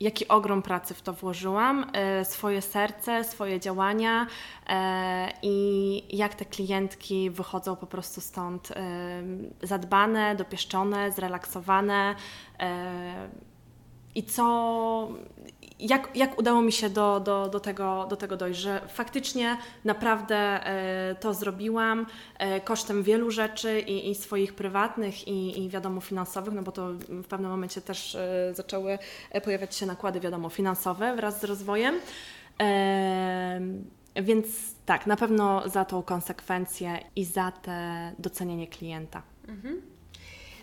jaki 0.00 0.28
ogrom 0.28 0.62
pracy 0.62 0.94
w 0.94 1.02
to 1.02 1.12
włożyłam, 1.12 1.90
swoje 2.24 2.62
serce, 2.62 3.24
swoje 3.24 3.60
działania 3.60 4.26
i 5.42 6.16
jak 6.16 6.34
te 6.34 6.44
klientki 6.44 7.30
wychodzą 7.30 7.76
po 7.76 7.86
prostu 7.86 8.20
stąd 8.20 8.72
zadbane, 9.62 10.36
dopieszczone, 10.36 11.12
zrelaksowane 11.12 12.14
i 14.14 14.22
co, 14.22 15.08
jak, 15.80 16.16
jak 16.16 16.38
udało 16.38 16.62
mi 16.62 16.72
się 16.72 16.90
do, 16.90 17.20
do, 17.20 17.48
do, 17.48 17.60
tego, 17.60 18.06
do 18.10 18.16
tego 18.16 18.36
dojść, 18.36 18.60
że 18.60 18.80
faktycznie 18.88 19.56
naprawdę 19.84 20.36
e, 20.36 21.14
to 21.14 21.34
zrobiłam 21.34 22.06
e, 22.38 22.60
kosztem 22.60 23.02
wielu 23.02 23.30
rzeczy 23.30 23.80
i, 23.80 24.10
i 24.10 24.14
swoich 24.14 24.54
prywatnych 24.54 25.28
i, 25.28 25.64
i 25.64 25.68
wiadomo 25.68 26.00
finansowych, 26.00 26.54
no 26.54 26.62
bo 26.62 26.72
to 26.72 26.92
w 27.08 27.26
pewnym 27.26 27.50
momencie 27.50 27.80
też 27.80 28.14
e, 28.14 28.54
zaczęły 28.54 28.98
pojawiać 29.44 29.76
się 29.76 29.86
nakłady 29.86 30.20
wiadomo 30.20 30.48
finansowe 30.48 31.16
wraz 31.16 31.40
z 31.40 31.44
rozwojem. 31.44 31.94
Więc 34.22 34.46
tak, 34.86 35.06
na 35.06 35.16
pewno 35.16 35.68
za 35.68 35.84
tą 35.84 36.02
konsekwencję 36.02 36.98
i 37.16 37.24
za 37.24 37.52
te 37.52 38.12
docenienie 38.18 38.66
klienta. 38.66 39.22
Mhm. 39.48 39.82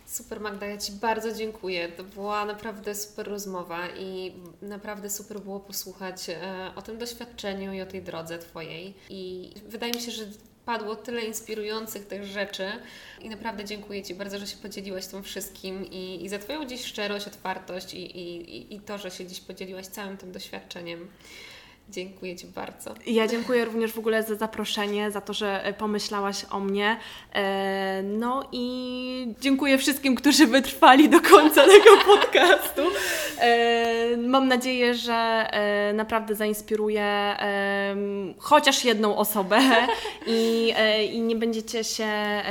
Super 0.08 0.42
Magda, 0.42 0.66
ja 0.66 0.78
Ci 0.78 0.92
bardzo 0.92 1.34
dziękuję. 1.34 1.90
To 1.90 2.04
była 2.04 2.46
naprawdę 2.46 2.96
super 2.96 3.28
rozmowa 3.28 3.90
i 3.90 4.34
naprawdę 4.62 5.10
super 5.10 5.40
było 5.40 5.60
posłuchać 5.60 6.30
e, 6.30 6.72
o 6.76 6.82
tym 6.82 6.98
doświadczeniu 6.98 7.74
i 7.74 7.82
o 7.82 7.86
tej 7.86 8.02
drodze 8.02 8.40
Twojej. 8.40 8.94
I 9.10 9.52
wydaje 9.66 9.94
mi 9.94 10.02
się, 10.02 10.12
że 10.12 10.24
padło 10.66 10.96
tyle 10.96 11.22
inspirujących 11.22 12.08
tych 12.08 12.24
rzeczy 12.24 12.72
i 13.22 13.30
naprawdę 13.30 13.66
dziękuję 13.66 14.04
Ci 14.04 14.16
bardzo, 14.16 14.40
że 14.40 14.48
się 14.48 14.58
podzieliłaś 14.58 15.08
tym 15.08 15.24
wszystkim 15.24 15.86
i, 15.86 16.26
i 16.26 16.30
za 16.30 16.40
Twoją 16.40 16.66
dziś 16.66 16.86
szczerość, 16.86 17.28
otwartość 17.28 17.94
i, 17.94 18.18
i, 18.18 18.76
i 18.76 18.80
to, 18.80 18.98
że 18.98 19.12
się 19.12 19.28
dziś 19.28 19.40
podzieliłaś 19.40 19.88
całym 19.88 20.18
tym 20.18 20.32
doświadczeniem. 20.32 21.08
Dziękuję 21.90 22.36
Ci 22.36 22.48
bardzo. 22.48 22.94
Ja 23.06 23.28
dziękuję 23.28 23.66
również 23.66 23.92
w 23.92 24.00
ogóle 24.00 24.24
za 24.24 24.36
zaproszenie, 24.36 25.12
za 25.12 25.22
to, 25.22 25.34
że 25.34 25.64
e, 25.64 25.74
pomyślałaś 25.74 26.46
o 26.52 26.60
mnie. 26.60 26.98
E, 27.34 28.04
no 28.04 28.44
i 28.52 29.34
dziękuję 29.40 29.78
wszystkim, 29.78 30.16
którzy 30.16 30.48
wytrwali 30.48 31.10
do 31.10 31.22
końca 31.22 31.64
tego 31.78 31.98
podcastu. 32.06 32.82
E, 33.40 34.18
mam 34.18 34.48
nadzieję, 34.48 34.94
że 34.96 35.48
naprawdę 35.94 36.36
zainspiruję 36.36 37.36
chociaż 38.38 38.86
jedną 38.86 39.18
osobę 39.18 39.60
i, 40.28 40.74
i 41.12 41.22
nie 41.22 41.36
będziecie 41.36 41.84
się, 41.84 42.08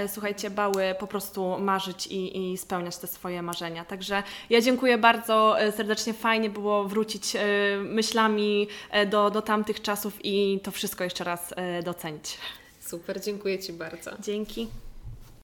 słuchajcie, 0.09 0.51
bały 0.51 0.95
po 0.99 1.07
prostu 1.07 1.59
marzyć 1.59 2.07
i, 2.07 2.53
i 2.53 2.59
spełniać 2.59 2.97
te 2.97 3.07
swoje 3.07 3.43
marzenia. 3.43 3.85
Także 3.85 4.23
ja 4.51 4.61
dziękuję 4.61 4.99
bardzo 4.99 5.57
serdecznie. 5.77 6.13
Fajnie 6.13 6.51
było 6.51 6.85
wrócić 6.85 7.37
myślami 7.85 8.69
do 9.07 9.26
do, 9.31 9.43
tamtych 9.43 9.83
czasów 9.83 10.19
i 10.25 10.61
to 10.63 10.71
wszystko 10.71 11.05
jeszcze 11.05 11.25
raz 11.25 11.53
e, 11.57 11.83
docenić. 11.83 12.39
Super, 12.81 13.21
dziękuję 13.21 13.59
Ci 13.59 13.73
bardzo. 13.73 14.11
Dzięki. 14.21 14.69